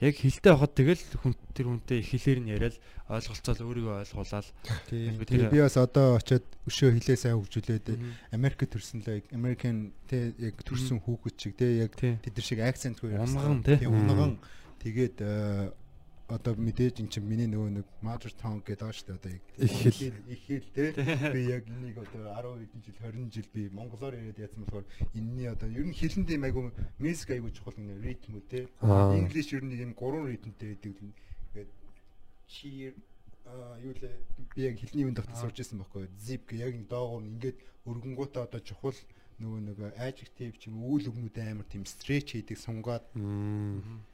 [0.00, 2.76] яг хилтэй хахад тэгэл хүн тэр хүнтэй их хэлээр нь яриад
[3.10, 4.46] ойлголцоол өөрийгөө ойлгуулаад
[4.86, 5.18] Тийм.
[5.50, 7.86] би бас одоо очиод өшөө хилээ сайн хөгжүүлээд.
[8.30, 12.62] Америк төрсэн л American те яг төрсэн хүүхэд шиг те яг тий тэд нар шиг
[12.62, 13.90] акцентгүй Унган, тий.
[13.90, 14.38] Унган.
[14.78, 15.18] Тэгээд
[16.30, 20.14] одоо мэдээж эн чинь миний нөгөө нэг mother tongue гэдэг шүү дээ одоо Их хэл.
[20.30, 20.84] их хэл те.
[21.34, 25.48] Би яг энийг одоо 10 хэдэн жил 20 жил би монголоор яриад яасан болохоор энэний
[25.50, 28.60] одоо ер нь хэлэнд юм айгу мьюзик айгу чухал нэг ритм үү те.
[28.80, 30.94] Инглиш ер нь юм гурван ритмтэй байдаг.
[30.96, 31.12] Л
[31.50, 31.70] ингээд
[32.46, 32.94] cheer
[33.82, 34.14] юу лээ.
[34.54, 36.06] Би яг хэлний үн дотор сурч ирсэн байхгүй.
[36.18, 38.94] Zip гэ яг доогоор ингээд өргөнгүүтээ одоо чухал
[39.40, 43.02] нөгөө нэг adjective ч юм үйл өгнүүд амар тийм stretch хийдэг сунгаад.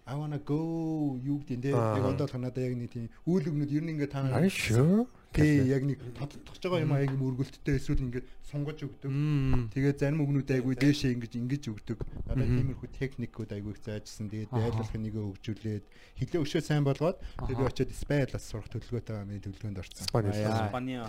[0.06, 1.98] I wanna go юу гэдэг Аа.
[1.98, 5.06] яг ондоо танада яг нэг тийм үйл өгнүүд ер нь ингээд та Are you sure?
[5.36, 9.70] Тий яг нэг тодлох байгаа юм аа яг юм өргөлттэй эсвэл ингээд сунгаж өгдөг Мм.
[9.74, 11.98] Тэгээд зарим өгнүүд айгүй дээшээ ингэж ингэж өгдөг.
[12.30, 14.30] Надад тиймэрхүү техникүүд айгүй их заажсан.
[14.30, 14.62] Тэгээд Аха.
[14.70, 15.84] айлуулах нэгэ хөгжүүлээд
[16.22, 20.06] хилээ өшөө сайн болгоод тэгээд очиод Спайлаас сурах төлөвлөгөөтэй байгаа миний төлөвлөгөөнд орсон.
[20.06, 20.30] Спани.
[20.30, 20.70] Аяа.
[20.70, 21.02] Спания.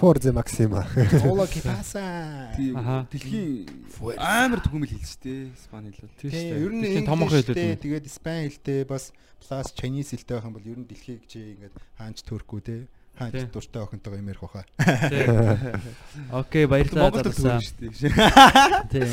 [0.00, 0.80] Forza Maxima.
[1.52, 2.52] Кипаса.
[2.56, 2.74] Тийм.
[2.80, 3.04] Аха.
[3.12, 3.68] Дэлхийн
[4.16, 5.52] амар төгөөмөл хэлж штэ.
[5.60, 6.08] Спани хэл.
[6.16, 9.68] тий Тийм, шүү ер нь дээ томоохон English хэлүүд дээ, тэгээд Испани хэлтэй бас plus
[9.76, 12.76] Chinese хэлтэй байх юм бол ер нь дэлхийг чи ингээд хаанч төрөхгүй те.
[13.18, 13.50] Тийм.
[13.50, 14.62] Хаанч дуртай охинтойгоо юм ярих баха.
[15.10, 15.26] Тий.
[16.30, 17.58] Окей баярлалаа Монгол залуусаа.
[17.58, 17.86] төгөөмөл штэ.
[18.94, 19.06] Тий.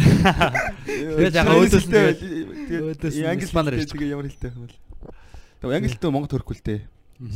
[0.00, 2.20] Тэгээд яг өөдөөс нь тэгээд-
[2.70, 3.92] Тэгээд англи испанаар хэлтэй ярьж.
[3.92, 4.76] тэгээ ямар хэлтэй юм бол.
[5.60, 6.80] Тэгээ англи хэлтэй монгол төрөхгүй л дээ.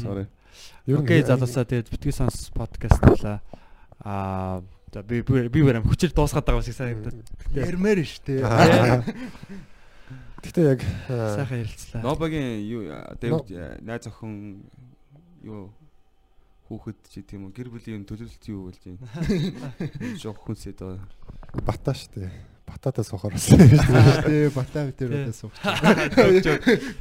[0.01, 0.25] Sorry.
[0.89, 3.41] Окей залуусаа тэгээд битгий сонс подкаст болоо.
[4.01, 4.63] Аа
[4.93, 7.21] за би би би барам хүчээр дуусгаад байгаа шиг санагдаад.
[7.53, 8.41] Ярмаар штэ.
[8.41, 9.05] Аа.
[10.45, 12.01] Гэтэ яг Сайхан ярилцлаа.
[12.05, 12.83] Нобагийн юу
[13.21, 13.49] Дэвид
[13.85, 14.65] найз охин
[15.45, 15.71] юу
[16.69, 19.05] хүүхэд ч тийм үү гэр бүлийн төлөвлөлт юу болж байна.
[20.17, 20.99] Жок хүнсээ доо
[21.63, 22.33] Бата шүү дээ.
[22.65, 24.23] Бататаа суухаар болсон юм шүү дээ.
[24.25, 25.53] Тий, батаа бид удаа суух.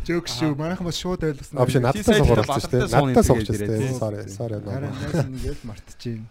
[0.06, 0.52] Жок шүү.
[0.60, 1.58] Манайхан бас шууд ойлгосон.
[1.58, 2.92] А биш надтай суухаар болсон шүү дээ.
[2.92, 3.80] Надтай суух шүү дээ.
[3.80, 3.96] Тий.
[3.96, 4.60] Sorry, sorry.
[4.60, 6.28] Харин найс ингээл мартчихээн.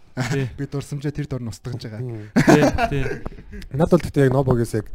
[0.53, 1.99] Би дурсамжаа тэр дор нустгаж байгаа.
[1.99, 2.29] Мм.
[2.31, 2.61] Тий,
[2.93, 3.03] тий.
[3.73, 4.87] Над бол тэгтээ яг Нобогоос яг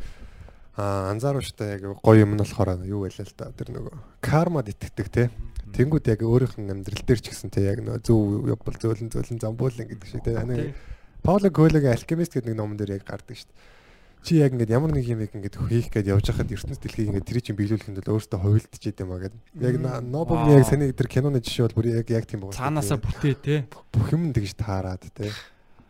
[0.79, 3.51] аа анзааруулжтай яг гоё юм нь болохоор юу байлаа л да.
[3.59, 5.29] Тэр нөгөө кармад итгэдэг те.
[5.75, 9.43] Тэнгүүд яг өөрийнх нь амьдрал дээр ч гэсэн те яг нөгөө зөв явбал зөөлөн зөөлөн
[9.43, 10.39] замбуулан гэдэг шиг те.
[10.39, 10.75] Тий.
[11.23, 13.77] Пауло Коэлогийн Alchemist гэдэг нэг номон дээр яг гардаг шүү дээ.
[14.23, 17.39] Чи яг ингээд ямар нэг юм ингээд хийх гээд явж байхад ертөнц дэлхийг ингээд тэр
[17.39, 19.41] чинь биелүүлэхэд бол өөртөө хувилдчихэд юм а гэдэг.
[19.63, 22.59] Яг Нобогийн яг саний тэр киноны жишээ бол бүр яг яг тийм байна.
[22.59, 23.59] Цаанаасаа бүтээ тий.
[23.71, 25.31] бүх юм тэгж таарад те.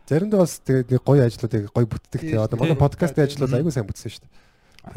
[0.05, 2.37] Заримдаа бас тэгээд нэг гоё ажлуудыг гоё бүтдэг те.
[2.37, 4.49] Одоо манай подкастын ажлууд айгүй сайн бүтсэн шүү дээ.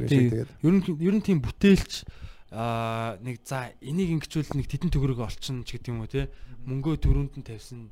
[0.06, 2.04] Тэгээд Ер нь ер нь тийм бүтээлч
[2.52, 6.28] аа нэг за энийг ингэчүүл нэг тедэн төгрөг олчихно ч гэдэг юм уу те.
[6.68, 7.88] Мөнгөө төрөнд нь тавьсан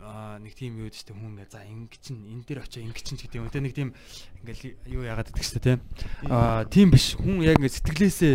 [0.00, 3.20] аа нэг тийм юу чинь хүн ингээ за ингэ чин энэ дээр очоо ингэ чин
[3.20, 3.60] ч гэдэг юм те.
[3.60, 3.92] Нэг тийм
[4.40, 5.72] ингээл юу яагаад гэдэг чинь те.
[6.32, 7.12] Аа тийм биш.
[7.20, 8.34] Хүн яг ингээ сэтгэлээсээ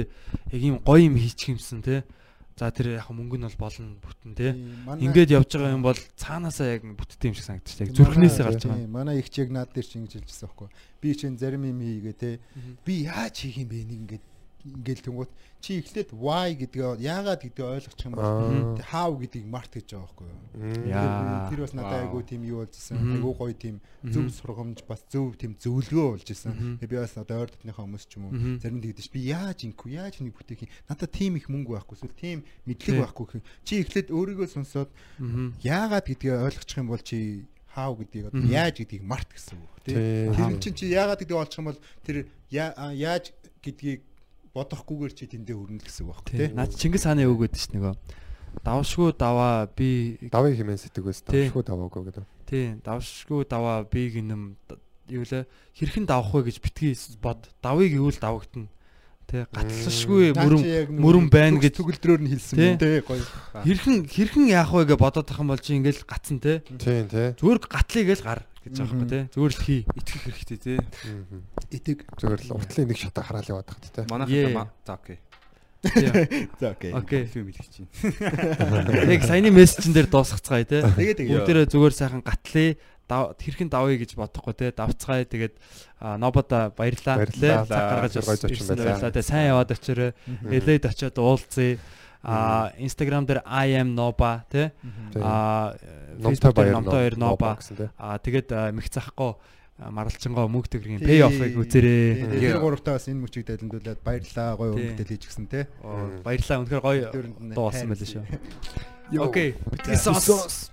[0.53, 2.05] яг ийм гоё юм хийчих юмсан те.
[2.53, 4.53] За тэр яг мөнгө нь бол болно бүтэн те.
[5.01, 7.89] Ингээд явж байгаа юм бол цаанаасаа яг бүттэй юм шиг санагдчих.
[7.89, 8.85] Яг зүрхнээсээ гарч байгаа.
[8.85, 10.67] Манай их чиг наад дээр чи ингэж хэлжсэн байхгүй.
[10.99, 12.43] Би чинь зарим юм хийгээ те.
[12.83, 14.23] Би яаж хийх юм бэ нэг ингэж
[14.65, 19.95] ингээл тэнгуут чи эхлээд why гэдгээ яагаад гэдгээ ойлгочих юм бол how гэдгийг март гэж
[19.95, 20.87] байгаа байхгүй юу.
[20.87, 21.47] Яа.
[21.51, 22.95] Тэр бас надад айгүй тийм юу болжсэн.
[22.99, 23.75] Айгүй гоё тийм
[24.07, 26.35] зөв сургамж бас зөв тийм зөвлөгөө болж Мгм.
[26.35, 26.53] исэн.
[26.79, 29.87] Тэгээ би бас одоо ойр дотныхаа хүмүүс ч юм уу зарим тэгдэж би яаж ингэв
[29.91, 30.71] яаж нэг бүтээх юм.
[30.87, 32.75] Надад тийм их мөнгө байхгүй эсвэл тийм Тий.
[32.75, 33.43] мэдлэг байхгүй гэх.
[33.67, 34.89] Чи эхлээд өөрийгөө сонсоод
[35.63, 37.45] яагаад гэдгээ ойлгочих юм бол чи
[37.75, 39.95] how гэдгийг одоо яаж гэдгийг март гэсэн үг тий.
[39.95, 40.33] Тийм.
[40.33, 43.29] Тэр чинь чи яагаад гэдгийг олчих юм бол тэр яаж
[43.61, 44.01] гэдгийг
[44.53, 46.39] бодохгүйгээр чи тэндээ л гэсэн үг байхгүй Тий.
[46.47, 46.55] тий.
[46.55, 47.95] Наад Чингис хааны үг гэдэг чинь нөгөө
[48.65, 51.47] давшгүй даваа би давыг хэмээн сэтгэвээс Тий.
[51.53, 52.25] давшгүй даваагүй гэдэг.
[52.49, 54.57] тий давшгүй даваа би гинэм
[55.09, 55.45] юу лээ
[55.77, 58.69] хэрхэн давах вэ гэж битгий бод давыг юу л давагдана
[60.65, 63.21] чи яг нөгөө мөрөм байна гэж төгөлдрөөр нь хэлсэн юм тий гоё.
[63.61, 67.37] хэрхэн хэрхэн яах вэ гэж бодоод тах юм бол чи ингээл гацсан тий Тийм тий.
[67.37, 70.77] зүгээр гатлыг л гар гэж байгаа юм тий зүгээр л хий итгэх хэрэгтэй тий.
[71.73, 71.97] Итэг.
[72.21, 74.05] Зүгээр л уртлын нэг шатаа хараал яваад тахт тий.
[74.05, 74.29] Манайх
[74.85, 75.17] за окей.
[76.59, 76.91] За окей.
[76.93, 77.89] окей Фильм хэлэх чинь.
[79.15, 81.33] яг саяны мессежн дээр дуусгацгаая тий Тэгээ тэгээ.
[81.39, 82.75] Бүгдээрээ зүгээр сайхан гатлаа
[83.09, 85.55] хэрхэн давъя гэж бодохгүй те давцгаая тэгээд
[86.21, 87.65] нобода баярлаа Баярлалаа.
[87.65, 88.13] цаг гаргаж
[88.53, 89.09] ирсэн байлаа.
[89.09, 90.13] те сайн яваад очироо
[90.45, 91.81] элейд очиод уулзъя
[92.23, 94.71] а инстаграм дээр i am noba те
[95.13, 95.23] Тийм.
[95.23, 95.75] а
[96.19, 97.87] Facebook дээр номтой хоёр noba тий.
[97.97, 99.35] а тэгээд мэх цахгүй
[99.79, 101.07] а, маралчингоо мөнгө төгрөгийн Тий.
[101.07, 102.27] pay off-ыг үзээрэй.
[102.35, 104.91] Тэгээ тэр гуравтаа бас энэ мөчийг дэлгүүлээд баярлаа гоё Тий.
[104.91, 105.63] өргөдөл хийчихсэн тий.
[105.79, 106.59] Оо, баярлалаа.
[106.67, 107.07] Үнэхээр гоё
[107.55, 108.23] дуу болсон байлаа шүү
[109.23, 109.55] окей.
[109.71, 110.71] Битгий сонс